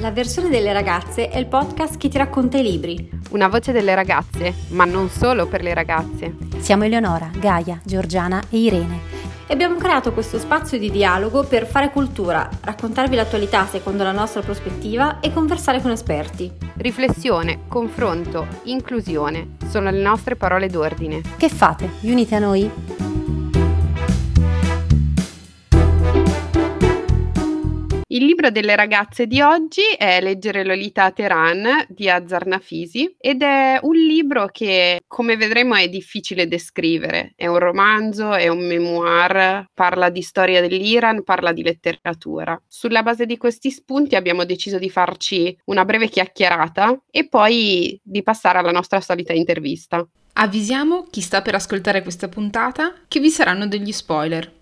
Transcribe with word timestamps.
La 0.00 0.10
versione 0.10 0.48
delle 0.48 0.72
ragazze 0.72 1.28
è 1.28 1.36
il 1.36 1.44
podcast 1.44 1.98
che 1.98 2.08
ti 2.08 2.16
racconta 2.16 2.56
i 2.56 2.62
libri. 2.62 3.10
Una 3.32 3.48
voce 3.48 3.70
delle 3.70 3.94
ragazze, 3.94 4.54
ma 4.68 4.86
non 4.86 5.10
solo 5.10 5.46
per 5.46 5.62
le 5.62 5.74
ragazze. 5.74 6.36
Siamo 6.56 6.84
Eleonora, 6.84 7.30
Gaia, 7.36 7.78
Giorgiana 7.84 8.42
e 8.48 8.60
Irene. 8.60 8.98
E 9.46 9.52
abbiamo 9.52 9.76
creato 9.76 10.14
questo 10.14 10.38
spazio 10.38 10.78
di 10.78 10.90
dialogo 10.90 11.44
per 11.44 11.66
fare 11.66 11.90
cultura, 11.90 12.48
raccontarvi 12.62 13.14
l'attualità 13.14 13.66
secondo 13.66 14.02
la 14.02 14.12
nostra 14.12 14.40
prospettiva 14.40 15.20
e 15.20 15.34
conversare 15.34 15.82
con 15.82 15.90
esperti. 15.90 16.50
Riflessione, 16.76 17.64
confronto, 17.68 18.46
inclusione 18.64 19.56
sono 19.68 19.90
le 19.90 20.00
nostre 20.00 20.34
parole 20.34 20.68
d'ordine. 20.68 21.20
Che 21.36 21.50
fate? 21.50 21.90
Unite 22.00 22.36
a 22.36 22.38
noi? 22.38 23.09
Il 28.12 28.24
libro 28.24 28.50
delle 28.50 28.74
ragazze 28.74 29.28
di 29.28 29.40
oggi 29.40 29.82
è 29.96 30.20
Leggere 30.20 30.64
Lolita 30.64 31.04
a 31.04 31.10
Teheran 31.12 31.86
di 31.86 32.10
Azar 32.10 32.44
Nafisi 32.44 33.14
ed 33.16 33.40
è 33.40 33.78
un 33.82 33.94
libro 33.94 34.48
che, 34.50 35.02
come 35.06 35.36
vedremo, 35.36 35.76
è 35.76 35.88
difficile 35.88 36.48
descrivere. 36.48 37.34
È 37.36 37.46
un 37.46 37.60
romanzo, 37.60 38.32
è 38.32 38.48
un 38.48 38.66
memoir, 38.66 39.66
parla 39.72 40.10
di 40.10 40.22
storia 40.22 40.60
dell'Iran, 40.60 41.22
parla 41.22 41.52
di 41.52 41.62
letteratura. 41.62 42.60
Sulla 42.66 43.04
base 43.04 43.26
di 43.26 43.36
questi 43.36 43.70
spunti 43.70 44.16
abbiamo 44.16 44.44
deciso 44.44 44.78
di 44.78 44.90
farci 44.90 45.56
una 45.66 45.84
breve 45.84 46.08
chiacchierata 46.08 47.02
e 47.12 47.28
poi 47.28 47.96
di 48.02 48.24
passare 48.24 48.58
alla 48.58 48.72
nostra 48.72 49.00
solita 49.00 49.32
intervista. 49.34 50.04
Avvisiamo 50.32 51.06
chi 51.08 51.20
sta 51.20 51.42
per 51.42 51.54
ascoltare 51.54 52.02
questa 52.02 52.28
puntata 52.28 52.92
che 53.06 53.20
vi 53.20 53.30
saranno 53.30 53.68
degli 53.68 53.92
spoiler. 53.92 54.58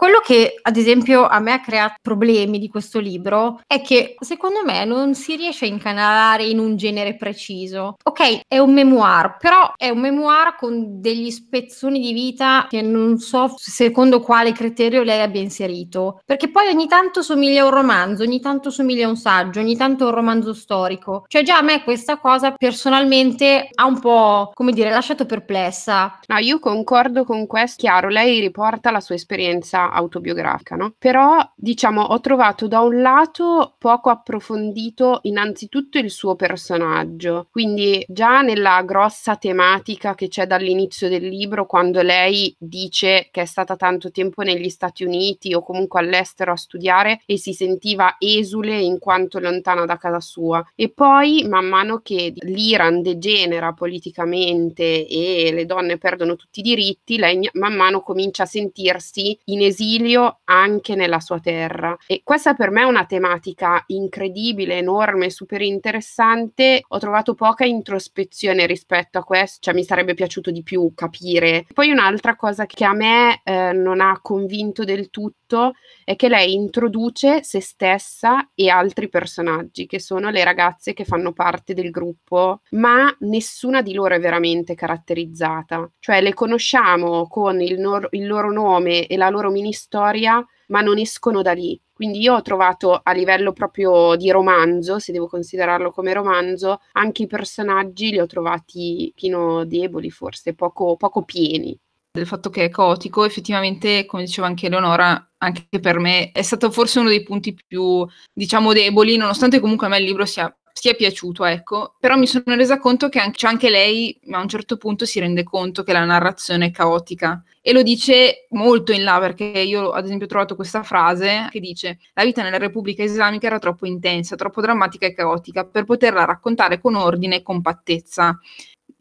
Quello 0.00 0.20
che 0.24 0.58
ad 0.62 0.78
esempio 0.78 1.26
a 1.26 1.40
me 1.40 1.52
ha 1.52 1.60
creato 1.60 1.96
problemi 2.00 2.58
di 2.58 2.70
questo 2.70 3.00
libro 3.00 3.60
è 3.66 3.82
che 3.82 4.14
secondo 4.18 4.64
me 4.64 4.86
non 4.86 5.14
si 5.14 5.36
riesce 5.36 5.66
a 5.66 5.68
incanalare 5.68 6.42
in 6.44 6.58
un 6.58 6.74
genere 6.76 7.16
preciso. 7.16 7.96
Ok, 8.04 8.40
è 8.48 8.56
un 8.56 8.72
memoir, 8.72 9.36
però 9.38 9.74
è 9.76 9.90
un 9.90 10.00
memoir 10.00 10.56
con 10.56 11.02
degli 11.02 11.30
spezzoni 11.30 12.00
di 12.00 12.14
vita 12.14 12.64
che 12.70 12.80
non 12.80 13.18
so 13.18 13.52
secondo 13.58 14.20
quale 14.20 14.52
criterio 14.52 15.02
lei 15.02 15.20
abbia 15.20 15.42
inserito, 15.42 16.22
perché 16.24 16.48
poi 16.48 16.68
ogni 16.68 16.86
tanto 16.86 17.20
somiglia 17.20 17.60
a 17.60 17.66
un 17.66 17.72
romanzo, 17.72 18.22
ogni 18.22 18.40
tanto 18.40 18.70
somiglia 18.70 19.04
a 19.04 19.10
un 19.10 19.18
saggio, 19.18 19.60
ogni 19.60 19.76
tanto 19.76 20.04
a 20.04 20.06
un 20.08 20.14
romanzo 20.14 20.54
storico. 20.54 21.26
Cioè 21.28 21.42
già 21.42 21.58
a 21.58 21.62
me 21.62 21.84
questa 21.84 22.16
cosa 22.16 22.52
personalmente 22.52 23.68
ha 23.74 23.84
un 23.84 24.00
po', 24.00 24.50
come 24.54 24.72
dire, 24.72 24.88
lasciato 24.88 25.26
perplessa. 25.26 26.18
No, 26.26 26.38
io 26.38 26.58
concordo 26.58 27.24
con 27.24 27.46
questo, 27.46 27.82
chiaro, 27.82 28.08
lei 28.08 28.40
riporta 28.40 28.90
la 28.90 29.00
sua 29.00 29.14
esperienza 29.14 29.88
autobiografica, 29.92 30.76
no? 30.76 30.94
Però, 30.98 31.38
diciamo, 31.54 32.02
ho 32.02 32.20
trovato 32.20 32.66
da 32.68 32.80
un 32.80 33.00
lato 33.00 33.74
poco 33.78 34.10
approfondito 34.10 35.20
innanzitutto 35.22 35.98
il 35.98 36.10
suo 36.10 36.36
personaggio, 36.36 37.48
quindi 37.50 38.04
già 38.08 38.42
nella 38.42 38.82
grossa 38.82 39.36
tematica 39.36 40.14
che 40.14 40.28
c'è 40.28 40.46
dall'inizio 40.46 41.08
del 41.08 41.26
libro, 41.26 41.66
quando 41.66 42.02
lei 42.02 42.54
dice 42.58 43.28
che 43.30 43.42
è 43.42 43.44
stata 43.44 43.76
tanto 43.76 44.10
tempo 44.10 44.42
negli 44.42 44.68
Stati 44.68 45.04
Uniti 45.04 45.54
o 45.54 45.62
comunque 45.62 46.00
all'estero 46.00 46.52
a 46.52 46.56
studiare 46.56 47.20
e 47.26 47.38
si 47.38 47.52
sentiva 47.52 48.16
esule 48.18 48.78
in 48.78 48.98
quanto 48.98 49.38
lontana 49.38 49.84
da 49.84 49.96
casa 49.96 50.20
sua. 50.20 50.64
E 50.74 50.90
poi, 50.90 51.44
man 51.48 51.66
mano 51.66 51.98
che 51.98 52.32
l'Iran 52.34 53.02
degenera 53.02 53.72
politicamente 53.72 55.06
e 55.06 55.50
le 55.52 55.66
donne 55.66 55.98
perdono 55.98 56.36
tutti 56.36 56.60
i 56.60 56.62
diritti, 56.62 57.16
lei 57.16 57.48
man 57.54 57.74
mano 57.74 58.02
comincia 58.02 58.42
a 58.44 58.46
sentirsi 58.46 59.38
in 59.46 59.62
esilio 59.70 60.40
anche 60.44 60.94
nella 60.94 61.20
sua 61.20 61.40
terra. 61.40 61.96
E 62.06 62.20
questa 62.22 62.54
per 62.54 62.70
me 62.70 62.82
è 62.82 62.84
una 62.84 63.06
tematica 63.06 63.82
incredibile, 63.88 64.76
enorme, 64.76 65.30
super 65.30 65.62
interessante. 65.62 66.82
Ho 66.86 66.98
trovato 66.98 67.34
poca 67.34 67.64
introspezione 67.64 68.66
rispetto 68.66 69.18
a 69.18 69.24
questo, 69.24 69.58
cioè 69.60 69.74
mi 69.74 69.84
sarebbe 69.84 70.14
piaciuto 70.14 70.50
di 70.50 70.62
più 70.62 70.92
capire. 70.94 71.66
Poi 71.72 71.90
un'altra 71.90 72.36
cosa 72.36 72.66
che 72.66 72.84
a 72.84 72.92
me 72.92 73.40
eh, 73.42 73.72
non 73.72 74.00
ha 74.00 74.18
convinto 74.20 74.84
del 74.84 75.10
tutto 75.10 75.72
è 76.04 76.16
che 76.16 76.28
lei 76.28 76.54
introduce 76.54 77.42
se 77.42 77.60
stessa 77.60 78.50
e 78.54 78.68
altri 78.68 79.08
personaggi, 79.08 79.86
che 79.86 79.98
sono 80.00 80.30
le 80.30 80.44
ragazze 80.44 80.92
che 80.92 81.04
fanno 81.04 81.32
parte 81.32 81.74
del 81.74 81.90
gruppo, 81.90 82.60
ma 82.70 83.14
nessuna 83.20 83.82
di 83.82 83.92
loro 83.92 84.14
è 84.14 84.20
veramente 84.20 84.74
caratterizzata. 84.74 85.90
Cioè 85.98 86.20
le 86.20 86.34
conosciamo 86.34 87.26
con 87.28 87.60
il, 87.60 87.78
nor- 87.78 88.08
il 88.12 88.26
loro 88.26 88.52
nome 88.52 89.06
e 89.06 89.16
la 89.16 89.28
loro 89.28 89.50
mini 89.60 89.72
storia, 89.72 90.44
ma 90.68 90.80
non 90.80 90.98
escono 90.98 91.42
da 91.42 91.52
lì. 91.52 91.80
Quindi 91.92 92.20
io 92.20 92.34
ho 92.34 92.42
trovato 92.42 92.98
a 93.02 93.12
livello 93.12 93.52
proprio 93.52 94.16
di 94.16 94.30
romanzo, 94.30 94.98
se 94.98 95.12
devo 95.12 95.28
considerarlo 95.28 95.90
come 95.90 96.14
romanzo, 96.14 96.80
anche 96.92 97.24
i 97.24 97.26
personaggi 97.26 98.10
li 98.10 98.18
ho 98.18 98.26
trovati 98.26 99.12
fino 99.14 99.64
deboli, 99.64 100.10
forse 100.10 100.54
poco, 100.54 100.96
poco 100.96 101.22
pieni 101.22 101.78
del 102.12 102.26
fatto 102.26 102.50
che 102.50 102.64
è 102.64 102.68
caotico, 102.70 103.24
effettivamente, 103.24 104.04
come 104.04 104.24
diceva 104.24 104.48
anche 104.48 104.66
Eleonora, 104.66 105.32
anche 105.38 105.78
per 105.80 105.98
me 105.98 106.32
è 106.32 106.42
stato 106.42 106.70
forse 106.70 106.98
uno 106.98 107.08
dei 107.08 107.22
punti 107.22 107.54
più, 107.54 108.04
diciamo, 108.32 108.72
deboli, 108.72 109.16
nonostante 109.16 109.60
comunque 109.60 109.86
a 109.86 109.90
me 109.90 109.98
il 109.98 110.04
libro 110.04 110.24
sia 110.26 110.52
sia 110.72 110.94
piaciuto, 110.94 111.44
ecco. 111.44 111.94
Però 111.98 112.16
mi 112.16 112.26
sono 112.26 112.44
resa 112.46 112.78
conto 112.78 113.08
che 113.08 113.18
anche, 113.18 113.36
cioè 113.38 113.50
anche, 113.50 113.70
lei 113.70 114.18
a 114.30 114.40
un 114.40 114.48
certo 114.48 114.76
punto 114.76 115.04
si 115.04 115.20
rende 115.20 115.42
conto 115.42 115.82
che 115.82 115.92
la 115.92 116.04
narrazione 116.04 116.66
è 116.66 116.70
caotica 116.70 117.42
e 117.62 117.72
lo 117.72 117.82
dice 117.82 118.46
molto 118.50 118.92
in 118.92 119.02
là 119.02 119.18
perché 119.18 119.44
io 119.44 119.90
ad 119.90 120.04
esempio 120.04 120.24
ho 120.24 120.28
trovato 120.28 120.56
questa 120.56 120.82
frase 120.82 121.48
che 121.50 121.60
dice 121.60 121.98
la 122.14 122.24
vita 122.24 122.42
nella 122.42 122.56
Repubblica 122.56 123.02
Islamica 123.02 123.46
era 123.46 123.58
troppo 123.58 123.86
intensa, 123.86 124.34
troppo 124.34 124.62
drammatica 124.62 125.06
e 125.06 125.12
caotica 125.12 125.64
per 125.64 125.84
poterla 125.84 126.24
raccontare 126.24 126.80
con 126.80 126.94
ordine 126.94 127.36
e 127.36 127.42
compattezza 127.42 128.38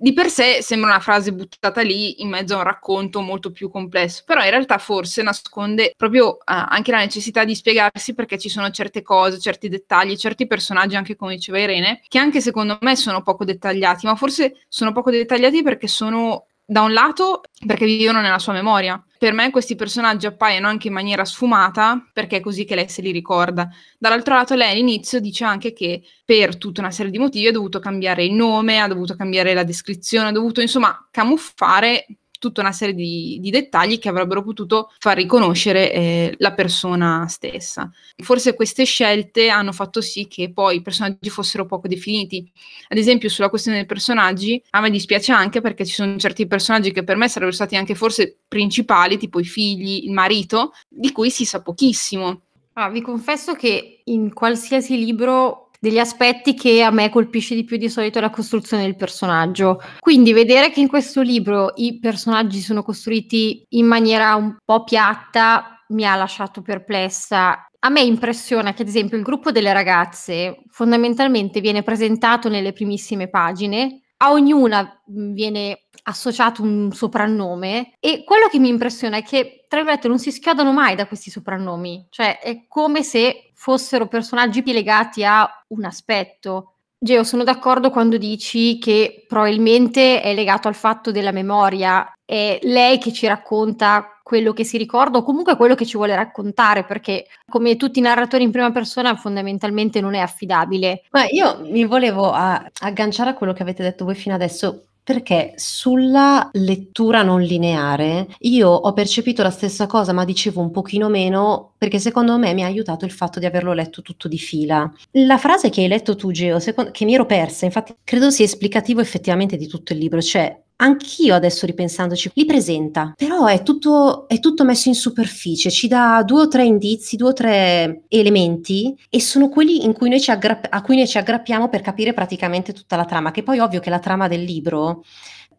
di 0.02 0.14
per 0.14 0.30
sé 0.30 0.62
sembra 0.62 0.92
una 0.92 1.02
frase 1.02 1.34
buttata 1.34 1.82
lì 1.82 2.22
in 2.22 2.30
mezzo 2.30 2.54
a 2.54 2.60
un 2.60 2.64
racconto 2.64 3.20
molto 3.20 3.52
più 3.52 3.70
complesso, 3.70 4.24
però 4.26 4.42
in 4.46 4.50
realtà 4.50 4.78
forse 4.78 5.22
nasconde 5.22 5.94
proprio 5.98 6.30
uh, 6.30 6.38
anche 6.46 6.92
la 6.92 7.00
necessità 7.00 7.44
di 7.44 7.54
spiegarsi 7.54 8.14
perché 8.14 8.38
ci 8.38 8.48
sono 8.48 8.70
certe 8.70 9.02
cose, 9.02 9.40
certi 9.40 9.68
dettagli, 9.68 10.16
certi 10.16 10.48
personaggi, 10.48 10.96
anche 10.96 11.18
come 11.18 11.36
diceva 11.36 11.60
Irene, 11.60 12.00
che 12.08 12.18
anche 12.18 12.40
secondo 12.40 12.78
me 12.80 12.96
sono 12.96 13.22
poco 13.22 13.44
dettagliati, 13.44 14.06
ma 14.06 14.16
forse 14.16 14.64
sono 14.70 14.94
poco 14.94 15.12
dettagliati 15.12 15.62
perché 15.64 15.88
sono 15.88 16.46
da 16.64 16.82
un 16.82 16.94
lato 16.94 17.42
perché 17.66 17.86
vivono 17.86 18.22
nella 18.22 18.40
sua 18.40 18.54
memoria. 18.54 19.04
Per 19.20 19.34
me 19.34 19.52
questi 19.52 19.76
personaggi 19.76 20.28
appaiono 20.28 20.70
anche 20.70 20.88
in 20.88 20.94
maniera 20.94 21.26
sfumata 21.26 22.10
perché 22.14 22.38
è 22.38 22.40
così 22.40 22.64
che 22.64 22.76
lei 22.76 22.88
se 22.88 23.02
li 23.02 23.12
ricorda. 23.12 23.68
Dall'altro 23.98 24.34
lato 24.34 24.56
lei 24.56 24.72
all'inizio 24.72 25.20
dice 25.20 25.44
anche 25.44 25.74
che 25.74 26.04
per 26.24 26.56
tutta 26.58 26.80
una 26.80 26.90
serie 26.90 27.12
di 27.12 27.18
motivi 27.18 27.48
ha 27.48 27.52
dovuto 27.52 27.80
cambiare 27.80 28.24
il 28.24 28.32
nome, 28.32 28.80
ha 28.80 28.88
dovuto 28.88 29.18
cambiare 29.18 29.54
la 29.54 29.66
descrizione, 29.66 30.30
ha 30.30 30.32
dovuto 30.32 30.62
insomma 30.62 31.06
camuffare 31.12 32.06
tutta 32.40 32.62
una 32.62 32.72
serie 32.72 32.96
di, 32.96 33.38
di 33.40 33.52
dettagli 33.52 34.00
che 34.00 34.10
avrebbero 34.10 34.42
potuto 34.44 34.92
far 34.98 35.18
riconoscere 35.18 35.94
eh, 35.94 36.36
la 36.40 36.54
persona 36.54 37.28
stessa. 37.28 37.92
Forse 38.18 38.56
queste 38.56 38.86
scelte 38.86 39.50
hanno 39.50 39.72
fatto 39.72 40.02
sì 40.02 40.28
che 40.28 40.52
poi 40.52 40.78
i 40.78 40.82
personaggi 40.82 41.30
fossero 41.30 41.66
poco 41.66 41.88
definiti. 41.88 42.52
Ad 42.88 42.98
esempio, 42.98 43.30
sulla 43.30 43.50
questione 43.50 43.78
dei 43.78 43.86
personaggi, 43.86 44.62
a 44.72 44.82
me 44.82 44.90
dispiace 44.90 45.32
anche 45.32 45.62
perché 45.62 45.86
ci 45.86 45.94
sono 45.94 46.18
certi 46.18 46.48
personaggi 46.48 46.92
che 46.92 47.04
per 47.04 47.18
me 47.18 47.28
sarebbero 47.28 47.56
stati 47.56 47.76
anche 47.76 47.94
forse 47.94 48.40
principali, 48.48 49.18
tipo 49.18 49.40
i 49.40 49.46
figli, 49.46 50.06
il 50.06 50.12
marito, 50.12 50.74
di 50.88 51.12
cui 51.12 51.30
si 51.30 51.46
sa 51.46 51.62
pochissimo. 51.62 52.42
Ah, 52.74 52.90
vi 52.90 53.02
confesso 53.02 53.56
che 53.56 54.02
in 54.06 54.34
qualsiasi 54.34 54.98
libro 54.98 55.69
degli 55.80 55.98
aspetti 55.98 56.54
che 56.54 56.84
a 56.84 56.92
me 56.92 57.10
colpisce 57.10 57.56
di 57.56 57.64
più 57.64 57.78
di 57.78 57.90
solito 57.90 58.18
è 58.18 58.22
la 58.22 58.30
costruzione 58.30 58.84
del 58.84 58.98
personaggio. 58.98 59.80
Quindi 60.00 60.34
vedere 60.34 60.72
che 60.72 60.82
in 60.82 60.88
questo 60.88 61.22
libro 61.22 61.72
i 61.76 62.00
personaggi 62.00 62.60
sono 62.60 62.84
costruiti 62.84 63.64
in 63.70 63.86
maniera 63.86 64.36
un 64.36 64.58
po' 64.64 64.84
piatta 64.84 65.80
mi 65.90 66.06
ha 66.06 66.16
lasciato 66.16 66.62
perplessa. 66.62 67.66
A 67.80 67.90
me 67.90 68.02
impressiona 68.02 68.74
che 68.74 68.82
ad 68.82 68.90
esempio 68.90 69.18
il 69.18 69.24
gruppo 69.24 69.52
delle 69.52 69.72
ragazze 69.72 70.64
fondamentalmente 70.70 71.62
viene 71.62 71.82
presentato 71.82 72.50
nelle 72.50 72.74
primissime 72.74 73.30
pagine, 73.30 74.02
a 74.22 74.32
ognuna 74.32 75.02
viene 75.06 75.86
associato 76.04 76.62
un 76.62 76.92
soprannome 76.92 77.94
e 78.00 78.24
quello 78.24 78.48
che 78.48 78.60
mi 78.60 78.70
impressiona 78.70 79.18
è 79.18 79.24
che, 79.24 79.66
tra 79.68 79.80
virgolette, 79.80 80.08
non 80.08 80.20
si 80.20 80.32
schiodano 80.32 80.72
mai 80.72 80.96
da 80.96 81.08
questi 81.08 81.30
soprannomi, 81.30 82.08
cioè 82.10 82.40
è 82.40 82.66
come 82.68 83.04
se 83.04 83.52
fossero 83.54 84.08
personaggi 84.08 84.62
legati 84.72 85.24
a 85.24 85.48
un 85.70 85.86
aspetto. 85.86 86.79
Geo, 87.02 87.24
sono 87.24 87.46
d'accordo 87.46 87.92
quando 87.92 88.18
dici 88.18 88.78
che 88.78 89.24
probabilmente 89.26 90.22
è 90.22 90.34
legato 90.34 90.68
al 90.68 90.76
fatto 90.76 91.12
della 91.12 91.32
memoria, 91.32 92.12
è 92.26 92.60
lei 92.64 92.98
che 92.98 93.14
ci 93.14 93.26
racconta 93.26 94.20
quello 94.22 94.52
che 94.52 94.66
si 94.66 94.78
ricorda 94.78 95.18
o 95.20 95.24
comunque 95.24 95.56
quello 95.56 95.76
che 95.76 95.86
ci 95.86 95.96
vuole 95.96 96.14
raccontare, 96.14 96.84
perché 96.84 97.26
come 97.50 97.78
tutti 97.78 98.00
i 98.00 98.02
narratori 98.02 98.44
in 98.44 98.52
prima 98.52 98.72
persona 98.72 99.16
fondamentalmente 99.16 100.02
non 100.02 100.14
è 100.14 100.20
affidabile. 100.20 101.04
Ma 101.12 101.26
io 101.30 101.62
mi 101.64 101.86
volevo 101.86 102.32
a- 102.32 102.70
agganciare 102.82 103.30
a 103.30 103.34
quello 103.34 103.54
che 103.54 103.62
avete 103.62 103.82
detto 103.82 104.04
voi 104.04 104.16
fino 104.16 104.36
adesso 104.36 104.89
perché 105.10 105.54
sulla 105.56 106.52
lettura 106.54 107.24
non 107.24 107.42
lineare 107.42 108.28
io 108.42 108.70
ho 108.70 108.94
percepito 108.94 109.42
la 109.42 109.50
stessa 109.50 109.88
cosa, 109.88 110.14
ma 110.14 110.24
dicevo 110.24 110.62
un 110.62 110.70
pochino 110.70 111.10
meno, 111.10 111.72
perché 111.80 111.98
secondo 111.98 112.38
me 112.38 112.54
mi 112.54 112.62
ha 112.62 112.68
aiutato 112.68 113.06
il 113.06 113.12
fatto 113.12 113.40
di 113.40 113.48
averlo 113.48 113.74
letto 113.74 114.04
tutto 114.04 114.28
di 114.28 114.38
fila. 114.38 114.88
La 115.14 115.40
frase 115.40 115.72
che 115.72 115.82
hai 115.82 115.88
letto 115.88 116.16
tu, 116.16 116.30
Geo, 116.30 116.60
secondo, 116.60 116.92
che 116.92 117.06
mi 117.06 117.16
ero 117.16 117.26
persa, 117.26 117.66
infatti 117.66 117.96
credo 118.04 118.30
sia 118.30 118.46
esplicativo 118.46 119.02
effettivamente 119.02 119.58
di 119.58 119.66
tutto 119.66 119.94
il 119.94 120.00
libro, 120.00 120.22
cioè 120.22 120.56
Anch'io 120.82 121.36
adesso 121.36 121.66
ripensandoci, 121.66 122.32
li 122.36 122.46
presenta, 122.46 123.14
però 123.18 123.48
è 123.48 123.64
tutto, 123.64 124.30
è 124.30 124.40
tutto, 124.40 124.64
messo 124.64 124.88
in 124.88 124.96
superficie, 124.96 125.70
ci 125.70 125.90
dà 125.90 126.24
due 126.24 126.44
o 126.44 126.48
tre 126.48 126.64
indizi, 126.64 127.18
due 127.18 127.30
o 127.30 127.34
tre 127.34 128.04
elementi 128.08 128.96
e 129.10 129.20
sono 129.20 129.50
quelli 129.50 129.84
cui 129.92 130.08
aggrapp- 130.32 130.68
a 130.70 130.82
cui 130.82 130.96
noi 130.96 131.08
ci 131.08 131.18
aggrappiamo 131.18 131.68
per 131.68 131.82
capire 131.82 132.14
praticamente 132.14 132.72
tutta 132.72 132.96
la 132.96 133.04
trama, 133.04 133.32
che 133.32 133.44
poi 133.44 133.60
ovvio 133.60 133.82
che 133.82 133.90
la 133.90 134.00
trama 134.00 134.30
del 134.30 134.44
libro 134.44 135.04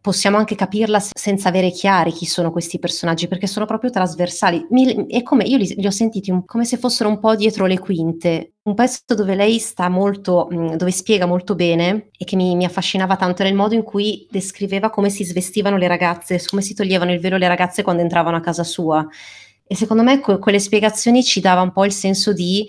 possiamo 0.00 0.38
anche 0.38 0.55
capirla 0.55 0.99
senza 1.00 1.49
avere 1.49 1.70
chiari 1.70 2.12
chi 2.12 2.25
sono 2.25 2.50
questi 2.50 2.79
personaggi, 2.79 3.29
perché 3.29 3.47
sono 3.47 3.67
proprio 3.67 3.91
trasversali. 3.91 4.67
Mi, 4.70 5.06
è 5.06 5.23
come 5.23 5.44
io 5.44 5.58
li, 5.58 5.75
li 5.76 5.87
ho 5.87 5.91
sentiti 5.91 6.31
un, 6.31 6.44
come 6.44 6.64
se 6.64 6.79
fossero 6.79 7.08
un 7.08 7.19
po' 7.19 7.37
dietro 7.37 7.67
le 7.67 7.79
quinte. 7.79 8.55
Un 8.62 8.75
pezzo 8.75 9.14
dove 9.14 9.35
lei 9.35 9.58
sta 9.58 9.88
molto, 9.88 10.49
mm, 10.52 10.75
dove 10.75 10.91
spiega 10.91 11.26
molto 11.26 11.55
bene 11.55 12.08
e 12.17 12.25
che 12.25 12.37
mi, 12.37 12.56
mi 12.56 12.64
affascinava 12.64 13.17
tanto 13.17 13.43
era 13.43 13.50
il 13.50 13.56
modo 13.56 13.75
in 13.75 13.82
cui 13.82 14.26
descriveva 14.31 14.91
come 14.91 15.11
si 15.11 15.25
svestivano 15.25 15.76
le 15.76 15.88
ragazze, 15.88 16.43
come 16.46 16.62
si 16.62 16.75
toglievano 16.75 17.12
il 17.12 17.20
velo 17.20 17.37
le 17.37 17.49
ragazze 17.49 17.82
quando 17.82 18.03
entravano 18.03 18.37
a 18.37 18.41
casa 18.41 18.64
sua. 18.64 19.06
E 19.67 19.76
secondo 19.76 20.03
me 20.03 20.20
que- 20.20 20.38
quelle 20.38 20.58
spiegazioni 20.58 21.23
ci 21.23 21.41
dava 21.41 21.61
un 21.61 21.73
po' 21.73 21.85
il 21.85 21.93
senso 21.93 22.32
di 22.32 22.69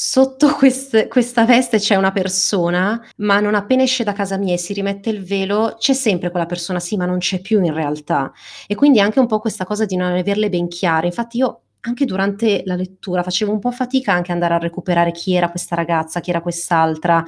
sotto 0.00 0.54
quest- 0.54 1.08
questa 1.08 1.44
veste 1.44 1.78
c'è 1.78 1.96
una 1.96 2.12
persona, 2.12 3.04
ma 3.16 3.40
non 3.40 3.56
appena 3.56 3.82
esce 3.82 4.04
da 4.04 4.12
casa 4.12 4.36
mia 4.36 4.54
e 4.54 4.56
si 4.56 4.72
rimette 4.72 5.10
il 5.10 5.24
velo, 5.24 5.74
c'è 5.76 5.92
sempre 5.92 6.30
quella 6.30 6.46
persona, 6.46 6.78
sì, 6.78 6.96
ma 6.96 7.04
non 7.04 7.18
c'è 7.18 7.40
più 7.40 7.60
in 7.64 7.74
realtà. 7.74 8.32
E 8.68 8.76
quindi 8.76 9.00
anche 9.00 9.18
un 9.18 9.26
po' 9.26 9.40
questa 9.40 9.64
cosa 9.64 9.86
di 9.86 9.96
non 9.96 10.12
averle 10.12 10.50
ben 10.50 10.68
chiare. 10.68 11.08
Infatti 11.08 11.38
io 11.38 11.62
anche 11.80 12.04
durante 12.04 12.62
la 12.64 12.76
lettura 12.76 13.24
facevo 13.24 13.50
un 13.50 13.58
po' 13.58 13.72
fatica 13.72 14.12
anche 14.12 14.30
andare 14.30 14.54
a 14.54 14.58
recuperare 14.58 15.10
chi 15.10 15.34
era 15.34 15.50
questa 15.50 15.74
ragazza, 15.74 16.20
chi 16.20 16.30
era 16.30 16.42
quest'altra. 16.42 17.24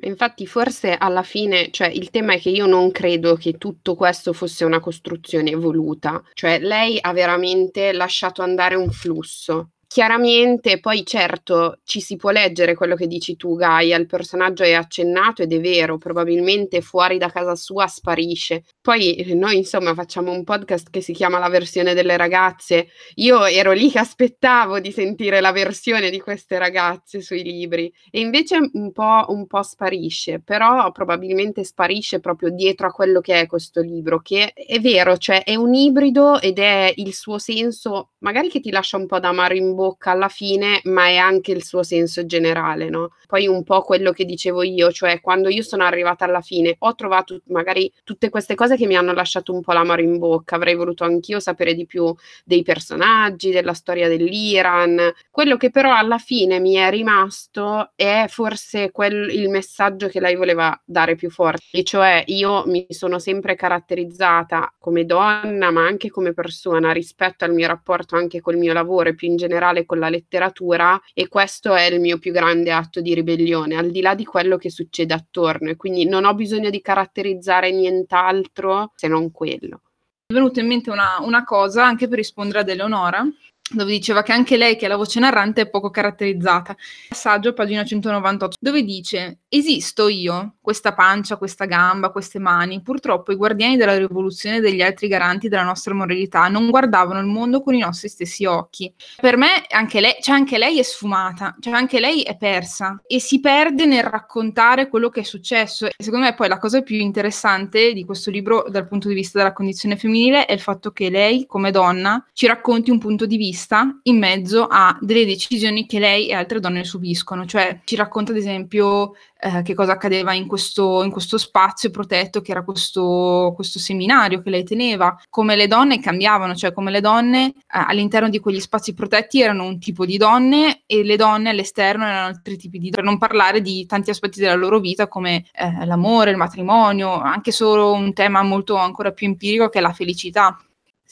Infatti, 0.00 0.46
forse 0.46 0.94
alla 0.94 1.22
fine, 1.22 1.70
cioè 1.70 1.88
il 1.88 2.08
tema 2.08 2.32
è 2.32 2.40
che 2.40 2.48
io 2.48 2.64
non 2.64 2.92
credo 2.92 3.34
che 3.36 3.58
tutto 3.58 3.94
questo 3.94 4.32
fosse 4.32 4.64
una 4.64 4.80
costruzione 4.80 5.54
voluta, 5.54 6.22
cioè 6.32 6.60
lei 6.60 6.96
ha 6.98 7.12
veramente 7.12 7.92
lasciato 7.92 8.40
andare 8.40 8.74
un 8.74 8.90
flusso 8.90 9.68
Chiaramente, 9.94 10.80
poi 10.80 11.06
certo, 11.06 11.78
ci 11.84 12.00
si 12.00 12.16
può 12.16 12.30
leggere 12.30 12.74
quello 12.74 12.96
che 12.96 13.06
dici 13.06 13.36
tu, 13.36 13.54
Gaia, 13.54 13.96
il 13.96 14.06
personaggio 14.06 14.64
è 14.64 14.72
accennato 14.72 15.42
ed 15.42 15.52
è 15.52 15.60
vero, 15.60 15.98
probabilmente 15.98 16.80
fuori 16.80 17.16
da 17.16 17.30
casa 17.30 17.54
sua 17.54 17.86
sparisce. 17.86 18.64
Poi 18.80 19.14
eh, 19.14 19.34
noi 19.36 19.58
insomma 19.58 19.94
facciamo 19.94 20.32
un 20.32 20.42
podcast 20.42 20.90
che 20.90 21.00
si 21.00 21.12
chiama 21.12 21.38
La 21.38 21.48
versione 21.48 21.94
delle 21.94 22.16
ragazze. 22.16 22.88
Io 23.18 23.44
ero 23.44 23.70
lì 23.70 23.88
che 23.88 24.00
aspettavo 24.00 24.80
di 24.80 24.90
sentire 24.90 25.40
la 25.40 25.52
versione 25.52 26.10
di 26.10 26.18
queste 26.18 26.58
ragazze 26.58 27.20
sui 27.20 27.44
libri 27.44 27.88
e 28.10 28.18
invece 28.18 28.68
un 28.72 28.90
po', 28.90 29.26
un 29.28 29.46
po' 29.46 29.62
sparisce, 29.62 30.42
però 30.42 30.90
probabilmente 30.90 31.62
sparisce 31.62 32.18
proprio 32.18 32.50
dietro 32.50 32.88
a 32.88 32.90
quello 32.90 33.20
che 33.20 33.38
è 33.38 33.46
questo 33.46 33.80
libro, 33.80 34.18
che 34.18 34.54
è 34.54 34.80
vero, 34.80 35.16
cioè 35.18 35.44
è 35.44 35.54
un 35.54 35.72
ibrido 35.72 36.40
ed 36.40 36.58
è 36.58 36.92
il 36.96 37.14
suo 37.14 37.38
senso, 37.38 38.10
magari 38.18 38.48
che 38.48 38.58
ti 38.58 38.72
lascia 38.72 38.96
un 38.96 39.06
po' 39.06 39.20
da 39.20 39.28
amaro 39.28 39.54
in 39.54 39.72
bocca 39.72 39.82
bocca 39.84 40.12
alla 40.12 40.28
fine, 40.28 40.80
ma 40.84 41.06
è 41.08 41.16
anche 41.16 41.52
il 41.52 41.62
suo 41.62 41.82
senso 41.82 42.24
generale, 42.24 42.88
no? 42.88 43.10
Poi 43.26 43.46
un 43.46 43.62
po' 43.64 43.82
quello 43.82 44.12
che 44.12 44.24
dicevo 44.24 44.62
io, 44.62 44.90
cioè 44.92 45.20
quando 45.20 45.48
io 45.48 45.62
sono 45.62 45.84
arrivata 45.84 46.24
alla 46.24 46.40
fine 46.40 46.76
ho 46.78 46.94
trovato 46.94 47.40
magari 47.48 47.92
tutte 48.04 48.30
queste 48.30 48.54
cose 48.54 48.76
che 48.76 48.86
mi 48.86 48.96
hanno 48.96 49.12
lasciato 49.12 49.52
un 49.52 49.60
po' 49.60 49.72
l'amaro 49.72 50.00
in 50.00 50.18
bocca, 50.18 50.56
avrei 50.56 50.74
voluto 50.74 51.04
anch'io 51.04 51.40
sapere 51.40 51.74
di 51.74 51.84
più 51.84 52.14
dei 52.44 52.62
personaggi, 52.62 53.50
della 53.50 53.74
storia 53.74 54.08
dell'Iran. 54.08 55.12
Quello 55.30 55.56
che 55.56 55.70
però 55.70 55.94
alla 55.94 56.18
fine 56.18 56.60
mi 56.60 56.74
è 56.74 56.88
rimasto 56.90 57.90
è 57.94 58.26
forse 58.28 58.90
quel, 58.90 59.30
il 59.30 59.48
messaggio 59.48 60.08
che 60.08 60.20
lei 60.20 60.36
voleva 60.36 60.80
dare 60.84 61.14
più 61.14 61.30
forte, 61.30 61.64
e 61.72 61.82
cioè 61.82 62.22
io 62.26 62.64
mi 62.66 62.86
sono 62.88 63.18
sempre 63.18 63.54
caratterizzata 63.54 64.72
come 64.78 65.04
donna, 65.04 65.70
ma 65.70 65.84
anche 65.84 66.08
come 66.10 66.32
persona 66.32 66.92
rispetto 66.92 67.44
al 67.44 67.52
mio 67.52 67.66
rapporto 67.66 68.16
anche 68.16 68.40
col 68.40 68.56
mio 68.56 68.72
lavoro 68.72 69.08
e 69.08 69.14
più 69.14 69.28
in 69.28 69.36
generale 69.36 69.63
generale 69.64 69.86
con 69.86 69.98
la 69.98 70.08
letteratura 70.08 71.00
e 71.14 71.28
questo 71.28 71.74
è 71.74 71.84
il 71.84 72.00
mio 72.00 72.18
più 72.18 72.32
grande 72.32 72.70
atto 72.70 73.00
di 73.00 73.14
ribellione, 73.14 73.76
al 73.76 73.90
di 73.90 74.00
là 74.00 74.14
di 74.14 74.24
quello 74.24 74.56
che 74.56 74.70
succede 74.70 75.14
attorno 75.14 75.70
e 75.70 75.76
quindi 75.76 76.06
non 76.06 76.24
ho 76.24 76.34
bisogno 76.34 76.70
di 76.70 76.82
caratterizzare 76.82 77.72
nient'altro 77.72 78.92
se 78.94 79.08
non 79.08 79.30
quello. 79.30 79.80
Mi 80.26 80.36
è 80.36 80.40
venuta 80.40 80.60
in 80.60 80.66
mente 80.66 80.90
una, 80.90 81.18
una 81.20 81.44
cosa 81.44 81.84
anche 81.84 82.08
per 82.08 82.18
rispondere 82.18 82.60
ad 82.60 82.68
Eleonora, 82.68 83.26
dove 83.70 83.92
diceva 83.92 84.22
che 84.22 84.32
anche 84.32 84.58
lei, 84.58 84.76
che 84.76 84.84
è 84.84 84.88
la 84.88 84.96
voce 84.96 85.20
narrante, 85.20 85.62
è 85.62 85.70
poco 85.70 85.88
caratterizzata. 85.88 86.76
Passaggio, 87.08 87.54
pagina 87.54 87.82
198, 87.82 88.56
dove 88.60 88.82
dice: 88.82 89.38
Esisto 89.48 90.08
io, 90.08 90.56
questa 90.60 90.92
pancia, 90.92 91.38
questa 91.38 91.64
gamba, 91.64 92.10
queste 92.10 92.38
mani. 92.38 92.82
Purtroppo 92.82 93.32
i 93.32 93.36
guardiani 93.36 93.76
della 93.76 93.96
rivoluzione 93.96 94.56
e 94.56 94.60
degli 94.60 94.82
altri 94.82 95.08
garanti 95.08 95.48
della 95.48 95.62
nostra 95.62 95.94
moralità 95.94 96.48
non 96.48 96.68
guardavano 96.68 97.20
il 97.20 97.26
mondo 97.26 97.62
con 97.62 97.74
i 97.74 97.78
nostri 97.78 98.08
stessi 98.08 98.44
occhi. 98.44 98.92
Per 99.18 99.36
me, 99.38 99.64
anche 99.70 100.00
lei, 100.00 100.16
cioè 100.20 100.34
anche 100.34 100.58
lei 100.58 100.78
è 100.78 100.82
sfumata, 100.82 101.56
cioè 101.60 101.72
anche 101.72 102.00
lei 102.00 102.20
è 102.22 102.36
persa 102.36 103.00
e 103.06 103.18
si 103.18 103.40
perde 103.40 103.86
nel 103.86 104.04
raccontare 104.04 104.88
quello 104.88 105.08
che 105.08 105.20
è 105.20 105.24
successo. 105.24 105.86
E 105.86 105.94
secondo 105.96 106.26
me, 106.26 106.34
poi 106.34 106.48
la 106.48 106.58
cosa 106.58 106.82
più 106.82 106.98
interessante 106.98 107.94
di 107.94 108.04
questo 108.04 108.30
libro, 108.30 108.66
dal 108.68 108.86
punto 108.86 109.08
di 109.08 109.14
vista 109.14 109.38
della 109.38 109.54
condizione 109.54 109.96
femminile, 109.96 110.44
è 110.44 110.52
il 110.52 110.60
fatto 110.60 110.90
che 110.92 111.08
lei, 111.08 111.46
come 111.46 111.70
donna, 111.70 112.22
ci 112.34 112.46
racconti 112.46 112.90
un 112.90 112.98
punto 112.98 113.24
di 113.24 113.38
vista 113.38 113.52
vista 113.54 114.00
in 114.02 114.18
mezzo 114.18 114.66
a 114.68 114.98
delle 115.00 115.24
decisioni 115.24 115.86
che 115.86 116.00
lei 116.00 116.28
e 116.28 116.34
altre 116.34 116.58
donne 116.58 116.84
subiscono, 116.84 117.46
cioè 117.46 117.80
ci 117.84 117.94
racconta 117.94 118.32
ad 118.32 118.38
esempio 118.38 119.12
eh, 119.38 119.62
che 119.62 119.74
cosa 119.74 119.92
accadeva 119.92 120.32
in 120.34 120.48
questo, 120.48 121.04
in 121.04 121.12
questo, 121.12 121.38
spazio 121.38 121.90
protetto 121.90 122.40
che 122.40 122.50
era 122.50 122.64
questo, 122.64 123.52
questo, 123.54 123.78
seminario 123.78 124.42
che 124.42 124.50
lei 124.50 124.64
teneva, 124.64 125.16
come 125.30 125.54
le 125.54 125.68
donne 125.68 126.00
cambiavano, 126.00 126.54
cioè 126.56 126.72
come 126.72 126.90
le 126.90 127.00
donne 127.00 127.46
eh, 127.46 127.52
all'interno 127.68 128.28
di 128.28 128.40
quegli 128.40 128.60
spazi 128.60 128.92
protetti 128.92 129.40
erano 129.40 129.64
un 129.64 129.78
tipo 129.78 130.04
di 130.04 130.16
donne 130.16 130.82
e 130.86 131.04
le 131.04 131.16
donne 131.16 131.50
all'esterno 131.50 132.04
erano 132.04 132.26
altri 132.26 132.56
tipi 132.56 132.78
di 132.78 132.90
donne, 132.90 132.96
per 132.96 133.04
non 133.04 133.18
parlare 133.18 133.60
di 133.60 133.86
tanti 133.86 134.10
aspetti 134.10 134.40
della 134.40 134.54
loro 134.54 134.80
vita 134.80 135.06
come 135.06 135.44
eh, 135.52 135.86
l'amore, 135.86 136.30
il 136.30 136.36
matrimonio, 136.36 137.20
anche 137.20 137.52
solo 137.52 137.92
un 137.92 138.12
tema 138.12 138.42
molto 138.42 138.76
ancora 138.76 139.12
più 139.12 139.28
empirico 139.28 139.68
che 139.68 139.78
è 139.78 139.82
la 139.82 139.92
felicità. 139.92 140.58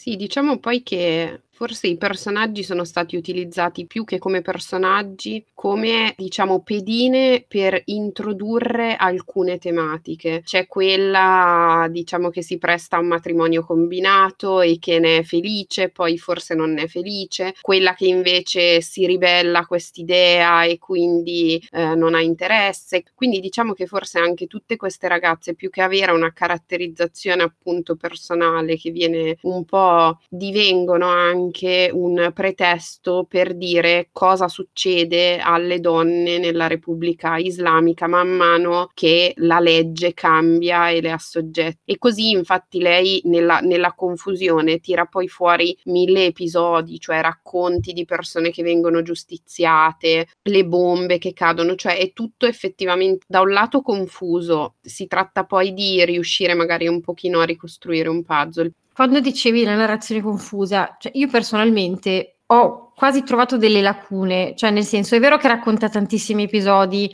Sì, 0.02 0.16
diciamo 0.16 0.58
poi 0.58 0.82
che 0.82 1.42
Forse 1.62 1.86
i 1.86 1.96
personaggi 1.96 2.64
sono 2.64 2.82
stati 2.82 3.14
utilizzati 3.14 3.86
più 3.86 4.02
che 4.02 4.18
come 4.18 4.42
personaggi, 4.42 5.46
come 5.54 6.12
diciamo 6.16 6.60
pedine 6.64 7.44
per 7.46 7.80
introdurre 7.84 8.96
alcune 8.96 9.58
tematiche. 9.58 10.42
C'è 10.44 10.66
quella 10.66 11.86
diciamo 11.88 12.30
che 12.30 12.42
si 12.42 12.58
presta 12.58 12.96
a 12.96 12.98
un 12.98 13.06
matrimonio 13.06 13.62
combinato 13.64 14.60
e 14.60 14.78
che 14.80 14.98
ne 14.98 15.18
è 15.18 15.22
felice, 15.22 15.90
poi 15.90 16.18
forse 16.18 16.56
non 16.56 16.72
ne 16.72 16.82
è 16.82 16.86
felice, 16.88 17.54
quella 17.60 17.94
che 17.94 18.06
invece 18.06 18.80
si 18.80 19.06
ribella 19.06 19.60
a 19.60 19.66
quest'idea 19.66 20.64
e 20.64 20.78
quindi 20.78 21.64
eh, 21.70 21.94
non 21.94 22.16
ha 22.16 22.20
interesse. 22.20 23.04
Quindi 23.14 23.38
diciamo 23.38 23.72
che 23.72 23.86
forse 23.86 24.18
anche 24.18 24.48
tutte 24.48 24.74
queste 24.74 25.06
ragazze, 25.06 25.54
più 25.54 25.70
che 25.70 25.82
avere 25.82 26.10
una 26.10 26.32
caratterizzazione 26.32 27.44
appunto 27.44 27.94
personale 27.94 28.76
che 28.76 28.90
viene 28.90 29.36
un 29.42 29.64
po' 29.64 30.18
divengono 30.28 31.06
anche 31.06 31.50
anche 31.52 31.90
un 31.92 32.30
pretesto 32.34 33.26
per 33.28 33.54
dire 33.54 34.08
cosa 34.10 34.48
succede 34.48 35.38
alle 35.38 35.80
donne 35.80 36.38
nella 36.38 36.66
Repubblica 36.66 37.36
Islamica 37.36 38.06
man 38.06 38.30
mano 38.30 38.88
che 38.94 39.34
la 39.36 39.60
legge 39.60 40.14
cambia 40.14 40.88
e 40.88 41.02
le 41.02 41.10
assoggetta. 41.10 41.80
E 41.84 41.98
così 41.98 42.30
infatti 42.30 42.80
lei 42.80 43.20
nella, 43.24 43.60
nella 43.60 43.92
confusione 43.92 44.80
tira 44.80 45.04
poi 45.04 45.28
fuori 45.28 45.76
mille 45.84 46.24
episodi, 46.24 46.98
cioè 46.98 47.20
racconti 47.20 47.92
di 47.92 48.06
persone 48.06 48.50
che 48.50 48.62
vengono 48.62 49.02
giustiziate, 49.02 50.28
le 50.42 50.64
bombe 50.64 51.18
che 51.18 51.34
cadono, 51.34 51.74
cioè 51.74 51.98
è 51.98 52.12
tutto 52.14 52.46
effettivamente 52.46 53.26
da 53.28 53.40
un 53.40 53.50
lato 53.50 53.82
confuso, 53.82 54.76
si 54.80 55.06
tratta 55.06 55.44
poi 55.44 55.74
di 55.74 56.02
riuscire 56.04 56.54
magari 56.54 56.88
un 56.88 57.00
pochino 57.02 57.40
a 57.40 57.44
ricostruire 57.44 58.08
un 58.08 58.22
puzzle. 58.22 58.72
Quando 58.94 59.20
dicevi 59.20 59.64
la 59.64 59.74
narrazione 59.74 60.20
confusa, 60.20 60.96
cioè 60.98 61.12
io 61.14 61.28
personalmente 61.28 62.40
ho 62.46 62.92
quasi 62.94 63.22
trovato 63.22 63.56
delle 63.56 63.80
lacune, 63.80 64.54
cioè 64.56 64.70
nel 64.70 64.84
senso 64.84 65.14
è 65.14 65.20
vero 65.20 65.38
che 65.38 65.48
racconta 65.48 65.88
tantissimi 65.88 66.44
episodi 66.44 67.10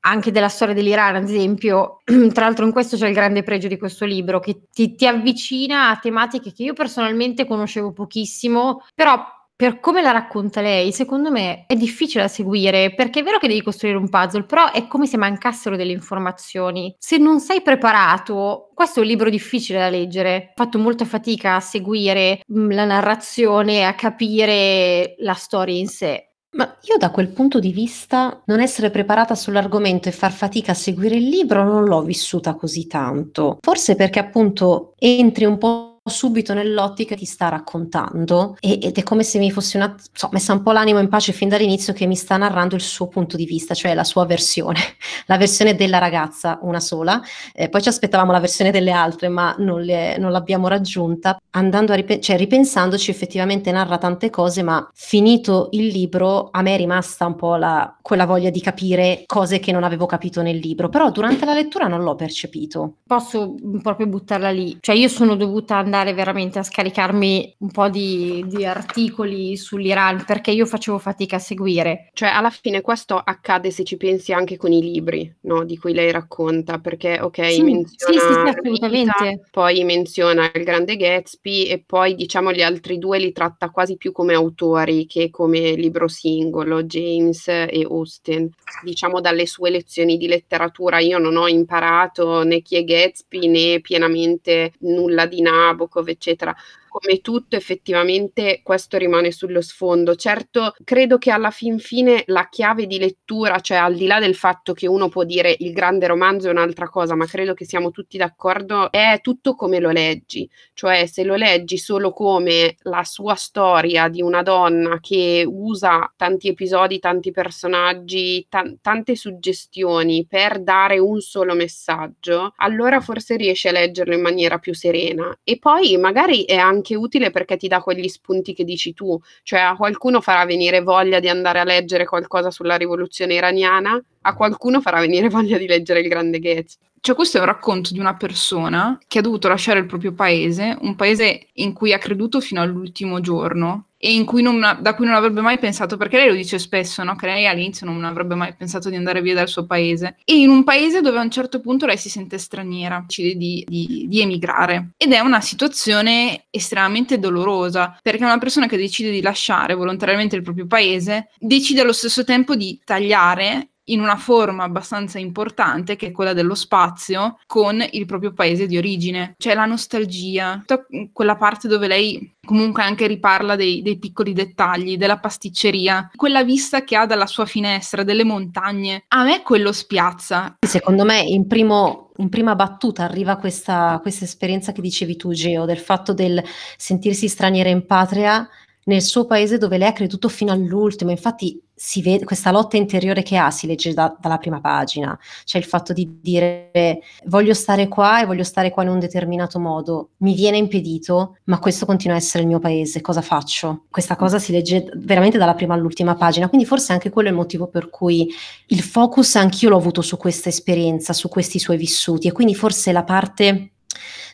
anche 0.00 0.30
della 0.30 0.48
storia 0.48 0.74
dell'Iran, 0.74 1.16
ad 1.16 1.24
esempio, 1.24 2.00
tra 2.32 2.44
l'altro 2.44 2.64
in 2.64 2.72
questo 2.72 2.96
c'è 2.96 3.08
il 3.08 3.14
grande 3.14 3.42
pregio 3.42 3.68
di 3.68 3.76
questo 3.76 4.04
libro, 4.04 4.40
che 4.40 4.62
ti, 4.72 4.94
ti 4.94 5.06
avvicina 5.06 5.90
a 5.90 5.96
tematiche 5.96 6.52
che 6.52 6.62
io 6.62 6.72
personalmente 6.72 7.44
conoscevo 7.44 7.92
pochissimo, 7.92 8.84
però 8.94 9.22
per 9.58 9.80
come 9.80 10.02
la 10.02 10.12
racconta 10.12 10.60
lei, 10.60 10.92
secondo 10.92 11.32
me 11.32 11.64
è 11.66 11.74
difficile 11.74 12.22
da 12.22 12.28
seguire, 12.28 12.94
perché 12.94 13.18
è 13.18 13.22
vero 13.24 13.38
che 13.38 13.48
devi 13.48 13.60
costruire 13.60 13.96
un 13.96 14.08
puzzle, 14.08 14.44
però 14.44 14.70
è 14.70 14.86
come 14.86 15.08
se 15.08 15.16
mancassero 15.16 15.74
delle 15.74 15.90
informazioni. 15.90 16.94
Se 16.96 17.16
non 17.16 17.40
sei 17.40 17.60
preparato, 17.60 18.70
questo 18.72 19.00
è 19.00 19.02
un 19.02 19.08
libro 19.08 19.28
difficile 19.28 19.80
da 19.80 19.90
leggere. 19.90 20.50
Ho 20.50 20.62
fatto 20.62 20.78
molta 20.78 21.04
fatica 21.04 21.56
a 21.56 21.60
seguire 21.60 22.42
mm, 22.52 22.70
la 22.70 22.84
narrazione, 22.84 23.84
a 23.84 23.96
capire 23.96 25.16
la 25.18 25.34
storia 25.34 25.76
in 25.76 25.88
sé. 25.88 26.34
Ma 26.50 26.76
io 26.82 26.96
da 26.96 27.10
quel 27.10 27.28
punto 27.28 27.58
di 27.58 27.72
vista, 27.72 28.40
non 28.46 28.60
essere 28.60 28.90
preparata 28.90 29.34
sull'argomento 29.34 30.08
e 30.08 30.12
far 30.12 30.30
fatica 30.30 30.70
a 30.70 30.76
seguire 30.76 31.16
il 31.16 31.28
libro 31.28 31.64
non 31.64 31.82
l'ho 31.84 32.02
vissuta 32.02 32.54
così 32.54 32.86
tanto. 32.86 33.58
Forse 33.60 33.96
perché 33.96 34.20
appunto 34.20 34.94
entri 34.98 35.46
un 35.46 35.58
po' 35.58 35.87
subito 36.08 36.54
nell'ottica 36.54 37.14
che 37.14 37.20
ti 37.20 37.24
sta 37.24 37.48
raccontando 37.48 38.56
e, 38.60 38.78
ed 38.82 38.96
è 38.96 39.02
come 39.02 39.22
se 39.22 39.38
mi 39.38 39.50
fossi 39.50 39.76
una, 39.76 39.94
so, 40.12 40.28
messa 40.32 40.52
un 40.52 40.62
po' 40.62 40.72
l'animo 40.72 40.98
in 40.98 41.08
pace 41.08 41.32
fin 41.32 41.48
dall'inizio 41.48 41.92
che 41.92 42.06
mi 42.06 42.16
sta 42.16 42.36
narrando 42.36 42.74
il 42.74 42.80
suo 42.80 43.08
punto 43.08 43.36
di 43.36 43.44
vista, 43.44 43.74
cioè 43.74 43.94
la 43.94 44.04
sua 44.04 44.24
versione, 44.24 44.78
la 45.26 45.36
versione 45.36 45.74
della 45.74 45.98
ragazza, 45.98 46.58
una 46.62 46.80
sola. 46.80 47.20
Eh, 47.52 47.68
poi 47.68 47.82
ci 47.82 47.88
aspettavamo 47.88 48.32
la 48.32 48.40
versione 48.40 48.70
delle 48.70 48.92
altre, 48.92 49.28
ma 49.28 49.54
non, 49.58 49.82
le, 49.82 50.16
non 50.18 50.30
l'abbiamo 50.30 50.68
raggiunta. 50.68 51.38
Andando 51.50 51.92
a 51.92 51.96
rip- 51.96 52.20
cioè, 52.20 52.36
ripensandoci, 52.36 53.10
effettivamente 53.10 53.70
narra 53.70 53.98
tante 53.98 54.30
cose, 54.30 54.62
ma 54.62 54.88
finito 54.94 55.68
il 55.72 55.86
libro 55.88 56.48
a 56.50 56.62
me 56.62 56.74
è 56.74 56.76
rimasta 56.76 57.26
un 57.26 57.36
po' 57.36 57.56
la, 57.56 57.96
quella 58.00 58.26
voglia 58.26 58.50
di 58.50 58.60
capire 58.60 59.24
cose 59.26 59.58
che 59.58 59.72
non 59.72 59.84
avevo 59.84 60.06
capito 60.06 60.42
nel 60.42 60.56
libro, 60.56 60.88
però 60.88 61.10
durante 61.10 61.44
la 61.44 61.54
lettura 61.54 61.88
non 61.88 62.02
l'ho 62.02 62.14
percepito. 62.14 62.96
Posso 63.06 63.54
proprio 63.82 64.06
buttarla 64.06 64.50
lì, 64.50 64.78
cioè 64.80 64.94
io 64.94 65.08
sono 65.08 65.36
dovuta 65.36 65.76
andare 65.76 65.97
andare 65.98 66.14
veramente 66.14 66.58
a 66.58 66.62
scaricarmi 66.62 67.56
un 67.58 67.70
po' 67.70 67.88
di, 67.88 68.44
di, 68.46 68.64
articoli 68.64 69.56
sull'Iran 69.56 70.24
perché 70.24 70.52
io 70.52 70.64
facevo 70.64 70.98
fatica 70.98 71.36
a 71.36 71.40
seguire. 71.40 72.10
Cioè, 72.12 72.28
alla 72.28 72.50
fine 72.50 72.80
questo 72.80 73.16
accade 73.16 73.70
se 73.70 73.84
ci 73.84 73.96
pensi 73.96 74.32
anche 74.32 74.56
con 74.56 74.72
i 74.72 74.80
libri, 74.80 75.32
no? 75.42 75.64
Di 75.64 75.76
cui 75.76 75.92
lei 75.92 76.10
racconta, 76.10 76.78
perché 76.78 77.20
ok, 77.20 77.50
sì, 77.50 77.62
menziona 77.62 78.12
sì, 78.12 78.18
sì, 78.18 78.32
sì 78.32 78.48
assolutamente. 78.48 79.28
Vita, 79.28 79.48
poi 79.50 79.84
menziona 79.84 80.50
il 80.54 80.62
grande 80.64 80.96
Gatsby 80.96 81.64
e 81.64 81.82
poi 81.84 82.14
diciamo 82.14 82.52
gli 82.52 82.62
altri 82.62 82.98
due 82.98 83.18
li 83.18 83.32
tratta 83.32 83.70
quasi 83.70 83.96
più 83.96 84.12
come 84.12 84.34
autori 84.34 85.06
che 85.06 85.30
come 85.30 85.72
libro 85.72 86.08
singolo, 86.08 86.84
James 86.84 87.48
e 87.48 87.86
Austen. 87.88 88.48
Diciamo 88.82 89.20
dalle 89.20 89.46
sue 89.46 89.70
lezioni 89.70 90.16
di 90.16 90.28
letteratura 90.28 90.98
io 91.00 91.18
non 91.18 91.36
ho 91.36 91.48
imparato 91.48 92.44
né 92.44 92.60
chi 92.60 92.76
è 92.76 92.84
Gatsby 92.84 93.48
né 93.48 93.80
pienamente 93.80 94.72
nulla 94.80 95.26
di 95.26 95.40
Nabokov 95.40 95.87
Nabokov, 95.88 96.08
eccetera 96.08 96.54
come 97.00 97.20
tutto 97.20 97.56
effettivamente 97.56 98.60
questo 98.62 98.96
rimane 98.96 99.30
sullo 99.30 99.60
sfondo. 99.60 100.14
Certo, 100.16 100.74
credo 100.84 101.18
che 101.18 101.30
alla 101.30 101.50
fin 101.50 101.78
fine 101.78 102.22
la 102.26 102.48
chiave 102.48 102.86
di 102.86 102.98
lettura, 102.98 103.60
cioè 103.60 103.78
al 103.78 103.94
di 103.94 104.06
là 104.06 104.18
del 104.18 104.34
fatto 104.34 104.72
che 104.72 104.86
uno 104.88 105.08
può 105.08 105.24
dire 105.24 105.54
il 105.58 105.72
grande 105.72 106.06
romanzo 106.06 106.48
è 106.48 106.50
un'altra 106.50 106.88
cosa, 106.88 107.14
ma 107.14 107.26
credo 107.26 107.54
che 107.54 107.64
siamo 107.64 107.90
tutti 107.90 108.16
d'accordo, 108.16 108.90
è 108.90 109.18
tutto 109.22 109.54
come 109.54 109.78
lo 109.78 109.90
leggi, 109.90 110.48
cioè 110.74 111.06
se 111.06 111.24
lo 111.24 111.36
leggi 111.36 111.78
solo 111.78 112.12
come 112.12 112.76
la 112.82 113.04
sua 113.04 113.34
storia 113.34 114.08
di 114.08 114.20
una 114.22 114.42
donna 114.42 114.98
che 115.00 115.44
usa 115.46 116.12
tanti 116.16 116.48
episodi, 116.48 116.98
tanti 116.98 117.30
personaggi, 117.30 118.46
t- 118.48 118.76
tante 118.80 119.14
suggestioni 119.16 120.26
per 120.26 120.60
dare 120.62 120.98
un 120.98 121.20
solo 121.20 121.54
messaggio, 121.54 122.52
allora 122.56 123.00
forse 123.00 123.36
riesci 123.36 123.68
a 123.68 123.72
leggerlo 123.72 124.14
in 124.14 124.20
maniera 124.22 124.58
più 124.58 124.74
serena. 124.74 125.36
E 125.44 125.58
poi 125.58 125.96
magari 125.96 126.44
è 126.44 126.56
anche 126.56 126.87
anche 126.88 126.96
utile 126.96 127.30
perché 127.30 127.56
ti 127.56 127.68
dà 127.68 127.80
quegli 127.80 128.08
spunti 128.08 128.54
che 128.54 128.64
dici 128.64 128.94
tu, 128.94 129.20
cioè 129.42 129.60
a 129.60 129.76
qualcuno 129.76 130.20
farà 130.20 130.44
venire 130.46 130.80
voglia 130.80 131.20
di 131.20 131.28
andare 131.28 131.60
a 131.60 131.64
leggere 131.64 132.06
qualcosa 132.06 132.50
sulla 132.50 132.76
rivoluzione 132.76 133.34
iraniana, 133.34 134.02
a 134.22 134.34
qualcuno 134.34 134.80
farà 134.80 135.00
venire 135.00 135.28
voglia 135.30 135.58
di 135.58 135.66
leggere 135.66 136.00
il 136.00 136.08
grande 136.08 136.38
Gates. 136.38 136.78
Cioè, 137.00 137.14
questo 137.14 137.36
è 137.36 137.40
un 137.40 137.46
racconto 137.46 137.92
di 137.92 138.00
una 138.00 138.16
persona 138.16 138.98
che 139.06 139.20
ha 139.20 139.22
dovuto 139.22 139.46
lasciare 139.46 139.78
il 139.78 139.86
proprio 139.86 140.12
paese, 140.12 140.76
un 140.80 140.96
paese 140.96 141.46
in 141.54 141.72
cui 141.72 141.92
ha 141.92 141.98
creduto 141.98 142.40
fino 142.40 142.60
all'ultimo 142.60 143.20
giorno, 143.20 143.87
e 143.98 144.22
cui 144.24 144.42
non, 144.42 144.78
da 144.80 144.94
cui 144.94 145.06
non 145.06 145.14
avrebbe 145.14 145.40
mai 145.40 145.58
pensato, 145.58 145.96
perché 145.96 146.16
lei 146.16 146.28
lo 146.28 146.34
dice 146.34 146.58
spesso, 146.58 147.02
no? 147.02 147.16
che 147.16 147.26
lei 147.26 147.46
all'inizio 147.46 147.84
non 147.84 148.04
avrebbe 148.04 148.36
mai 148.36 148.54
pensato 148.54 148.88
di 148.88 148.96
andare 148.96 149.20
via 149.20 149.34
dal 149.34 149.48
suo 149.48 149.66
paese, 149.66 150.16
e 150.24 150.38
in 150.38 150.48
un 150.48 150.62
paese 150.62 151.00
dove 151.00 151.18
a 151.18 151.22
un 151.22 151.30
certo 151.30 151.60
punto 151.60 151.84
lei 151.84 151.98
si 151.98 152.08
sente 152.08 152.38
straniera, 152.38 153.00
decide 153.00 153.34
di, 153.34 153.64
di, 153.66 154.06
di 154.08 154.20
emigrare. 154.20 154.90
Ed 154.96 155.12
è 155.12 155.18
una 155.18 155.40
situazione 155.40 156.44
estremamente 156.50 157.18
dolorosa, 157.18 157.98
perché 158.00 158.24
una 158.24 158.38
persona 158.38 158.66
che 158.66 158.76
decide 158.76 159.10
di 159.10 159.20
lasciare 159.20 159.74
volontariamente 159.74 160.36
il 160.36 160.42
proprio 160.42 160.66
paese, 160.66 161.30
decide 161.38 161.80
allo 161.80 161.92
stesso 161.92 162.22
tempo 162.22 162.54
di 162.54 162.80
tagliare 162.84 163.70
in 163.88 164.00
una 164.00 164.16
forma 164.16 164.64
abbastanza 164.64 165.18
importante 165.18 165.96
che 165.96 166.08
è 166.08 166.12
quella 166.12 166.32
dello 166.32 166.54
spazio 166.54 167.38
con 167.46 167.84
il 167.90 168.06
proprio 168.06 168.32
paese 168.32 168.66
di 168.66 168.76
origine. 168.76 169.34
C'è 169.36 169.54
la 169.54 169.64
nostalgia, 169.64 170.62
tutta 170.66 170.86
quella 171.12 171.36
parte 171.36 171.68
dove 171.68 171.86
lei 171.86 172.36
comunque 172.44 172.82
anche 172.82 173.06
riparla 173.06 173.56
dei, 173.56 173.82
dei, 173.82 173.98
piccoli 173.98 174.32
dettagli, 174.32 174.96
della 174.96 175.18
pasticceria, 175.18 176.10
quella 176.16 176.42
vista 176.42 176.82
che 176.82 176.96
ha 176.96 177.04
dalla 177.04 177.26
sua 177.26 177.44
finestra, 177.44 178.04
delle 178.04 178.24
montagne. 178.24 179.04
A 179.08 179.22
me 179.24 179.42
quello 179.42 179.72
spiazza. 179.72 180.56
Secondo 180.66 181.04
me 181.04 181.20
in, 181.20 181.46
primo, 181.46 182.10
in 182.16 182.30
prima 182.30 182.54
battuta 182.54 183.04
arriva 183.04 183.36
questa, 183.36 183.98
questa 184.00 184.24
esperienza 184.24 184.72
che 184.72 184.80
dicevi 184.80 185.16
tu, 185.16 185.32
Geo, 185.32 185.66
del 185.66 185.78
fatto 185.78 186.14
del 186.14 186.42
sentirsi 186.76 187.28
straniera 187.28 187.68
in 187.68 187.84
patria 187.84 188.48
nel 188.88 189.02
suo 189.02 189.26
paese 189.26 189.58
dove 189.58 189.78
lei 189.78 189.88
ha 189.88 189.92
creduto 189.92 190.28
fino 190.28 190.50
all'ultimo. 190.50 191.10
Infatti 191.10 191.60
si 191.74 192.02
vede 192.02 192.24
questa 192.24 192.50
lotta 192.50 192.76
interiore 192.76 193.22
che 193.22 193.36
ha, 193.36 193.50
si 193.52 193.68
legge 193.68 193.94
da, 193.94 194.14
dalla 194.18 194.38
prima 194.38 194.60
pagina, 194.60 195.16
cioè 195.44 195.60
il 195.60 195.66
fatto 195.66 195.92
di 195.92 196.18
dire 196.20 197.00
voglio 197.26 197.54
stare 197.54 197.86
qua 197.86 198.20
e 198.20 198.26
voglio 198.26 198.42
stare 198.42 198.70
qua 198.70 198.82
in 198.82 198.88
un 198.88 198.98
determinato 198.98 199.60
modo, 199.60 200.10
mi 200.18 200.34
viene 200.34 200.56
impedito, 200.56 201.36
ma 201.44 201.60
questo 201.60 201.86
continua 201.86 202.16
a 202.16 202.18
essere 202.18 202.42
il 202.42 202.48
mio 202.48 202.58
paese, 202.58 203.00
cosa 203.00 203.22
faccio? 203.22 203.84
Questa 203.90 204.16
cosa 204.16 204.40
si 204.40 204.50
legge 204.50 204.90
veramente 204.96 205.38
dalla 205.38 205.54
prima 205.54 205.74
all'ultima 205.74 206.16
pagina, 206.16 206.48
quindi 206.48 206.66
forse 206.66 206.92
anche 206.92 207.10
quello 207.10 207.28
è 207.28 207.30
il 207.30 207.36
motivo 207.36 207.68
per 207.68 207.90
cui 207.90 208.28
il 208.66 208.82
focus 208.82 209.36
anch'io 209.36 209.68
l'ho 209.68 209.76
avuto 209.76 210.02
su 210.02 210.16
questa 210.16 210.48
esperienza, 210.48 211.12
su 211.12 211.28
questi 211.28 211.60
suoi 211.60 211.76
vissuti. 211.76 212.26
E 212.26 212.32
quindi 212.32 212.56
forse 212.56 212.90
la 212.90 213.04
parte 213.04 213.74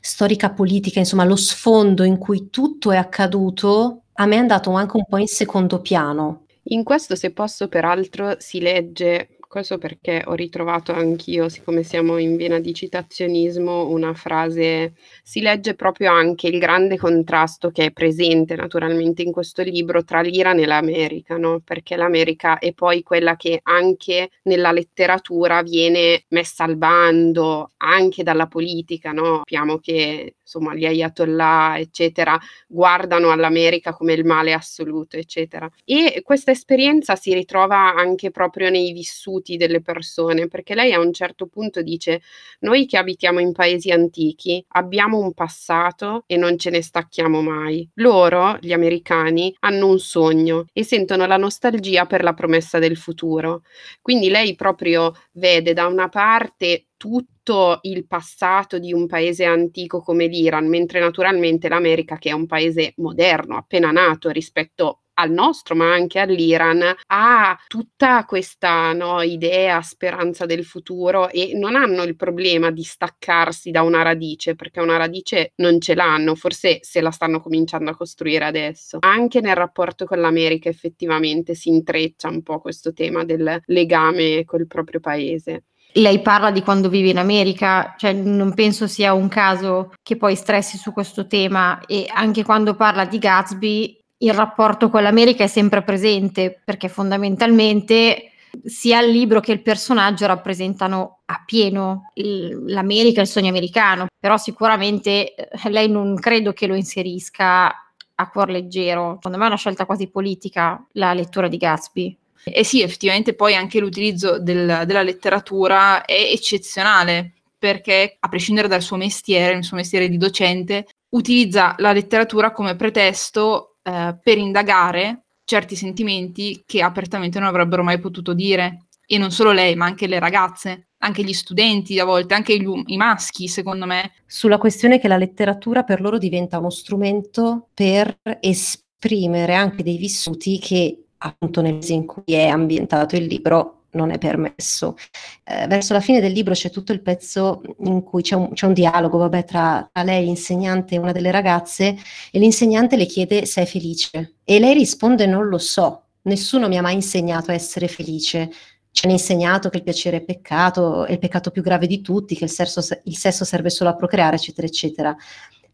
storica 0.00 0.50
politica, 0.50 0.98
insomma 0.98 1.24
lo 1.24 1.36
sfondo 1.36 2.04
in 2.04 2.16
cui 2.16 2.48
tutto 2.48 2.90
è 2.90 2.96
accaduto 2.96 4.03
a 4.14 4.26
me 4.26 4.36
è 4.36 4.38
andato 4.38 4.70
anche 4.72 4.96
un 4.96 5.04
po' 5.08 5.16
in 5.18 5.26
secondo 5.26 5.80
piano. 5.80 6.46
In 6.68 6.82
questo, 6.82 7.14
se 7.14 7.32
posso, 7.32 7.68
peraltro, 7.68 8.36
si 8.38 8.60
legge 8.60 9.34
questo 9.54 9.78
perché 9.78 10.24
ho 10.26 10.34
ritrovato 10.34 10.92
anch'io, 10.92 11.48
siccome 11.48 11.84
siamo 11.84 12.18
in 12.18 12.36
vena 12.36 12.58
di 12.58 12.74
citazionismo, 12.74 13.88
una 13.88 14.12
frase, 14.12 14.94
si 15.22 15.40
legge 15.40 15.76
proprio 15.76 16.10
anche 16.10 16.48
il 16.48 16.58
grande 16.58 16.96
contrasto 16.96 17.70
che 17.70 17.84
è 17.84 17.92
presente 17.92 18.56
naturalmente 18.56 19.22
in 19.22 19.30
questo 19.30 19.62
libro 19.62 20.02
tra 20.02 20.22
l'Iran 20.22 20.58
e 20.58 20.66
l'America, 20.66 21.36
no? 21.36 21.60
perché 21.60 21.94
l'America 21.94 22.58
è 22.58 22.72
poi 22.72 23.04
quella 23.04 23.36
che 23.36 23.60
anche 23.62 24.30
nella 24.42 24.72
letteratura 24.72 25.62
viene 25.62 26.24
messa 26.30 26.64
al 26.64 26.76
bando, 26.76 27.70
anche 27.76 28.24
dalla 28.24 28.48
politica, 28.48 29.12
no? 29.12 29.36
Sappiamo 29.44 29.78
che 29.78 30.34
insomma 30.44 30.74
gli 30.74 30.84
ayatollah, 30.84 31.78
eccetera, 31.78 32.38
guardano 32.68 33.30
all'America 33.30 33.92
come 33.94 34.12
il 34.12 34.24
male 34.24 34.52
assoluto, 34.52 35.16
eccetera. 35.16 35.68
E 35.84 36.20
questa 36.22 36.50
esperienza 36.50 37.16
si 37.16 37.32
ritrova 37.34 37.94
anche 37.94 38.30
proprio 38.30 38.68
nei 38.70 38.92
vissuti 38.92 39.56
delle 39.56 39.80
persone, 39.80 40.46
perché 40.48 40.74
lei 40.74 40.92
a 40.92 41.00
un 41.00 41.12
certo 41.12 41.46
punto 41.46 41.82
dice, 41.82 42.20
noi 42.60 42.86
che 42.86 42.98
abitiamo 42.98 43.40
in 43.40 43.52
paesi 43.52 43.90
antichi 43.90 44.64
abbiamo 44.68 45.18
un 45.18 45.32
passato 45.32 46.24
e 46.26 46.36
non 46.36 46.58
ce 46.58 46.70
ne 46.70 46.82
stacchiamo 46.82 47.40
mai. 47.40 47.88
Loro, 47.94 48.58
gli 48.60 48.72
americani, 48.72 49.54
hanno 49.60 49.88
un 49.88 49.98
sogno 49.98 50.66
e 50.72 50.84
sentono 50.84 51.26
la 51.26 51.36
nostalgia 51.36 52.06
per 52.06 52.22
la 52.22 52.34
promessa 52.34 52.78
del 52.78 52.96
futuro. 52.96 53.62
Quindi 54.02 54.28
lei 54.28 54.54
proprio 54.54 55.12
vede 55.32 55.72
da 55.72 55.86
una 55.86 56.08
parte 56.08 56.86
tutto 57.04 57.80
il 57.82 58.06
passato 58.06 58.78
di 58.78 58.94
un 58.94 59.06
paese 59.06 59.44
antico 59.44 60.00
come 60.00 60.26
l'Iran, 60.26 60.66
mentre 60.66 61.00
naturalmente 61.00 61.68
l'America, 61.68 62.16
che 62.16 62.30
è 62.30 62.32
un 62.32 62.46
paese 62.46 62.94
moderno, 62.96 63.58
appena 63.58 63.90
nato 63.90 64.30
rispetto 64.30 65.00
al 65.16 65.30
nostro, 65.30 65.76
ma 65.76 65.92
anche 65.92 66.18
all'Iran, 66.18 66.82
ha 67.08 67.58
tutta 67.66 68.24
questa 68.24 68.94
no, 68.94 69.20
idea, 69.20 69.82
speranza 69.82 70.46
del 70.46 70.64
futuro 70.64 71.28
e 71.28 71.52
non 71.54 71.76
hanno 71.76 72.04
il 72.04 72.16
problema 72.16 72.70
di 72.70 72.82
staccarsi 72.82 73.70
da 73.70 73.82
una 73.82 74.00
radice, 74.00 74.54
perché 74.54 74.80
una 74.80 74.96
radice 74.96 75.52
non 75.56 75.80
ce 75.82 75.94
l'hanno, 75.94 76.34
forse 76.34 76.78
se 76.80 77.02
la 77.02 77.10
stanno 77.10 77.38
cominciando 77.38 77.90
a 77.90 77.96
costruire 77.96 78.46
adesso. 78.46 78.96
Anche 79.00 79.42
nel 79.42 79.56
rapporto 79.56 80.06
con 80.06 80.20
l'America 80.20 80.70
effettivamente 80.70 81.54
si 81.54 81.68
intreccia 81.68 82.28
un 82.28 82.42
po' 82.42 82.60
questo 82.60 82.94
tema 82.94 83.24
del 83.24 83.60
legame 83.66 84.44
col 84.46 84.66
proprio 84.66 85.00
paese 85.00 85.64
lei 85.96 86.20
parla 86.20 86.50
di 86.50 86.62
quando 86.62 86.88
vive 86.88 87.10
in 87.10 87.18
America, 87.18 87.94
cioè 87.96 88.12
non 88.12 88.54
penso 88.54 88.86
sia 88.86 89.12
un 89.12 89.28
caso 89.28 89.92
che 90.02 90.16
poi 90.16 90.34
stressi 90.34 90.76
su 90.76 90.92
questo 90.92 91.26
tema 91.26 91.80
e 91.86 92.06
anche 92.12 92.42
quando 92.42 92.74
parla 92.74 93.04
di 93.04 93.18
Gatsby 93.18 93.98
il 94.18 94.32
rapporto 94.32 94.88
con 94.88 95.02
l'America 95.02 95.44
è 95.44 95.48
sempre 95.48 95.82
presente 95.82 96.60
perché 96.64 96.88
fondamentalmente 96.88 98.30
sia 98.64 99.00
il 99.00 99.10
libro 99.10 99.40
che 99.40 99.52
il 99.52 99.62
personaggio 99.62 100.26
rappresentano 100.26 101.20
appieno 101.26 102.10
l'America 102.14 103.20
il 103.20 103.26
sogno 103.26 103.48
americano, 103.48 104.06
però 104.18 104.36
sicuramente 104.36 105.34
eh, 105.34 105.70
lei 105.70 105.88
non 105.88 106.14
credo 106.16 106.52
che 106.52 106.66
lo 106.66 106.74
inserisca 106.74 107.72
a 108.16 108.30
cuor 108.30 108.48
leggero. 108.48 109.14
Secondo 109.16 109.38
me 109.38 109.44
è 109.44 109.48
una 109.48 109.56
scelta 109.56 109.86
quasi 109.86 110.08
politica 110.08 110.84
la 110.92 111.12
lettura 111.12 111.48
di 111.48 111.56
Gatsby. 111.56 112.18
E 112.44 112.64
sì, 112.64 112.82
effettivamente 112.82 113.34
poi 113.34 113.54
anche 113.54 113.80
l'utilizzo 113.80 114.38
del, 114.38 114.82
della 114.86 115.02
letteratura 115.02 116.04
è 116.04 116.30
eccezionale 116.30 117.32
perché, 117.58 118.16
a 118.20 118.28
prescindere 118.28 118.68
dal 118.68 118.82
suo 118.82 118.96
mestiere, 118.96 119.56
il 119.56 119.64
suo 119.64 119.76
mestiere 119.76 120.08
di 120.08 120.18
docente, 120.18 120.86
utilizza 121.10 121.74
la 121.78 121.92
letteratura 121.92 122.52
come 122.52 122.76
pretesto 122.76 123.76
eh, 123.82 124.16
per 124.22 124.36
indagare 124.38 125.22
certi 125.44 125.76
sentimenti 125.76 126.62
che 126.66 126.82
apertamente 126.82 127.38
non 127.38 127.48
avrebbero 127.48 127.82
mai 127.82 127.98
potuto 127.98 128.34
dire. 128.34 128.86
E 129.06 129.18
non 129.18 129.30
solo 129.30 129.52
lei, 129.52 129.76
ma 129.76 129.84
anche 129.84 130.06
le 130.06 130.18
ragazze, 130.18 130.88
anche 130.98 131.22
gli 131.22 131.34
studenti 131.34 131.98
a 131.98 132.06
volte, 132.06 132.32
anche 132.32 132.58
gli, 132.58 132.66
i 132.86 132.96
maschi, 132.96 133.48
secondo 133.48 133.84
me. 133.84 134.12
Sulla 134.26 134.56
questione 134.56 134.98
che 134.98 135.08
la 135.08 135.18
letteratura 135.18 135.82
per 135.82 136.00
loro 136.00 136.16
diventa 136.16 136.58
uno 136.58 136.70
strumento 136.70 137.68
per 137.74 138.18
esprimere 138.40 139.54
anche 139.54 139.82
dei 139.82 139.98
vissuti 139.98 140.58
che 140.58 141.03
appunto 141.26 141.60
nel 141.60 141.74
mese 141.74 141.94
in 141.94 142.06
cui 142.06 142.22
è 142.26 142.46
ambientato 142.46 143.16
il 143.16 143.24
libro 143.24 143.84
non 143.92 144.10
è 144.10 144.18
permesso. 144.18 144.96
Eh, 145.44 145.66
verso 145.66 145.92
la 145.92 146.00
fine 146.00 146.20
del 146.20 146.32
libro 146.32 146.54
c'è 146.54 146.70
tutto 146.70 146.92
il 146.92 147.00
pezzo 147.00 147.62
in 147.84 148.02
cui 148.02 148.22
c'è 148.22 148.34
un, 148.34 148.52
c'è 148.52 148.66
un 148.66 148.72
dialogo 148.72 149.18
vabbè, 149.18 149.44
tra, 149.44 149.88
tra, 149.90 150.02
lei, 150.02 150.24
l'insegnante 150.24 150.94
e 150.94 150.98
una 150.98 151.12
delle 151.12 151.30
ragazze, 151.30 151.96
e 152.30 152.38
l'insegnante 152.38 152.96
le 152.96 153.06
chiede 153.06 153.46
se 153.46 153.62
è 153.62 153.66
felice. 153.66 154.36
E 154.44 154.58
lei 154.58 154.74
risponde: 154.74 155.26
Non 155.26 155.48
lo 155.48 155.58
so, 155.58 156.06
nessuno 156.22 156.68
mi 156.68 156.76
ha 156.76 156.82
mai 156.82 156.94
insegnato 156.94 157.50
a 157.50 157.54
essere 157.54 157.88
felice. 157.88 158.50
Ci 158.90 159.06
hanno 159.06 159.14
insegnato 159.14 159.70
che 159.70 159.78
il 159.78 159.82
piacere 159.82 160.18
è 160.18 160.22
peccato, 160.22 161.04
è 161.04 161.12
il 161.12 161.18
peccato 161.18 161.50
più 161.50 161.62
grave 161.62 161.88
di 161.88 162.00
tutti, 162.00 162.36
che 162.36 162.44
il 162.44 162.50
sesso, 162.50 162.80
il 163.04 163.16
sesso 163.16 163.44
serve 163.44 163.70
solo 163.70 163.90
a 163.90 163.96
procreare, 163.96 164.36
eccetera, 164.36 164.66
eccetera. 164.66 165.16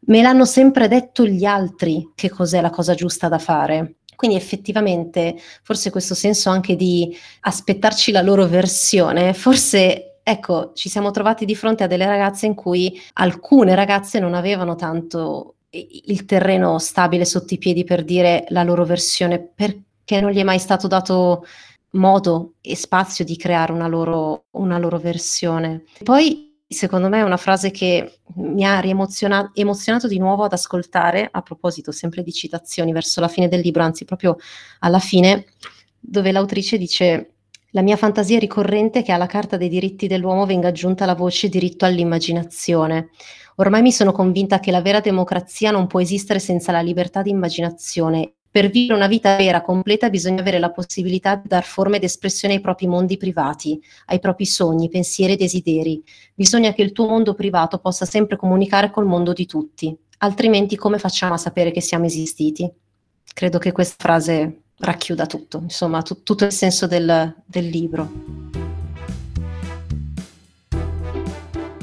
Me 0.07 0.23
l'hanno 0.23 0.47
sempre 0.47 0.89
detto 0.89 1.27
gli 1.27 1.45
altri 1.45 2.13
che 2.15 2.31
cos'è 2.31 2.63
la 2.63 2.71
cosa 2.71 2.95
giusta 2.95 3.29
da 3.29 3.39
fare. 3.39 3.97
Quindi 4.21 4.37
effettivamente 4.37 5.35
forse 5.63 5.91
questo 5.91 6.15
senso 6.15 6.51
anche 6.51 6.77
di 6.77 7.17
aspettarci 7.41 8.13
la 8.13 8.21
loro 8.21 8.47
versione, 8.47 9.33
forse 9.33 10.19
ecco, 10.23 10.73
ci 10.75 10.91
siamo 10.91 11.11
trovati 11.11 11.47
di 11.47 11.55
fronte 11.55 11.85
a 11.85 11.87
delle 11.87 12.05
ragazze 12.05 12.45
in 12.45 12.55
cui 12.55 13.01
alcune 13.15 13.75
ragazze 13.75 14.19
non 14.19 14.35
avevano 14.35 14.75
tanto 14.75 15.55
il 15.71 16.27
terreno 16.27 16.79
stabile 16.79 17.25
sotto 17.25 17.55
i 17.55 17.57
piedi 17.57 17.83
per 17.85 18.05
dire 18.05 18.45
la 18.51 18.63
loro 18.63 18.85
versione 18.85 19.41
perché 19.41 20.21
non 20.21 20.33
gli 20.33 20.39
è 20.41 20.43
mai 20.43 20.59
stato 20.59 20.87
dato 20.87 21.47
modo 21.93 22.57
e 22.61 22.77
spazio 22.77 23.25
di 23.25 23.39
creare 23.39 23.73
una 23.73 23.87
loro, 23.87 24.49
una 24.51 24.77
loro 24.77 24.99
versione. 24.99 25.85
Poi 26.05 26.50
secondo 26.73 27.09
me 27.09 27.19
è 27.19 27.23
una 27.23 27.37
frase 27.37 27.73
che 27.73 28.21
mi 28.37 28.65
ha 28.65 28.79
riemozionato 28.79 29.51
emozionato 29.55 30.07
di 30.07 30.19
nuovo 30.19 30.45
ad 30.45 30.53
ascoltare, 30.53 31.29
a 31.31 31.43
proposito 31.43 31.91
sempre 31.91 32.23
di 32.23 32.33
citazioni 32.33 32.93
verso 32.93 33.21
la 33.21 33.27
fine 33.27 33.49
del 33.49 33.61
libro, 33.61 33.83
anzi 33.83 34.05
proprio 34.05 34.37
alla 34.79 35.01
fine, 35.01 35.47
dove 35.99 36.31
l'autrice 36.31 36.79
dice 36.79 37.35
la 37.73 37.83
mia 37.83 37.97
fantasia 37.97 38.39
ricorrente 38.39 39.01
è 39.01 39.03
che 39.03 39.13
alla 39.13 39.27
Carta 39.27 39.57
dei 39.57 39.69
diritti 39.69 40.07
dell'uomo 40.07 40.47
venga 40.47 40.69
aggiunta 40.69 41.07
la 41.07 41.15
voce 41.15 41.49
diritto 41.49 41.85
all'immaginazione. 41.85 43.11
Ormai 43.57 43.83
mi 43.83 43.93
sono 43.93 44.13
convinta 44.13 44.61
che 44.61 44.71
la 44.71 44.81
vera 44.81 45.01
democrazia 45.01 45.71
non 45.71 45.87
può 45.87 46.01
esistere 46.01 46.39
senza 46.39 46.73
la 46.73 46.81
libertà 46.81 47.23
di 47.23 47.31
immaginazione 47.31 48.35
per 48.51 48.69
vivere 48.69 48.95
una 48.95 49.07
vita 49.07 49.37
vera, 49.37 49.63
completa, 49.63 50.11
bisogna 50.11 50.41
avere 50.41 50.59
la 50.59 50.71
possibilità 50.71 51.37
di 51.37 51.47
dar 51.47 51.65
forma 51.65 51.97
ed 51.97 52.05
espressione 52.05 52.55
ai 52.55 52.61
propri 52.61 52.89
mondi 52.89 53.17
privati, 53.17 53.81
ai 54.07 54.19
propri 54.19 54.45
sogni, 54.45 54.89
pensieri 54.89 55.35
e 55.35 55.37
desideri. 55.37 56.03
Bisogna 56.35 56.73
che 56.73 56.83
il 56.83 56.93
tuo 56.93 57.07
mondo 57.07 57.35
privato 57.35 57.79
possa 57.79 58.05
sempre 58.05 58.37
comunicare 58.37 58.91
col 58.91 59.07
mondo 59.07 59.33
di 59.33 59.47
tutti, 59.47 59.97
altrimenti 60.19 60.77
come 60.77 60.99
facciamo 60.99 61.35
a 61.35 61.39
sapere 61.39 61.71
che 61.71 61.81
siamo 61.81 62.07
esistiti? 62.07 62.69
Credo 63.33 63.59
che 63.59 63.71
questa 63.71 63.97
frase 63.99 64.63
racchiuda 64.79 65.27
tutto, 65.27 65.59
insomma, 65.63 66.03
t- 66.03 66.23
tutto 66.25 66.45
il 66.45 66.53
senso 66.53 66.87
del, 66.89 67.35
del 67.47 67.67
libro. 67.67 68.70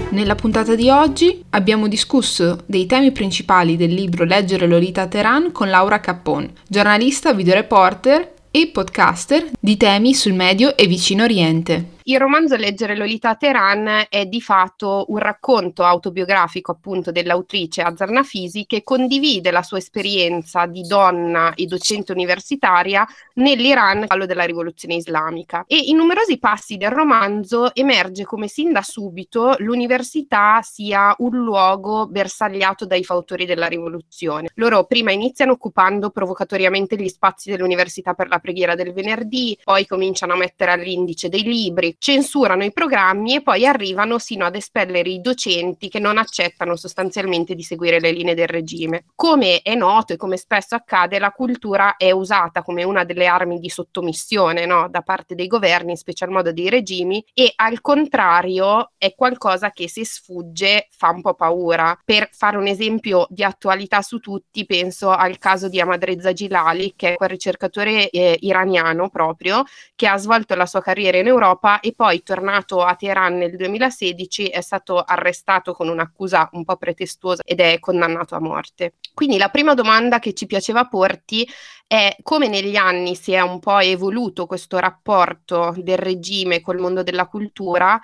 Nella 0.10 0.36
puntata 0.36 0.74
di 0.74 0.90
oggi 0.90 1.44
abbiamo 1.50 1.88
discusso 1.90 2.64
dei 2.66 2.86
temi 2.86 3.12
principali 3.12 3.76
del 3.76 3.94
libro 3.94 4.24
Leggere 4.24 4.66
Lolita 4.66 5.06
Teheran 5.06 5.52
con 5.52 5.70
Laura 5.70 6.00
Cappon, 6.00 6.50
giornalista, 6.68 7.34
videoreporter 7.34 8.34
e 8.50 8.70
podcaster 8.72 9.52
di 9.60 9.76
temi 9.76 10.14
sul 10.14 10.34
Medio 10.34 10.78
e 10.78 10.88
Vicino 10.88 11.24
Oriente. 11.24 11.96
Il 12.10 12.20
romanzo 12.20 12.56
Leggere 12.56 12.96
Lolita 12.96 13.36
Teheran 13.36 14.06
è 14.08 14.26
di 14.28 14.40
fatto 14.40 15.04
un 15.10 15.18
racconto 15.18 15.84
autobiografico 15.84 16.72
appunto 16.72 17.12
dell'autrice 17.12 17.82
Azar 17.82 18.12
Nafisi 18.12 18.66
che 18.66 18.82
condivide 18.82 19.52
la 19.52 19.62
sua 19.62 19.80
esperienza 19.80 20.68
di 20.68 20.84
donna 20.84 21.54
e 21.54 21.66
docente 21.66 22.14
universitaria 22.14 23.06
nell'Iran 23.34 24.06
quello 24.08 24.26
della 24.26 24.46
rivoluzione 24.46 24.96
islamica 24.96 25.66
e 25.68 25.76
in 25.76 25.98
numerosi 25.98 26.40
passi 26.40 26.78
del 26.78 26.92
romanzo 26.92 27.76
emerge 27.76 28.24
come 28.24 28.48
sin 28.48 28.72
da 28.72 28.84
subito 28.84 29.58
l'università 29.58 30.62
sia 30.62 31.14
un 31.18 31.36
luogo 31.36 32.08
bersagliato 32.08 32.86
dai 32.86 33.04
fautori 33.04 33.46
della 33.46 33.68
rivoluzione. 33.68 34.48
Loro 34.54 34.86
prima 34.86 35.12
iniziano 35.12 35.52
occupando 35.52 36.12
provocatoriamente 36.12 36.96
gli 36.96 37.10
spazi 37.10 37.50
dell'università 37.52 38.14
per 38.14 38.30
la 38.30 38.40
preghiera 38.40 38.76
del 38.76 38.94
venerdì, 38.94 39.60
poi 39.62 39.86
cominciano 39.86 40.32
a 40.32 40.38
mettere 40.38 40.72
all'indice 40.72 41.28
dei 41.28 41.44
libri, 41.44 41.96
censurano 41.98 42.64
i 42.64 42.72
programmi 42.72 43.36
e 43.36 43.42
poi 43.42 43.66
arrivano 43.66 44.20
sino 44.20 44.46
ad 44.46 44.56
espellere 44.56 45.10
i 45.10 45.20
docenti 45.20 45.90
che 45.90 46.00
non 46.00 46.18
accettano 46.18 46.76
sostanzialmente 46.76 47.56
di 47.56 47.64
seguire 47.64 48.00
le 48.00 48.12
linee 48.12 48.36
del 48.36 48.48
regime. 48.48 49.06
Come 49.16 49.62
è 49.62 49.76
noto 49.76 50.14
e 50.14 50.18
come 50.18 50.38
spesso 50.38 50.76
accade, 50.76 51.20
la 51.20 51.32
cultura 51.32 51.96
è 51.98 52.12
usata 52.12 52.62
come 52.62 52.84
una 52.84 53.04
delle 53.04 53.26
armi 53.26 53.60
di 53.60 53.70
sottomissione 53.70 54.66
no? 54.66 54.88
da 54.90 55.02
parte 55.02 55.36
dei 55.36 55.48
governi, 55.48 55.92
in 55.92 55.98
special 55.98 56.30
modo 56.30 56.52
dei 56.52 56.70
regimi, 56.70 57.24
e 57.34 57.52
al 57.56 57.82
contrario 57.82 58.92
è 58.98 59.14
qualcosa 59.16 59.72
che 59.72 59.90
se 59.90 60.06
sfugge 60.06 60.88
fa 60.92 61.10
un 61.10 61.22
po' 61.22 61.34
paura. 61.34 62.00
Per 62.04 62.30
fare 62.32 62.58
un 62.58 62.68
esempio 62.68 63.26
di 63.30 63.44
attualità 63.44 64.02
su 64.02 64.20
tutti, 64.20 64.66
penso 64.66 65.10
al 65.10 65.38
caso 65.38 65.68
di 65.68 65.80
Ahmadreza 65.80 66.34
Gilali, 66.34 66.94
che 66.96 67.14
è 67.14 67.16
quel 67.16 67.30
ricercatore 67.30 68.10
eh, 68.10 68.38
iraniano 68.42 69.10
proprio, 69.10 69.64
che 69.96 70.08
ha 70.08 70.18
svolto 70.18 70.56
la 70.56 70.66
sua 70.66 70.82
carriera 70.82 71.18
in 71.18 71.28
Europa 71.28 71.80
e 71.88 71.94
poi 71.96 72.22
tornato 72.22 72.84
a 72.84 72.96
Teheran 72.96 73.38
nel 73.38 73.56
2016 73.56 74.48
è 74.48 74.60
stato 74.60 75.02
arrestato 75.02 75.72
con 75.72 75.88
un'accusa 75.88 76.50
un 76.52 76.66
po' 76.66 76.76
pretestuosa 76.76 77.44
ed 77.46 77.62
è 77.62 77.80
condannato 77.80 78.36
a 78.36 78.42
morte. 78.42 78.96
Quindi 79.14 79.38
la 79.38 79.48
prima 79.48 79.74
domanda 79.74 80.20
che 80.20 80.34
ci 80.34 80.48
piaceva 80.48 80.86
porti 80.88 81.48
è 81.88 82.18
come 82.22 82.50
negli 82.50 82.76
anni 82.76 83.16
si 83.16 83.32
è 83.32 83.40
un 83.40 83.60
po' 83.60 83.80
evoluto 83.80 84.46
questo 84.46 84.78
rapporto 84.78 85.74
del 85.78 85.98
regime 85.98 86.60
col 86.60 86.80
mondo 86.80 87.02
della 87.02 87.28
cultura 87.28 88.00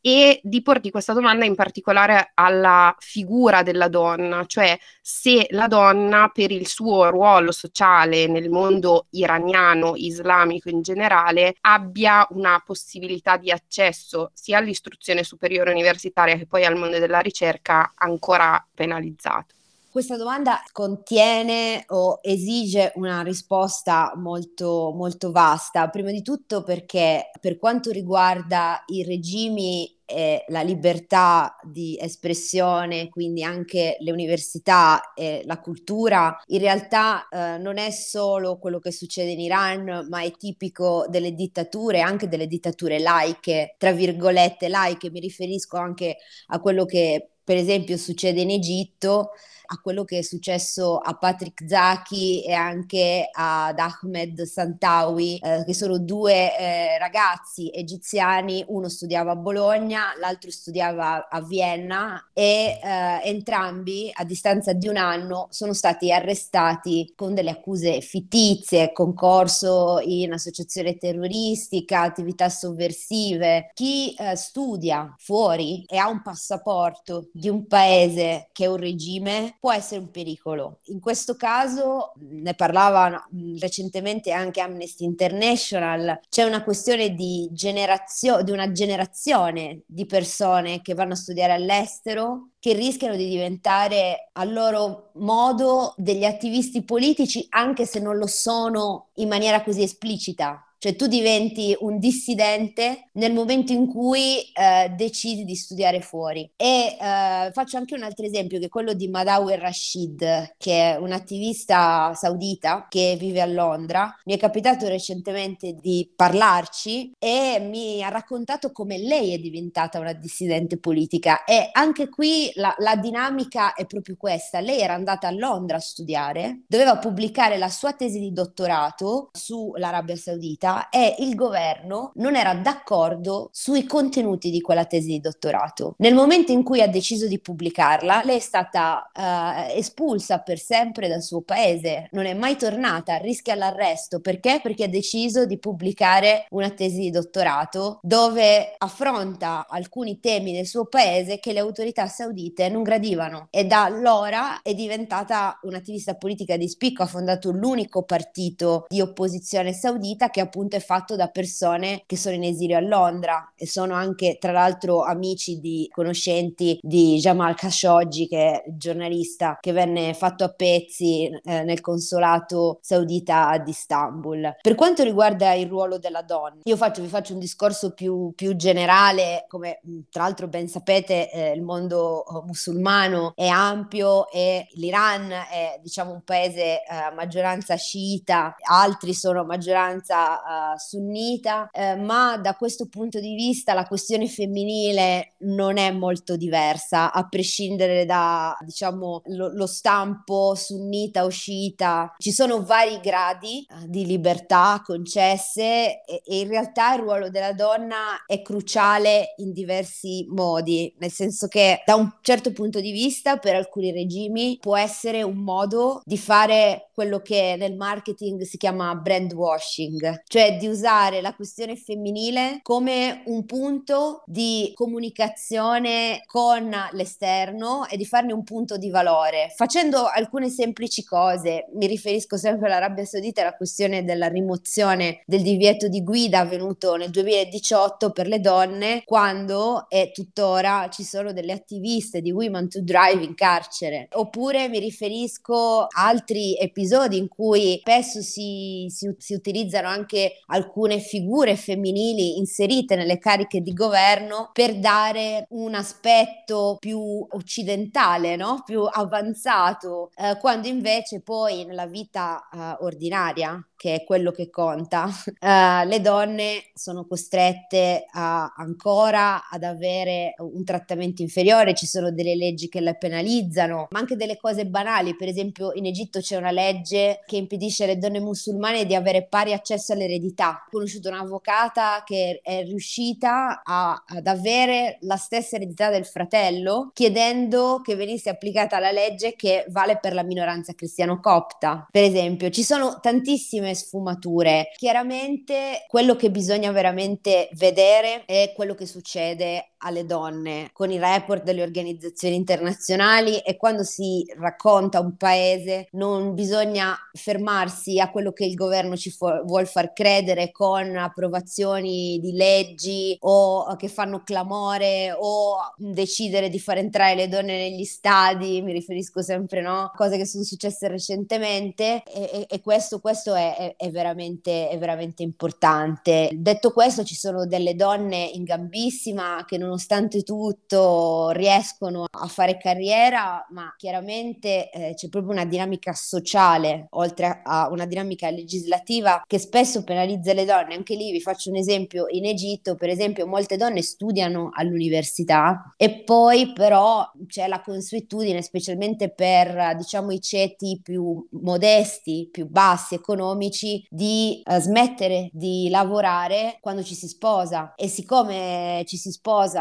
e 0.00 0.40
di 0.42 0.60
porti 0.60 0.90
questa 0.90 1.12
domanda 1.12 1.44
in 1.44 1.54
particolare 1.54 2.32
alla 2.34 2.94
figura 2.98 3.62
della 3.62 3.88
donna, 3.88 4.44
cioè 4.46 4.76
se 5.00 5.46
la 5.50 5.68
donna 5.68 6.30
per 6.32 6.50
il 6.50 6.66
suo 6.66 7.10
ruolo 7.10 7.52
sociale 7.52 8.26
nel 8.26 8.50
mondo 8.50 9.06
iraniano, 9.10 9.94
islamico 9.96 10.68
in 10.68 10.82
generale, 10.82 11.54
abbia 11.60 12.26
una 12.30 12.60
possibilità 12.64 13.36
di 13.36 13.50
accesso 13.52 14.30
sia 14.34 14.58
all'istruzione 14.58 15.22
superiore 15.22 15.70
universitaria 15.70 16.36
che 16.36 16.46
poi 16.46 16.64
al 16.64 16.76
mondo 16.76 16.98
della 16.98 17.20
ricerca 17.20 17.92
ancora 17.96 18.64
penalizzato. 18.74 19.57
Questa 19.98 20.16
domanda 20.16 20.62
contiene 20.70 21.82
o 21.88 22.20
esige 22.22 22.92
una 22.94 23.22
risposta 23.22 24.12
molto, 24.14 24.92
molto 24.94 25.32
vasta, 25.32 25.88
prima 25.88 26.12
di 26.12 26.22
tutto 26.22 26.62
perché 26.62 27.32
per 27.40 27.58
quanto 27.58 27.90
riguarda 27.90 28.84
i 28.86 29.02
regimi 29.02 29.98
e 30.04 30.44
la 30.50 30.62
libertà 30.62 31.56
di 31.64 31.98
espressione, 32.00 33.08
quindi 33.08 33.42
anche 33.42 33.96
le 33.98 34.12
università 34.12 35.14
e 35.14 35.42
la 35.46 35.58
cultura, 35.58 36.40
in 36.46 36.60
realtà 36.60 37.26
eh, 37.26 37.58
non 37.58 37.76
è 37.76 37.90
solo 37.90 38.56
quello 38.58 38.78
che 38.78 38.92
succede 38.92 39.32
in 39.32 39.40
Iran, 39.40 40.06
ma 40.08 40.22
è 40.22 40.30
tipico 40.30 41.06
delle 41.08 41.34
dittature, 41.34 42.02
anche 42.02 42.28
delle 42.28 42.46
dittature 42.46 43.00
laiche, 43.00 43.74
tra 43.76 43.90
virgolette 43.90 44.68
laiche, 44.68 45.10
mi 45.10 45.18
riferisco 45.18 45.76
anche 45.76 46.18
a 46.46 46.60
quello 46.60 46.84
che 46.84 47.30
per 47.48 47.56
esempio 47.56 47.96
succede 47.96 48.42
in 48.42 48.50
Egitto, 48.50 49.30
a 49.70 49.80
quello 49.82 50.04
che 50.04 50.18
è 50.18 50.22
successo 50.22 50.96
a 50.96 51.14
Patrick 51.16 51.66
Zaki 51.66 52.42
e 52.42 52.52
anche 52.52 53.28
ad 53.30 53.78
Ahmed 53.78 54.42
Santawi, 54.42 55.38
eh, 55.38 55.64
che 55.66 55.74
sono 55.74 55.98
due 55.98 56.56
eh, 56.58 56.98
ragazzi 56.98 57.70
egiziani, 57.70 58.64
uno 58.68 58.88
studiava 58.88 59.32
a 59.32 59.36
Bologna, 59.36 60.14
l'altro 60.18 60.50
studiava 60.50 61.28
a 61.28 61.42
Vienna 61.42 62.30
e 62.32 62.78
eh, 62.82 63.20
entrambi 63.24 64.10
a 64.12 64.24
distanza 64.24 64.72
di 64.72 64.88
un 64.88 64.96
anno 64.96 65.48
sono 65.50 65.74
stati 65.74 66.10
arrestati 66.10 67.12
con 67.14 67.34
delle 67.34 67.50
accuse 67.50 68.00
fittizie, 68.00 68.92
concorso 68.92 70.00
in 70.02 70.32
associazione 70.32 70.96
terroristica, 70.96 72.02
attività 72.02 72.48
sovversive. 72.48 73.70
Chi 73.74 74.14
eh, 74.14 74.34
studia 74.34 75.14
fuori 75.18 75.84
e 75.86 75.98
ha 75.98 76.08
un 76.08 76.22
passaporto 76.22 77.28
di 77.38 77.48
un 77.48 77.68
paese 77.68 78.48
che 78.52 78.64
è 78.64 78.66
un 78.66 78.78
regime 78.78 79.56
può 79.60 79.72
essere 79.72 80.00
un 80.00 80.10
pericolo. 80.10 80.80
In 80.86 80.98
questo 80.98 81.36
caso 81.36 82.12
ne 82.18 82.54
parlava 82.54 83.28
recentemente 83.60 84.32
anche 84.32 84.60
Amnesty 84.60 85.04
International, 85.04 86.18
c'è 86.28 86.42
una 86.42 86.64
questione 86.64 87.14
di 87.14 87.48
generazio- 87.52 88.42
di 88.42 88.50
una 88.50 88.72
generazione 88.72 89.82
di 89.86 90.04
persone 90.04 90.82
che 90.82 90.94
vanno 90.94 91.12
a 91.12 91.16
studiare 91.16 91.52
all'estero 91.52 92.50
che 92.58 92.72
rischiano 92.72 93.14
di 93.14 93.28
diventare 93.28 94.30
a 94.32 94.42
loro 94.42 95.10
modo 95.14 95.94
degli 95.96 96.24
attivisti 96.24 96.82
politici 96.82 97.46
anche 97.50 97.86
se 97.86 98.00
non 98.00 98.16
lo 98.16 98.26
sono 98.26 99.10
in 99.14 99.28
maniera 99.28 99.62
così 99.62 99.82
esplicita 99.82 100.67
cioè 100.78 100.94
tu 100.94 101.06
diventi 101.06 101.76
un 101.80 101.98
dissidente 101.98 103.10
nel 103.14 103.32
momento 103.32 103.72
in 103.72 103.88
cui 103.88 104.40
eh, 104.52 104.92
decidi 104.96 105.44
di 105.44 105.56
studiare 105.56 106.00
fuori. 106.00 106.50
E 106.56 106.96
eh, 107.00 107.50
faccio 107.52 107.76
anche 107.76 107.94
un 107.94 108.02
altro 108.02 108.24
esempio 108.24 108.58
che 108.58 108.66
è 108.66 108.68
quello 108.68 108.92
di 108.92 109.08
Madawi 109.08 109.56
Rashid, 109.56 110.54
che 110.56 110.92
è 110.92 110.96
un'attivista 110.96 112.14
saudita 112.14 112.86
che 112.88 113.16
vive 113.18 113.40
a 113.40 113.46
Londra. 113.46 114.14
Mi 114.24 114.34
è 114.34 114.38
capitato 114.38 114.86
recentemente 114.86 115.74
di 115.74 116.10
parlarci 116.14 117.12
e 117.18 117.58
mi 117.60 118.02
ha 118.02 118.08
raccontato 118.08 118.70
come 118.70 118.98
lei 118.98 119.34
è 119.34 119.38
diventata 119.38 119.98
una 119.98 120.12
dissidente 120.12 120.78
politica 120.78 121.44
e 121.44 121.70
anche 121.72 122.08
qui 122.08 122.50
la, 122.54 122.74
la 122.78 122.94
dinamica 122.96 123.74
è 123.74 123.84
proprio 123.86 124.16
questa. 124.16 124.60
Lei 124.60 124.80
era 124.80 124.94
andata 124.94 125.26
a 125.26 125.32
Londra 125.32 125.78
a 125.78 125.80
studiare, 125.80 126.62
doveva 126.68 126.98
pubblicare 126.98 127.58
la 127.58 127.68
sua 127.68 127.94
tesi 127.94 128.20
di 128.20 128.32
dottorato 128.32 129.30
sull'Arabia 129.32 130.16
Saudita 130.16 130.67
Unita 130.68 130.88
e 130.90 131.16
il 131.20 131.34
governo 131.34 132.12
non 132.16 132.36
era 132.36 132.54
d'accordo 132.54 133.48
sui 133.52 133.84
contenuti 133.84 134.50
di 134.50 134.60
quella 134.60 134.84
tesi 134.84 135.08
di 135.08 135.20
dottorato. 135.20 135.94
Nel 135.98 136.14
momento 136.14 136.52
in 136.52 136.62
cui 136.62 136.82
ha 136.82 136.88
deciso 136.88 137.26
di 137.26 137.40
pubblicarla, 137.40 138.22
lei 138.24 138.36
è 138.36 138.40
stata 138.40 139.10
uh, 139.14 139.76
espulsa 139.76 140.38
per 140.40 140.58
sempre 140.58 141.08
dal 141.08 141.22
suo 141.22 141.40
paese, 141.40 142.08
non 142.12 142.26
è 142.26 142.34
mai 142.34 142.56
tornata, 142.56 143.16
rischia 143.16 143.54
l'arresto. 143.54 144.20
Perché? 144.20 144.60
Perché 144.62 144.84
ha 144.84 144.88
deciso 144.88 145.46
di 145.46 145.58
pubblicare 145.58 146.46
una 146.50 146.70
tesi 146.70 147.00
di 147.00 147.10
dottorato 147.10 147.98
dove 148.02 148.74
affronta 148.76 149.66
alcuni 149.68 150.20
temi 150.20 150.52
del 150.52 150.66
suo 150.66 150.86
paese 150.86 151.38
che 151.38 151.52
le 151.52 151.60
autorità 151.60 152.06
saudite 152.06 152.68
non 152.68 152.82
gradivano 152.82 153.48
e 153.50 153.64
da 153.64 153.84
allora 153.84 154.60
è 154.62 154.74
diventata 154.74 155.58
un'attivista 155.62 156.14
politica 156.14 156.56
di 156.56 156.68
spicco, 156.68 157.02
ha 157.02 157.06
fondato 157.06 157.50
l'unico 157.50 158.02
partito 158.02 158.84
di 158.88 159.00
opposizione 159.00 159.72
saudita 159.72 160.30
che 160.30 160.40
ha 160.40 160.48
appunto 160.58 160.74
è 160.74 160.80
fatto 160.80 161.14
da 161.14 161.28
persone 161.28 162.02
che 162.04 162.16
sono 162.16 162.34
in 162.34 162.42
esilio 162.42 162.76
a 162.76 162.80
Londra 162.80 163.52
e 163.54 163.66
sono 163.66 163.94
anche 163.94 164.38
tra 164.40 164.50
l'altro 164.50 165.04
amici 165.04 165.60
di 165.60 165.88
conoscenti 165.92 166.80
di 166.82 167.18
Jamal 167.18 167.54
Khashoggi 167.54 168.26
che 168.26 168.36
è 168.36 168.64
il 168.66 168.76
giornalista 168.76 169.58
che 169.60 169.70
venne 169.70 170.14
fatto 170.14 170.42
a 170.42 170.48
pezzi 170.48 171.26
eh, 171.26 171.62
nel 171.62 171.80
consolato 171.80 172.78
saudita 172.82 173.48
ad 173.48 173.68
Istanbul. 173.68 174.56
Per 174.60 174.74
quanto 174.74 175.04
riguarda 175.04 175.52
il 175.52 175.68
ruolo 175.68 175.98
della 175.98 176.22
donna, 176.22 176.60
io 176.64 176.76
faccio, 176.76 177.02
vi 177.02 177.08
faccio 177.08 177.34
un 177.34 177.38
discorso 177.38 177.92
più, 177.92 178.32
più 178.34 178.56
generale, 178.56 179.44
come 179.48 179.80
tra 180.10 180.24
l'altro 180.24 180.48
ben 180.48 180.66
sapete 180.66 181.30
eh, 181.30 181.52
il 181.52 181.62
mondo 181.62 182.24
eh, 182.26 182.42
musulmano 182.46 183.32
è 183.36 183.46
ampio 183.46 184.28
e 184.30 184.66
l'Iran 184.72 185.30
è 185.30 185.78
diciamo 185.80 186.12
un 186.12 186.22
paese 186.22 186.82
a 186.84 187.10
eh, 187.10 187.14
maggioranza 187.14 187.76
sciita, 187.76 188.56
altri 188.68 189.14
sono 189.14 189.44
maggioranza 189.44 190.42
uh, 190.48 190.78
sunnita, 190.78 191.68
eh, 191.70 191.96
ma 191.96 192.38
da 192.38 192.54
questo 192.54 192.88
punto 192.88 193.20
di 193.20 193.34
vista 193.34 193.74
la 193.74 193.86
questione 193.86 194.26
femminile 194.26 195.34
non 195.40 195.76
è 195.76 195.90
molto 195.90 196.36
diversa, 196.36 197.12
a 197.12 197.28
prescindere 197.28 198.06
da 198.06 198.56
diciamo 198.64 199.22
lo, 199.26 199.52
lo 199.52 199.66
stampo 199.66 200.54
sunnita 200.54 201.24
o 201.24 201.28
sciita. 201.28 202.14
Ci 202.16 202.32
sono 202.32 202.64
vari 202.64 202.98
gradi 203.00 203.66
uh, 203.68 203.86
di 203.86 204.06
libertà 204.06 204.82
concesse 204.84 206.02
e, 206.04 206.22
e 206.24 206.38
in 206.40 206.48
realtà 206.48 206.94
il 206.94 207.00
ruolo 207.00 207.28
della 207.28 207.52
donna 207.52 208.24
è 208.26 208.40
cruciale 208.42 209.34
in 209.36 209.52
diversi 209.52 210.26
modi, 210.30 210.94
nel 210.98 211.10
senso 211.10 211.46
che 211.48 211.82
da 211.84 211.94
un 211.94 212.16
certo 212.22 212.52
punto 212.52 212.80
di 212.80 212.92
vista 212.92 213.36
per 213.36 213.54
alcuni 213.54 213.92
regimi 213.92 214.58
può 214.60 214.76
essere 214.76 215.22
un 215.22 215.38
modo 215.38 216.00
di 216.04 216.16
fare 216.16 216.88
quello 216.94 217.20
che 217.20 217.54
nel 217.58 217.76
marketing 217.76 218.42
si 218.42 218.56
chiama 218.56 218.94
brand 218.94 219.32
washing, 219.32 220.22
cioè 220.26 220.37
cioè 220.38 220.56
di 220.56 220.68
usare 220.68 221.20
la 221.20 221.34
questione 221.34 221.74
femminile 221.74 222.60
come 222.62 223.22
un 223.24 223.44
punto 223.44 224.22
di 224.24 224.70
comunicazione 224.76 226.22
con 226.26 226.72
l'esterno 226.92 227.88
e 227.88 227.96
di 227.96 228.04
farne 228.04 228.32
un 228.32 228.44
punto 228.44 228.76
di 228.76 228.88
valore, 228.88 229.52
facendo 229.56 230.06
alcune 230.06 230.48
semplici 230.48 231.02
cose. 231.02 231.66
Mi 231.74 231.88
riferisco 231.88 232.36
sempre 232.36 232.68
all'Arabia 232.68 233.04
Saudita 233.04 233.40
e 233.40 233.44
alla 233.46 233.56
questione 233.56 234.04
della 234.04 234.28
rimozione 234.28 235.22
del 235.26 235.42
divieto 235.42 235.88
di 235.88 236.04
guida 236.04 236.38
avvenuto 236.38 236.94
nel 236.94 237.10
2018 237.10 238.12
per 238.12 238.28
le 238.28 238.38
donne, 238.38 239.02
quando 239.04 239.86
e 239.88 240.12
tuttora 240.14 240.88
ci 240.88 241.02
sono 241.02 241.32
delle 241.32 241.50
attiviste 241.52 242.20
di 242.20 242.30
Women 242.30 242.68
to 242.68 242.80
Drive 242.80 243.24
in 243.24 243.34
carcere. 243.34 244.06
Oppure 244.12 244.68
mi 244.68 244.78
riferisco 244.78 245.80
a 245.80 246.06
altri 246.06 246.56
episodi 246.56 247.16
in 247.16 247.26
cui 247.26 247.78
spesso 247.80 248.22
si, 248.22 248.86
si, 248.88 249.12
si 249.18 249.34
utilizzano 249.34 249.88
anche 249.88 250.26
alcune 250.46 250.98
figure 250.98 251.56
femminili 251.56 252.38
inserite 252.38 252.96
nelle 252.96 253.18
cariche 253.18 253.60
di 253.60 253.72
governo 253.72 254.50
per 254.52 254.78
dare 254.78 255.46
un 255.50 255.74
aspetto 255.74 256.76
più 256.78 257.26
occidentale, 257.30 258.36
no? 258.36 258.62
più 258.64 258.82
avanzato, 258.82 260.10
eh, 260.16 260.36
quando 260.38 260.68
invece 260.68 261.20
poi 261.20 261.64
nella 261.64 261.86
vita 261.86 262.48
eh, 262.52 262.76
ordinaria 262.84 263.62
che 263.78 263.94
è 263.94 264.04
quello 264.04 264.32
che 264.32 264.50
conta, 264.50 265.04
uh, 265.04 265.86
le 265.86 266.00
donne 266.00 266.64
sono 266.74 267.06
costrette 267.06 268.06
a, 268.10 268.52
ancora 268.56 269.48
ad 269.48 269.62
avere 269.62 270.34
un 270.38 270.64
trattamento 270.64 271.22
inferiore, 271.22 271.74
ci 271.74 271.86
sono 271.86 272.10
delle 272.10 272.34
leggi 272.34 272.68
che 272.68 272.80
le 272.80 272.96
penalizzano, 272.98 273.86
ma 273.90 274.00
anche 274.00 274.16
delle 274.16 274.36
cose 274.36 274.66
banali, 274.66 275.14
per 275.14 275.28
esempio 275.28 275.70
in 275.74 275.86
Egitto 275.86 276.18
c'è 276.18 276.36
una 276.36 276.50
legge 276.50 277.20
che 277.24 277.36
impedisce 277.36 277.84
alle 277.84 277.98
donne 277.98 278.18
musulmane 278.18 278.84
di 278.84 278.96
avere 278.96 279.28
pari 279.28 279.52
accesso 279.52 279.94
all'eredità. 280.18 280.64
Ho 280.66 280.70
conosciuto 280.70 281.08
un'avvocata 281.08 282.02
che 282.04 282.40
è 282.42 282.64
riuscita 282.64 283.62
a, 283.64 284.02
ad 284.06 284.26
avere 284.26 284.98
la 285.02 285.16
stessa 285.16 285.56
eredità 285.56 285.90
del 285.90 286.04
fratello 286.04 286.90
chiedendo 286.92 287.80
che 287.82 287.94
venisse 287.94 288.28
applicata 288.28 288.78
la 288.78 288.90
legge 288.90 289.34
che 289.34 289.64
vale 289.68 289.98
per 289.98 290.12
la 290.12 290.22
minoranza 290.22 290.74
cristiano-copta. 290.74 291.86
Per 291.90 292.02
esempio, 292.02 292.50
ci 292.50 292.62
sono 292.62 292.98
tantissime 293.00 293.74
sfumature. 293.74 294.70
Chiaramente 294.76 295.84
quello 295.86 296.16
che 296.16 296.30
bisogna 296.30 296.70
veramente 296.72 297.48
vedere 297.52 298.24
è 298.26 298.52
quello 298.54 298.74
che 298.74 298.86
succede 298.86 299.70
alle 299.78 300.04
donne 300.04 300.70
con 300.72 300.90
i 300.90 300.98
report 300.98 301.42
delle 301.42 301.62
organizzazioni 301.62 302.34
internazionali 302.34 303.38
e 303.38 303.56
quando 303.56 303.82
si 303.82 304.24
racconta 304.38 305.00
un 305.00 305.16
paese 305.16 305.88
non 305.92 306.34
bisogna 306.34 306.96
fermarsi 307.12 308.00
a 308.00 308.10
quello 308.10 308.32
che 308.32 308.44
il 308.44 308.54
governo 308.54 308.96
ci 308.96 309.10
fu- 309.10 309.44
vuol 309.44 309.66
far 309.66 309.92
credere 309.92 310.50
con 310.50 310.96
approvazioni 310.96 312.18
di 312.20 312.32
leggi 312.32 313.16
o 313.20 313.76
che 313.76 313.88
fanno 313.88 314.22
clamore 314.24 315.14
o 315.16 315.56
decidere 315.76 316.48
di 316.48 316.58
far 316.58 316.78
entrare 316.78 317.14
le 317.14 317.28
donne 317.28 317.56
negli 317.56 317.84
stadi, 317.84 318.62
mi 318.62 318.72
riferisco 318.72 319.22
sempre 319.22 319.60
no? 319.60 319.90
cose 319.94 320.16
che 320.16 320.26
sono 320.26 320.44
successe 320.44 320.88
recentemente 320.88 322.02
e, 322.04 322.30
e, 322.32 322.46
e 322.48 322.60
questo, 322.60 323.00
questo 323.00 323.34
è, 323.34 323.56
è, 323.56 323.74
è, 323.76 323.90
veramente, 323.90 324.68
è 324.68 324.78
veramente 324.78 325.22
importante. 325.22 326.30
Detto 326.34 326.72
questo 326.72 327.04
ci 327.04 327.14
sono 327.14 327.46
delle 327.46 327.74
donne 327.74 328.30
in 328.32 328.44
gambissima 328.44 329.44
che 329.46 329.58
non 329.58 329.67
nonostante 329.68 330.22
tutto 330.22 331.30
riescono 331.30 332.06
a 332.10 332.26
fare 332.26 332.56
carriera, 332.56 333.46
ma 333.50 333.74
chiaramente 333.76 334.70
eh, 334.70 334.94
c'è 334.94 335.08
proprio 335.08 335.32
una 335.32 335.44
dinamica 335.44 335.92
sociale, 335.92 336.86
oltre 336.90 337.42
a 337.44 337.68
una 337.70 337.84
dinamica 337.84 338.30
legislativa 338.30 339.22
che 339.26 339.38
spesso 339.38 339.84
penalizza 339.84 340.32
le 340.32 340.44
donne. 340.44 340.74
Anche 340.74 340.94
lì 340.94 341.12
vi 341.12 341.20
faccio 341.20 341.50
un 341.50 341.56
esempio, 341.56 342.06
in 342.08 342.24
Egitto 342.24 342.74
per 342.74 342.88
esempio 342.88 343.26
molte 343.26 343.56
donne 343.56 343.82
studiano 343.82 344.50
all'università 344.52 345.74
e 345.76 346.02
poi 346.02 346.52
però 346.52 347.08
c'è 347.26 347.46
la 347.46 347.60
consuetudine, 347.60 348.42
specialmente 348.42 349.10
per 349.10 349.76
diciamo 349.76 350.10
i 350.12 350.20
ceti 350.20 350.80
più 350.82 351.26
modesti, 351.42 352.28
più 352.30 352.48
bassi 352.48 352.94
economici, 352.94 353.84
di 353.88 354.42
uh, 354.44 354.58
smettere 354.58 355.28
di 355.32 355.68
lavorare 355.70 356.58
quando 356.60 356.82
ci 356.82 356.94
si 356.94 357.06
sposa 357.06 357.74
e 357.74 357.88
siccome 357.88 358.82
ci 358.86 358.96
si 358.96 359.10
sposa 359.10 359.57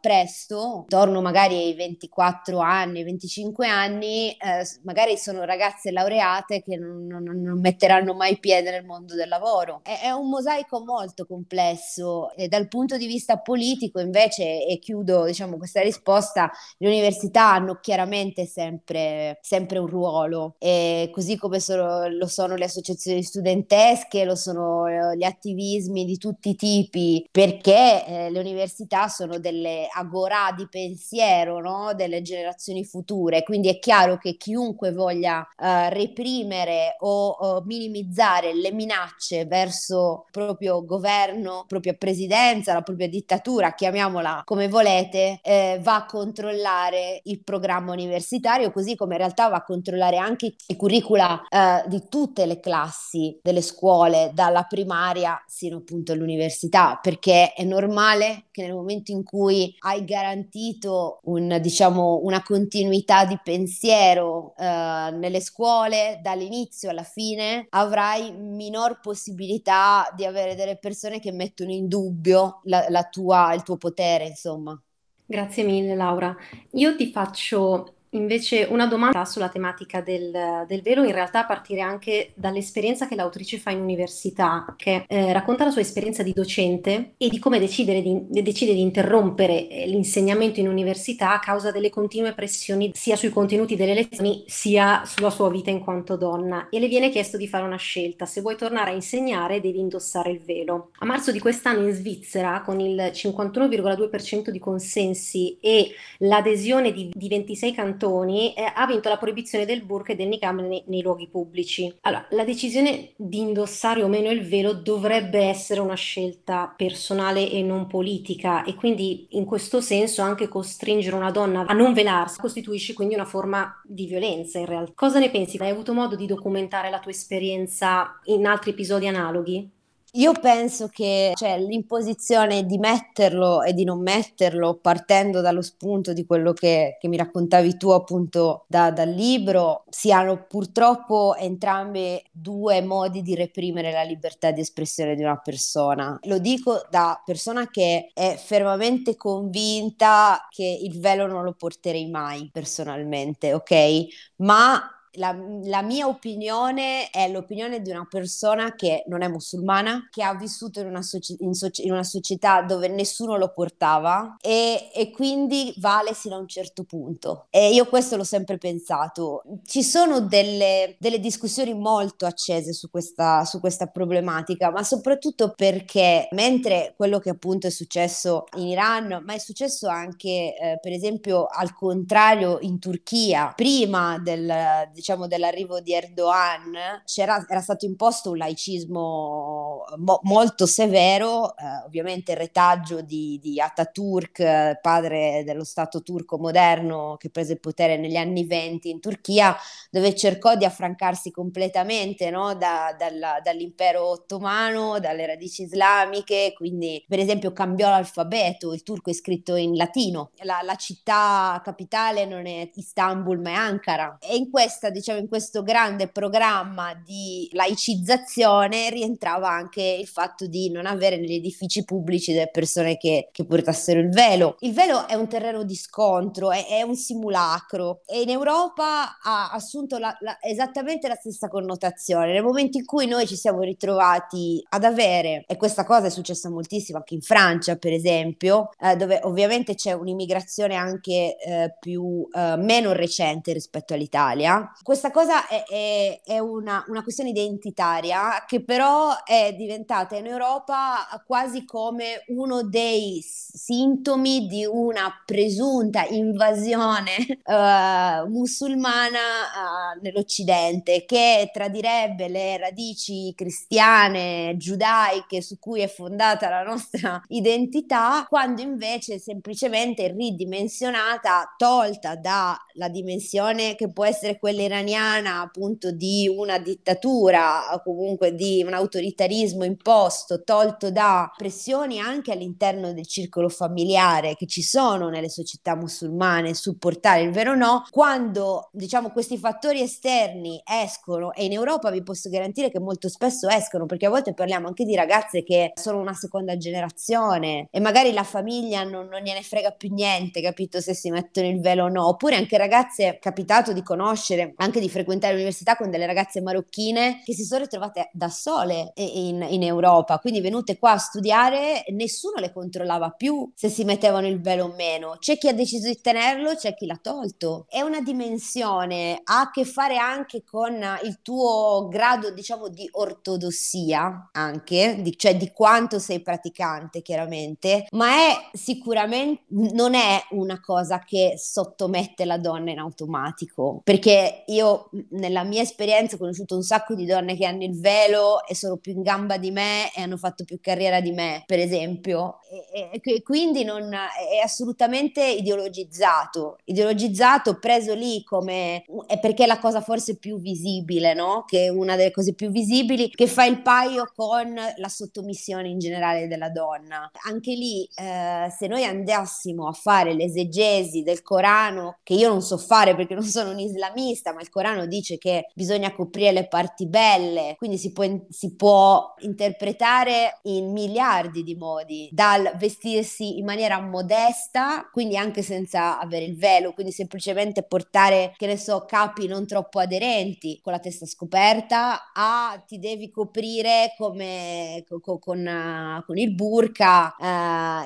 presto, 0.00 0.80
intorno 0.82 1.20
magari 1.20 1.56
ai 1.56 1.74
24 1.74 2.58
anni, 2.58 3.04
25 3.04 3.66
anni, 3.68 4.30
eh, 4.30 4.66
magari 4.84 5.16
sono 5.16 5.44
ragazze 5.44 5.90
laureate 5.90 6.62
che 6.62 6.76
non, 6.76 7.06
non, 7.06 7.22
non, 7.22 7.60
metteranno 7.60 8.14
mai 8.14 8.38
piede 8.38 8.70
nel 8.70 8.84
mondo 8.84 9.14
del 9.14 9.28
lavoro. 9.28 9.80
È, 9.82 10.00
è, 10.02 10.10
un 10.10 10.28
mosaico 10.28 10.84
molto 10.84 11.26
complesso 11.26 12.34
e 12.34 12.48
dal 12.48 12.68
punto 12.68 12.96
di 12.96 13.06
vista 13.06 13.38
politico 13.38 14.00
invece, 14.00 14.66
e 14.66 14.78
chiudo 14.78 15.24
diciamo, 15.24 15.56
questa 15.56 15.80
risposta, 15.80 16.50
le 16.78 16.88
università 16.88 17.52
hanno 17.52 17.78
chiaramente 17.80 18.46
sempre, 18.46 19.38
sempre 19.42 19.78
un 19.78 19.86
ruolo, 19.86 20.56
e 20.58 21.10
così 21.12 21.36
come 21.36 21.60
sono, 21.60 22.08
lo 22.08 22.26
sono 22.26 22.56
le 22.56 22.64
associazioni 22.64 23.22
studentesche, 23.22 24.24
lo 24.24 24.34
sono 24.34 24.86
eh, 24.86 25.16
gli 25.16 25.24
attivismi 25.24 26.04
di 26.04 26.18
tutti 26.18 26.50
i 26.50 26.56
tipi, 26.56 27.26
perché 27.30 28.06
eh, 28.06 28.30
le 28.30 28.38
università 28.38 29.08
sono 29.08 29.21
delle 29.26 29.88
agorà 29.92 30.52
di 30.56 30.66
pensiero 30.68 31.60
no? 31.60 31.92
delle 31.94 32.22
generazioni 32.22 32.84
future, 32.84 33.42
quindi 33.42 33.68
è 33.68 33.78
chiaro 33.78 34.18
che 34.18 34.36
chiunque 34.36 34.92
voglia 34.92 35.46
eh, 35.56 35.90
reprimere 35.90 36.96
o, 37.00 37.28
o 37.28 37.62
minimizzare 37.64 38.54
le 38.54 38.72
minacce 38.72 39.44
verso 39.46 40.24
il 40.26 40.30
proprio 40.30 40.84
governo, 40.84 41.64
propria 41.66 41.94
presidenza, 41.94 42.72
la 42.72 42.82
propria 42.82 43.08
dittatura, 43.08 43.74
chiamiamola 43.74 44.42
come 44.44 44.68
volete, 44.68 45.38
eh, 45.42 45.78
va 45.82 45.96
a 45.96 46.06
controllare 46.06 47.20
il 47.24 47.42
programma 47.42 47.92
universitario, 47.92 48.70
così 48.72 48.96
come 48.96 49.14
in 49.14 49.20
realtà 49.20 49.48
va 49.48 49.56
a 49.56 49.64
controllare 49.64 50.16
anche 50.16 50.54
i 50.66 50.76
curricula 50.76 51.42
eh, 51.48 51.84
di 51.86 52.02
tutte 52.08 52.46
le 52.46 52.60
classi 52.60 53.38
delle 53.42 53.62
scuole, 53.62 54.30
dalla 54.34 54.64
primaria 54.64 55.42
sino 55.46 55.78
appunto 55.78 56.12
all'università, 56.12 56.98
perché 57.00 57.52
è 57.52 57.64
normale 57.64 58.46
che 58.50 58.62
nel 58.62 58.74
momento 58.74 59.11
in 59.12 59.22
cui 59.24 59.74
hai 59.80 60.04
garantito 60.04 61.20
un, 61.24 61.58
diciamo, 61.60 62.20
una 62.22 62.42
continuità 62.42 63.24
di 63.24 63.38
pensiero 63.42 64.54
eh, 64.56 64.64
nelle 65.12 65.40
scuole 65.40 66.20
dall'inizio 66.22 66.90
alla 66.90 67.02
fine, 67.02 67.66
avrai 67.70 68.32
minor 68.32 69.00
possibilità 69.00 70.12
di 70.16 70.24
avere 70.24 70.54
delle 70.54 70.76
persone 70.76 71.20
che 71.20 71.32
mettono 71.32 71.70
in 71.70 71.88
dubbio 71.88 72.60
la, 72.64 72.86
la 72.88 73.04
tua, 73.04 73.54
il 73.54 73.62
tuo 73.62 73.76
potere, 73.76 74.26
insomma. 74.26 74.80
Grazie 75.24 75.64
mille 75.64 75.94
Laura. 75.94 76.36
Io 76.72 76.94
ti 76.96 77.10
faccio 77.10 77.94
Invece 78.14 78.66
una 78.68 78.86
domanda 78.86 79.24
sulla 79.24 79.48
tematica 79.48 80.02
del, 80.02 80.66
del, 80.66 80.82
velo, 80.82 81.02
in 81.02 81.12
realtà 81.12 81.40
a 81.40 81.46
partire 81.46 81.80
anche 81.80 82.32
dall'esperienza 82.34 83.08
che 83.08 83.14
l'autrice 83.14 83.56
fa 83.56 83.70
in 83.70 83.80
università, 83.80 84.74
che 84.76 85.06
eh, 85.08 85.32
racconta 85.32 85.64
la 85.64 85.70
sua 85.70 85.80
esperienza 85.80 86.22
di 86.22 86.34
docente 86.34 87.14
e 87.16 87.30
di 87.30 87.38
come 87.38 87.58
decide 87.58 88.02
di, 88.02 88.42
decide 88.42 88.74
di 88.74 88.82
interrompere 88.82 89.66
eh, 89.66 89.86
l'insegnamento 89.86 90.60
in 90.60 90.68
università 90.68 91.32
a 91.32 91.38
causa 91.38 91.70
delle 91.70 91.88
continue 91.88 92.34
pressioni 92.34 92.90
sia 92.92 93.16
sui 93.16 93.30
contenuti 93.30 93.76
delle 93.76 93.94
lezioni 93.94 94.44
sia 94.46 95.04
sulla 95.06 95.30
sua 95.30 95.48
vita 95.48 95.70
in 95.70 95.80
quanto 95.80 96.16
donna. 96.16 96.68
E 96.68 96.80
le 96.80 96.88
viene 96.88 97.08
chiesto 97.08 97.38
di 97.38 97.48
fare 97.48 97.64
una 97.64 97.76
scelta, 97.76 98.26
se 98.26 98.42
vuoi 98.42 98.56
tornare 98.56 98.90
a 98.90 98.94
insegnare 98.94 99.62
devi 99.62 99.78
indossare 99.78 100.30
il 100.30 100.40
velo. 100.40 100.90
A 100.98 101.06
marzo 101.06 101.32
di 101.32 101.38
quest'anno 101.38 101.88
in 101.88 101.94
Svizzera, 101.94 102.60
con 102.60 102.78
il 102.78 103.10
51,2% 103.14 104.50
di 104.50 104.58
consensi 104.58 105.56
e 105.62 105.92
l'adesione 106.18 106.92
di, 106.92 107.10
di 107.14 107.28
26 107.28 107.72
cantoni, 107.72 108.00
cantoni 108.02 108.52
eh, 108.54 108.64
ha 108.74 108.86
vinto 108.86 109.08
la 109.08 109.16
proibizione 109.16 109.64
del 109.64 109.82
burqa 109.82 110.12
e 110.12 110.16
del 110.16 110.28
niqab 110.28 110.60
nei, 110.60 110.82
nei, 110.86 111.02
luoghi 111.02 111.28
pubblici. 111.28 111.94
Allora, 112.02 112.26
la 112.30 112.44
decisione 112.44 113.12
di 113.16 113.38
indossare 113.38 114.02
o 114.02 114.08
meno 114.08 114.30
il 114.30 114.46
velo 114.46 114.72
dovrebbe 114.72 115.38
essere 115.38 115.80
una 115.80 115.94
scelta 115.94 116.72
personale 116.76 117.48
e 117.48 117.62
non 117.62 117.86
politica 117.86 118.64
e 118.64 118.74
quindi 118.74 119.28
in 119.30 119.44
questo 119.44 119.80
senso 119.80 120.22
anche 120.22 120.48
costringere 120.48 121.16
una 121.16 121.30
donna 121.30 121.64
a 121.66 121.74
non 121.74 121.92
velarsi 121.92 122.40
costituisce 122.40 122.94
quindi 122.94 123.14
una 123.14 123.24
forma 123.24 123.80
di 123.84 124.06
violenza 124.06 124.58
in 124.58 124.66
realtà. 124.66 124.92
Cosa 124.94 125.18
ne 125.18 125.30
pensi? 125.30 125.56
Hai 125.58 125.70
avuto 125.70 125.94
modo 125.94 126.16
di 126.16 126.26
documentare 126.26 126.90
la 126.90 126.98
tua 126.98 127.12
esperienza 127.12 128.18
in 128.24 128.46
altri 128.46 128.70
episodi 128.70 129.06
analoghi? 129.06 129.80
Io 130.16 130.32
penso 130.32 130.88
che 130.88 131.32
cioè, 131.34 131.58
l'imposizione 131.58 132.66
di 132.66 132.76
metterlo 132.76 133.62
e 133.62 133.72
di 133.72 133.82
non 133.84 134.02
metterlo, 134.02 134.74
partendo 134.78 135.40
dallo 135.40 135.62
spunto 135.62 136.12
di 136.12 136.26
quello 136.26 136.52
che, 136.52 136.98
che 137.00 137.08
mi 137.08 137.16
raccontavi 137.16 137.78
tu 137.78 137.88
appunto 137.92 138.66
da, 138.68 138.90
dal 138.90 139.08
libro, 139.08 139.84
siano 139.88 140.44
purtroppo 140.46 141.34
entrambi 141.34 142.22
due 142.30 142.82
modi 142.82 143.22
di 143.22 143.34
reprimere 143.34 143.90
la 143.90 144.02
libertà 144.02 144.50
di 144.50 144.60
espressione 144.60 145.14
di 145.14 145.22
una 145.22 145.38
persona. 145.38 146.18
Lo 146.24 146.38
dico 146.38 146.86
da 146.90 147.18
persona 147.24 147.70
che 147.70 148.10
è 148.12 148.36
fermamente 148.36 149.16
convinta 149.16 150.46
che 150.50 150.78
il 150.82 151.00
velo 151.00 151.26
non 151.26 151.42
lo 151.42 151.54
porterei 151.54 152.10
mai 152.10 152.50
personalmente, 152.52 153.54
ok? 153.54 154.04
Ma 154.36 154.78
la, 155.14 155.36
la, 155.64 155.82
mia 155.82 156.06
opinione 156.06 157.10
è 157.10 157.28
l'opinione 157.28 157.82
di 157.82 157.90
una 157.90 158.06
persona 158.08 158.74
che 158.74 159.04
non 159.08 159.22
è 159.22 159.28
musulmana, 159.28 160.08
che 160.10 160.22
ha 160.22 160.34
vissuto 160.34 160.80
in 160.80 160.86
una, 160.86 161.02
soci- 161.02 161.36
in 161.40 161.54
soci- 161.54 161.84
in 161.84 161.92
una 161.92 162.04
società 162.04 162.62
dove 162.62 162.88
nessuno 162.88 163.36
lo 163.36 163.52
portava 163.52 164.36
e, 164.40 164.90
e, 164.94 165.10
quindi 165.10 165.74
vale 165.78 166.14
sino 166.14 166.36
a 166.36 166.38
un 166.38 166.48
certo 166.48 166.84
punto. 166.84 167.46
E 167.50 167.72
io 167.72 167.86
questo 167.86 168.16
l'ho 168.16 168.24
sempre 168.24 168.58
pensato. 168.58 169.42
Ci 169.64 169.82
sono 169.82 170.20
delle, 170.20 170.96
delle 170.98 171.20
discussioni 171.20 171.74
molto 171.74 172.24
accese 172.26 172.72
su 172.72 172.90
questa, 172.90 173.44
su 173.44 173.60
questa 173.60 173.86
problematica, 173.86 174.70
ma 174.70 174.82
soprattutto 174.82 175.52
perché 175.54 176.28
mentre 176.32 176.94
quello 176.96 177.18
che 177.18 177.30
appunto 177.30 177.66
è 177.66 177.70
successo 177.70 178.44
in 178.56 178.68
Iran, 178.68 179.22
ma 179.24 179.34
è 179.34 179.38
successo 179.38 179.88
anche 179.88 180.54
eh, 180.56 180.78
per 180.80 180.92
esempio 180.92 181.46
al 181.46 181.74
contrario 181.74 182.58
in 182.60 182.78
Turchia, 182.78 183.52
prima 183.54 184.18
del 184.18 184.90
diciamo, 185.02 185.26
dell'arrivo 185.26 185.80
di 185.80 185.92
Erdogan 185.92 187.02
era 187.16 187.60
stato 187.60 187.84
imposto 187.84 188.30
un 188.30 188.36
laicismo 188.36 189.84
mo- 189.96 190.20
molto 190.22 190.64
severo, 190.64 191.56
eh, 191.56 191.84
ovviamente 191.84 192.34
retaggio 192.34 193.00
di, 193.00 193.40
di 193.42 193.60
Ataturk, 193.60 194.78
padre 194.80 195.42
dello 195.44 195.64
Stato 195.64 196.02
turco 196.02 196.38
moderno 196.38 197.16
che 197.18 197.30
prese 197.30 197.54
il 197.54 197.60
potere 197.60 197.96
negli 197.96 198.14
anni 198.14 198.44
venti 198.44 198.90
in 198.90 199.00
Turchia, 199.00 199.56
dove 199.90 200.14
cercò 200.14 200.54
di 200.54 200.64
affrancarsi 200.64 201.32
completamente 201.32 202.30
no? 202.30 202.54
da, 202.54 202.94
dalla, 202.96 203.40
dall'impero 203.42 204.06
ottomano, 204.06 205.00
dalle 205.00 205.26
radici 205.26 205.62
islamiche, 205.62 206.52
quindi 206.54 207.04
per 207.08 207.18
esempio 207.18 207.52
cambiò 207.52 207.88
l'alfabeto, 207.88 208.72
il 208.72 208.84
turco 208.84 209.10
è 209.10 209.14
scritto 209.14 209.56
in 209.56 209.74
latino, 209.74 210.30
la, 210.42 210.60
la 210.62 210.76
città 210.76 211.60
capitale 211.64 212.24
non 212.24 212.46
è 212.46 212.70
Istanbul 212.74 213.40
ma 213.40 213.50
è 213.50 213.54
Ankara 213.54 214.18
e 214.20 214.36
in 214.36 214.50
questa 214.50 214.90
diciamo, 214.92 215.18
in 215.18 215.28
questo 215.28 215.62
grande 215.62 216.08
programma 216.08 216.94
di 216.94 217.48
laicizzazione 217.52 218.90
rientrava 218.90 219.48
anche 219.48 219.82
il 219.82 220.06
fatto 220.06 220.46
di 220.46 220.70
non 220.70 220.86
avere 220.86 221.16
negli 221.16 221.34
edifici 221.34 221.84
pubblici 221.84 222.32
delle 222.32 222.50
persone 222.50 222.96
che, 222.96 223.28
che 223.32 223.44
portassero 223.44 223.98
il 223.98 224.10
velo. 224.10 224.56
Il 224.60 224.72
velo 224.72 225.08
è 225.08 225.14
un 225.14 225.26
terreno 225.28 225.64
di 225.64 225.74
scontro, 225.74 226.50
è, 226.50 226.66
è 226.66 226.82
un 226.82 226.94
simulacro 226.94 228.02
e 228.06 228.20
in 228.22 228.30
Europa 228.30 229.18
ha 229.20 229.50
assunto 229.50 229.98
la, 229.98 230.16
la, 230.20 230.38
esattamente 230.40 231.08
la 231.08 231.14
stessa 231.14 231.48
connotazione. 231.48 232.32
Nel 232.32 232.42
momento 232.42 232.78
in 232.78 232.84
cui 232.84 233.06
noi 233.06 233.26
ci 233.26 233.36
siamo 233.36 233.60
ritrovati 233.62 234.62
ad 234.68 234.84
avere, 234.84 235.44
e 235.46 235.56
questa 235.56 235.84
cosa 235.84 236.06
è 236.06 236.10
successa 236.10 236.50
moltissimo 236.50 236.98
anche 236.98 237.14
in 237.14 237.22
Francia, 237.22 237.76
per 237.76 237.92
esempio, 237.92 238.70
eh, 238.78 238.96
dove 238.96 239.20
ovviamente 239.22 239.74
c'è 239.74 239.92
un'immigrazione 239.92 240.74
anche 240.74 241.36
eh, 241.38 241.76
più, 241.78 242.28
eh, 242.32 242.56
meno 242.56 242.92
recente 242.92 243.52
rispetto 243.52 243.94
all'Italia, 243.94 244.70
Questa 244.82 245.12
cosa 245.12 245.46
è, 245.46 245.62
è, 245.64 246.20
è 246.24 246.38
una, 246.40 246.84
una, 246.88 247.02
questione 247.02 247.30
identitaria 247.30 248.44
che 248.46 248.64
però 248.64 249.22
è 249.22 249.54
diventata 249.54 250.16
in 250.16 250.26
Europa 250.26 251.06
quasi 251.24 251.64
come 251.64 252.24
uno 252.28 252.62
dei 252.62 253.22
sintomi 253.22 254.48
di 254.48 254.64
una 254.64 255.12
presunta 255.24 256.04
invasione 256.06 257.12
uh, 257.44 258.26
musulmana 258.28 259.18
uh, 259.18 260.00
nell'Occidente 260.02 261.04
che 261.04 261.50
tradirebbe 261.52 262.28
le 262.28 262.58
radici 262.58 263.32
cristiane, 263.36 264.56
giudaiche 264.56 265.42
su 265.42 265.60
cui 265.60 265.82
è 265.82 265.88
fondata 265.88 266.48
la 266.48 266.62
nostra 266.62 267.22
identità, 267.28 268.26
quando 268.28 268.62
invece 268.62 269.20
semplicemente 269.20 270.08
ridimensionata, 270.08 271.54
tolta 271.56 272.16
dalla 272.16 272.88
dimensione 272.90 273.76
che 273.76 273.92
può 273.92 274.04
essere 274.04 274.38
quella 274.40 274.62
iraniana 274.72 275.40
appunto 275.40 275.92
di 275.92 276.32
una 276.34 276.58
dittatura 276.58 277.74
o 277.74 277.82
comunque 277.82 278.34
di 278.34 278.62
un 278.66 278.72
autoritarismo 278.72 279.64
imposto, 279.64 280.42
tolto 280.42 280.90
da 280.90 281.30
pressioni 281.36 282.00
anche 282.00 282.32
all'interno 282.32 282.92
del 282.92 283.06
circolo 283.06 283.48
familiare 283.48 284.34
che 284.34 284.46
ci 284.46 284.62
sono 284.62 285.08
nelle 285.08 285.28
società 285.28 285.76
musulmane 285.76 286.54
sul 286.54 286.78
portare 286.78 287.22
il 287.22 287.30
vero 287.30 287.54
no, 287.54 287.84
quando 287.90 288.70
diciamo 288.72 289.10
questi 289.10 289.36
fattori 289.36 289.82
esterni 289.82 290.60
escono 290.64 291.32
e 291.32 291.44
in 291.44 291.52
Europa 291.52 291.90
vi 291.90 292.02
posso 292.02 292.30
garantire 292.30 292.70
che 292.70 292.80
molto 292.80 293.08
spesso 293.08 293.48
escono 293.48 293.86
perché 293.86 294.06
a 294.06 294.10
volte 294.10 294.32
parliamo 294.32 294.66
anche 294.66 294.84
di 294.84 294.94
ragazze 294.94 295.42
che 295.42 295.72
sono 295.74 295.98
una 295.98 296.14
seconda 296.14 296.56
generazione 296.56 297.68
e 297.70 297.80
magari 297.80 298.12
la 298.12 298.24
famiglia 298.24 298.82
non, 298.84 299.08
non 299.08 299.20
gliene 299.20 299.42
frega 299.42 299.72
più 299.72 299.92
niente, 299.92 300.40
capito 300.40 300.80
se 300.80 300.94
si 300.94 301.10
mettono 301.10 301.48
il 301.48 301.60
velo 301.60 301.84
o 301.84 301.88
no, 301.88 302.08
oppure 302.08 302.36
anche 302.36 302.56
ragazze 302.56 303.18
capitato 303.20 303.72
di 303.72 303.82
conoscere, 303.82 304.54
anche 304.62 304.80
di 304.80 304.88
frequentare 304.88 305.32
l'università 305.32 305.76
con 305.76 305.90
delle 305.90 306.06
ragazze 306.06 306.40
marocchine 306.40 307.22
che 307.24 307.34
si 307.34 307.44
sono 307.44 307.62
ritrovate 307.62 308.10
da 308.12 308.28
sole 308.28 308.92
in, 308.94 309.44
in 309.48 309.62
Europa, 309.62 310.18
quindi 310.18 310.40
venute 310.40 310.78
qua 310.78 310.92
a 310.92 310.98
studiare, 310.98 311.84
nessuno 311.88 312.36
le 312.38 312.52
controllava 312.52 313.10
più 313.10 313.50
se 313.54 313.68
si 313.68 313.84
mettevano 313.84 314.26
il 314.26 314.40
velo 314.40 314.64
o 314.64 314.74
meno, 314.74 315.16
c'è 315.18 315.36
chi 315.36 315.48
ha 315.48 315.52
deciso 315.52 315.88
di 315.88 316.00
tenerlo, 316.00 316.54
c'è 316.54 316.74
chi 316.74 316.86
l'ha 316.86 316.98
tolto. 317.00 317.66
È 317.68 317.80
una 317.80 318.00
dimensione, 318.00 319.20
ha 319.24 319.40
a 319.40 319.50
che 319.50 319.64
fare 319.64 319.96
anche 319.96 320.44
con 320.44 320.74
il 321.04 321.18
tuo 321.22 321.88
grado, 321.90 322.30
diciamo, 322.30 322.68
di 322.68 322.88
ortodossia, 322.90 324.30
anche, 324.32 324.98
di, 325.00 325.16
cioè 325.16 325.36
di 325.36 325.50
quanto 325.50 325.98
sei 325.98 326.20
praticante, 326.20 327.02
chiaramente, 327.02 327.86
ma 327.90 328.14
è 328.14 328.50
sicuramente, 328.52 329.42
non 329.48 329.94
è 329.94 330.22
una 330.30 330.60
cosa 330.60 331.00
che 331.00 331.34
sottomette 331.36 332.24
la 332.24 332.38
donna 332.38 332.70
in 332.70 332.78
automatico, 332.78 333.80
perché 333.82 334.44
io 334.52 334.90
nella 335.10 335.44
mia 335.44 335.62
esperienza 335.62 336.16
ho 336.16 336.18
conosciuto 336.18 336.54
un 336.54 336.62
sacco 336.62 336.94
di 336.94 337.06
donne 337.06 337.36
che 337.36 337.46
hanno 337.46 337.64
il 337.64 337.78
velo 337.78 338.44
e 338.46 338.54
sono 338.54 338.76
più 338.76 338.92
in 338.92 339.02
gamba 339.02 339.36
di 339.38 339.50
me 339.50 339.92
e 339.94 340.02
hanno 340.02 340.16
fatto 340.16 340.44
più 340.44 340.58
carriera 340.60 341.00
di 341.00 341.12
me, 341.12 341.42
per 341.46 341.58
esempio, 341.58 342.38
e, 342.72 343.00
e 343.02 343.22
quindi 343.22 343.64
non, 343.64 343.92
è 343.92 344.42
assolutamente 344.42 345.24
ideologizzato, 345.24 346.58
ideologizzato, 346.64 347.58
preso 347.58 347.94
lì 347.94 348.22
come, 348.22 348.84
è 349.06 349.18
perché 349.18 349.44
è 349.44 349.46
la 349.46 349.58
cosa 349.58 349.80
forse 349.80 350.18
più 350.18 350.38
visibile, 350.38 351.14
no? 351.14 351.44
Che 351.46 351.64
è 351.64 351.68
una 351.68 351.96
delle 351.96 352.10
cose 352.10 352.34
più 352.34 352.50
visibili, 352.50 353.08
che 353.10 353.26
fa 353.26 353.44
il 353.44 353.62
paio 353.62 354.10
con 354.14 354.54
la 354.54 354.88
sottomissione 354.88 355.68
in 355.68 355.78
generale 355.78 356.26
della 356.26 356.50
donna. 356.50 357.10
Anche 357.26 357.52
lì, 357.52 357.88
eh, 357.94 358.48
se 358.56 358.66
noi 358.66 358.84
andassimo 358.84 359.66
a 359.68 359.72
fare 359.72 360.14
l'esegesi 360.14 361.02
del 361.02 361.22
Corano, 361.22 361.98
che 362.02 362.14
io 362.14 362.28
non 362.28 362.42
so 362.42 362.58
fare 362.58 362.94
perché 362.94 363.14
non 363.14 363.24
sono 363.24 363.50
un 363.50 363.58
islamista, 363.58 364.31
ma 364.32 364.40
il 364.40 364.50
Corano 364.50 364.86
dice 364.86 365.18
che 365.18 365.48
bisogna 365.54 365.92
coprire 365.94 366.32
le 366.32 366.48
parti 366.48 366.86
belle, 366.86 367.54
quindi 367.56 367.78
si 367.78 367.92
può, 367.92 368.04
si 368.28 368.54
può 368.54 369.14
interpretare 369.20 370.40
in 370.42 370.72
miliardi 370.72 371.42
di 371.42 371.54
modi, 371.54 372.08
dal 372.12 372.52
vestirsi 372.56 373.38
in 373.38 373.44
maniera 373.44 373.80
modesta, 373.80 374.88
quindi 374.92 375.16
anche 375.16 375.42
senza 375.42 375.98
avere 375.98 376.24
il 376.24 376.36
velo, 376.36 376.72
quindi 376.72 376.92
semplicemente 376.92 377.62
portare, 377.62 378.34
che 378.36 378.46
ne 378.46 378.56
so, 378.56 378.84
capi 378.86 379.26
non 379.26 379.46
troppo 379.46 379.78
aderenti, 379.78 380.60
con 380.62 380.72
la 380.72 380.78
testa 380.78 381.06
scoperta, 381.06 382.12
a 382.12 382.62
ti 382.66 382.78
devi 382.78 383.10
coprire 383.10 383.94
come 383.96 384.84
con, 384.88 385.18
con, 385.18 386.02
con 386.06 386.18
il 386.18 386.34
burka 386.34 387.16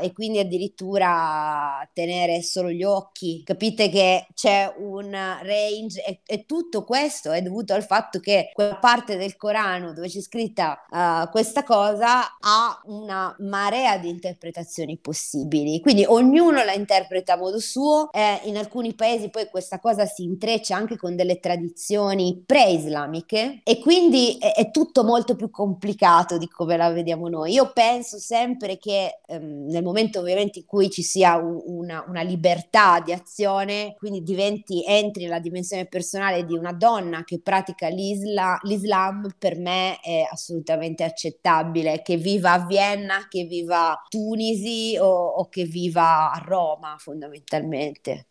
eh, 0.00 0.06
e 0.06 0.12
quindi 0.12 0.38
addirittura 0.38 1.88
tenere 1.92 2.42
solo 2.42 2.70
gli 2.70 2.82
occhi. 2.82 3.42
Capite 3.44 3.88
che 3.88 4.26
c'è 4.34 4.72
un 4.78 5.10
range 5.10 6.04
e, 6.04 6.20
e, 6.36 6.46
tutto 6.46 6.84
questo 6.84 7.32
è 7.32 7.42
dovuto 7.42 7.74
al 7.74 7.84
fatto 7.84 8.20
che 8.20 8.50
quella 8.52 8.76
parte 8.76 9.16
del 9.16 9.36
Corano 9.36 9.92
dove 9.92 10.08
c'è 10.08 10.20
scritta 10.20 10.84
uh, 10.88 11.30
questa 11.30 11.62
cosa 11.64 12.36
ha 12.38 12.80
una 12.84 13.34
marea 13.40 13.98
di 13.98 14.08
interpretazioni 14.08 14.98
possibili. 14.98 15.80
Quindi 15.80 16.04
ognuno 16.06 16.62
la 16.64 16.72
interpreta 16.72 17.34
a 17.34 17.36
modo 17.36 17.58
suo. 17.58 18.12
Eh, 18.12 18.40
in 18.44 18.56
alcuni 18.56 18.94
paesi 18.94 19.30
poi 19.30 19.48
questa 19.48 19.78
cosa 19.78 20.06
si 20.06 20.24
intreccia 20.24 20.76
anche 20.76 20.96
con 20.96 21.16
delle 21.16 21.40
tradizioni 21.40 22.42
pre-islamiche 22.44 23.60
e 23.62 23.78
quindi 23.80 24.36
è, 24.38 24.52
è 24.54 24.70
tutto 24.70 25.04
molto 25.04 25.36
più 25.36 25.50
complicato 25.50 26.38
di 26.38 26.48
come 26.48 26.76
la 26.76 26.90
vediamo 26.90 27.28
noi. 27.28 27.52
Io 27.52 27.72
penso 27.72 28.18
sempre 28.18 28.78
che 28.78 29.20
ehm, 29.26 29.66
nel 29.68 29.82
momento 29.82 30.20
ovviamente 30.20 30.60
in 30.60 30.66
cui 30.66 30.90
ci 30.90 31.02
sia 31.02 31.36
un, 31.36 31.60
una, 31.64 32.04
una, 32.08 32.22
libertà 32.22 33.00
di 33.00 33.12
azione, 33.12 33.94
quindi 33.96 34.22
diventi, 34.22 34.84
entri 34.84 35.24
nella 35.24 35.38
dimensione 35.38 35.86
personale 35.86 36.25
di 36.32 36.54
una 36.54 36.72
donna 36.72 37.24
che 37.24 37.40
pratica 37.40 37.88
l'isla, 37.88 38.58
l'Islam, 38.62 39.34
per 39.38 39.56
me 39.58 39.98
è 40.00 40.26
assolutamente 40.30 41.04
accettabile, 41.04 42.02
che 42.02 42.16
viva 42.16 42.52
a 42.52 42.66
Vienna, 42.66 43.26
che 43.28 43.44
viva 43.44 43.92
a 43.92 44.02
Tunisi 44.08 44.96
o, 44.98 45.06
o 45.06 45.48
che 45.48 45.64
viva 45.64 46.32
a 46.32 46.38
Roma 46.44 46.96
fondamentalmente. 46.98 48.28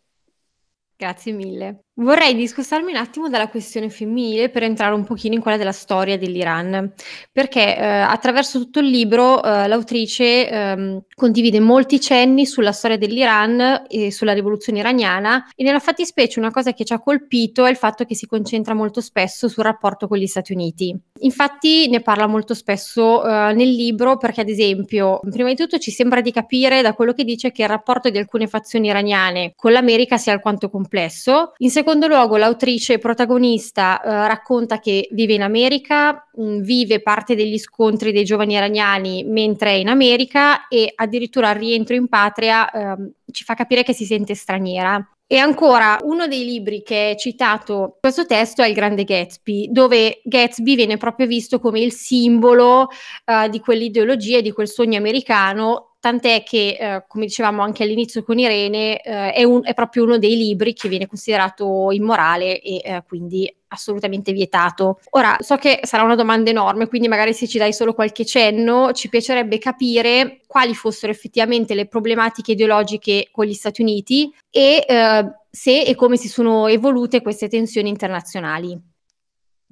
Grazie 0.96 1.32
mille. 1.32 1.85
Vorrei 1.98 2.34
discostarmi 2.34 2.92
un 2.92 2.98
attimo 2.98 3.30
dalla 3.30 3.48
questione 3.48 3.88
femminile 3.88 4.50
per 4.50 4.62
entrare 4.62 4.92
un 4.94 5.04
pochino 5.04 5.34
in 5.34 5.40
quella 5.40 5.56
della 5.56 5.72
storia 5.72 6.18
dell'Iran, 6.18 6.92
perché 7.32 7.74
eh, 7.74 7.86
attraverso 7.86 8.58
tutto 8.58 8.80
il 8.80 8.88
libro 8.88 9.42
eh, 9.42 9.66
l'autrice 9.66 10.46
eh, 10.46 11.02
condivide 11.14 11.58
molti 11.58 11.98
cenni 11.98 12.44
sulla 12.44 12.72
storia 12.72 12.98
dell'Iran 12.98 13.84
e 13.88 14.12
sulla 14.12 14.34
rivoluzione 14.34 14.80
iraniana 14.80 15.48
e 15.56 15.64
nella 15.64 15.78
fattispecie 15.78 16.38
una 16.38 16.50
cosa 16.50 16.74
che 16.74 16.84
ci 16.84 16.92
ha 16.92 17.00
colpito 17.00 17.64
è 17.64 17.70
il 17.70 17.76
fatto 17.76 18.04
che 18.04 18.14
si 18.14 18.26
concentra 18.26 18.74
molto 18.74 19.00
spesso 19.00 19.48
sul 19.48 19.64
rapporto 19.64 20.06
con 20.06 20.18
gli 20.18 20.26
Stati 20.26 20.52
Uniti. 20.52 20.94
Infatti 21.20 21.88
ne 21.88 22.02
parla 22.02 22.26
molto 22.26 22.52
spesso 22.52 23.24
eh, 23.24 23.54
nel 23.54 23.70
libro 23.70 24.18
perché 24.18 24.42
ad 24.42 24.50
esempio, 24.50 25.20
prima 25.30 25.48
di 25.48 25.56
tutto 25.56 25.78
ci 25.78 25.90
sembra 25.90 26.20
di 26.20 26.30
capire 26.30 26.82
da 26.82 26.92
quello 26.92 27.14
che 27.14 27.24
dice 27.24 27.52
che 27.52 27.62
il 27.62 27.68
rapporto 27.68 28.10
di 28.10 28.18
alcune 28.18 28.48
fazioni 28.48 28.88
iraniane 28.88 29.54
con 29.56 29.72
l'America 29.72 30.18
sia 30.18 30.34
alquanto 30.34 30.68
complesso. 30.68 31.52
In 31.56 31.70
secondo 31.86 32.08
luogo, 32.08 32.36
l'autrice 32.36 32.98
protagonista 32.98 34.02
eh, 34.02 34.26
racconta 34.26 34.80
che 34.80 35.06
vive 35.12 35.34
in 35.34 35.42
America, 35.42 36.28
mh, 36.34 36.42
mm, 36.42 36.60
vive 36.62 37.00
parte 37.00 37.36
degli 37.36 37.58
scontri 37.58 38.10
dei 38.10 38.24
giovani 38.24 38.54
iraniani 38.54 39.22
mentre 39.22 39.70
è 39.70 39.74
in 39.74 39.86
America 39.86 40.66
e 40.66 40.90
addirittura 40.92 41.50
al 41.50 41.54
rientro 41.54 41.94
in 41.94 42.08
patria 42.08 42.68
eh, 42.72 43.12
ci 43.30 43.44
fa 43.44 43.54
capire 43.54 43.84
che 43.84 43.92
si 43.92 44.04
sente 44.04 44.34
straniera. 44.34 45.00
E 45.28 45.38
ancora, 45.38 45.98
uno 46.02 46.26
dei 46.26 46.44
libri 46.44 46.82
che 46.82 47.12
è 47.12 47.14
citato 47.14 47.82
in 47.82 48.00
questo 48.00 48.26
testo 48.26 48.62
è 48.62 48.66
Il 48.66 48.74
Grande 48.74 49.04
Gatsby, 49.04 49.68
dove 49.70 50.22
Gatsby 50.24 50.74
viene 50.74 50.96
proprio 50.96 51.28
visto 51.28 51.60
come 51.60 51.78
il 51.78 51.92
simbolo 51.92 52.88
uh, 53.26 53.48
di 53.48 53.60
quell'ideologia 53.60 54.38
e 54.38 54.42
di 54.42 54.50
quel 54.50 54.68
sogno 54.68 54.98
americano 54.98 55.95
tant'è 56.06 56.44
che, 56.44 56.76
eh, 56.78 57.04
come 57.08 57.24
dicevamo 57.24 57.62
anche 57.62 57.82
all'inizio 57.82 58.22
con 58.22 58.38
Irene, 58.38 59.00
eh, 59.00 59.32
è, 59.32 59.42
un, 59.42 59.62
è, 59.64 59.74
proprio 59.74 60.04
uno 60.04 60.18
dei 60.18 60.36
libri 60.36 60.72
che 60.72 60.88
viene 60.88 61.08
considerato 61.08 61.90
immorale 61.90 62.60
e 62.60 62.80
eh, 62.84 63.02
quindi 63.08 63.52
assolutamente 63.66 64.30
vietato. 64.30 65.00
Ora, 65.10 65.36
so 65.40 65.56
che 65.56 65.80
sarà 65.82 66.04
una 66.04 66.14
domanda 66.14 66.48
enorme, 66.48 66.86
quindi 66.86 67.08
magari 67.08 67.34
se 67.34 67.48
ci 67.48 67.58
dai 67.58 67.72
solo 67.72 67.92
qualche 67.92 68.24
cenno, 68.24 68.92
ci 68.92 69.08
piacerebbe 69.08 69.58
capire 69.58 70.42
quali 70.46 70.74
fossero 70.76 71.10
effettivamente 71.10 71.74
le 71.74 71.88
problematiche 71.88 72.52
ideologiche 72.52 73.28
con 73.32 73.44
gli 73.44 73.54
Stati 73.54 73.82
Uniti 73.82 74.32
e 74.48 74.84
eh, 74.86 75.24
se 75.50 75.82
e 75.82 75.94
come 75.96 76.16
si 76.16 76.28
sono 76.28 76.68
evolute 76.68 77.20
queste 77.20 77.48
tensioni 77.48 77.88
internazionali. 77.88 78.94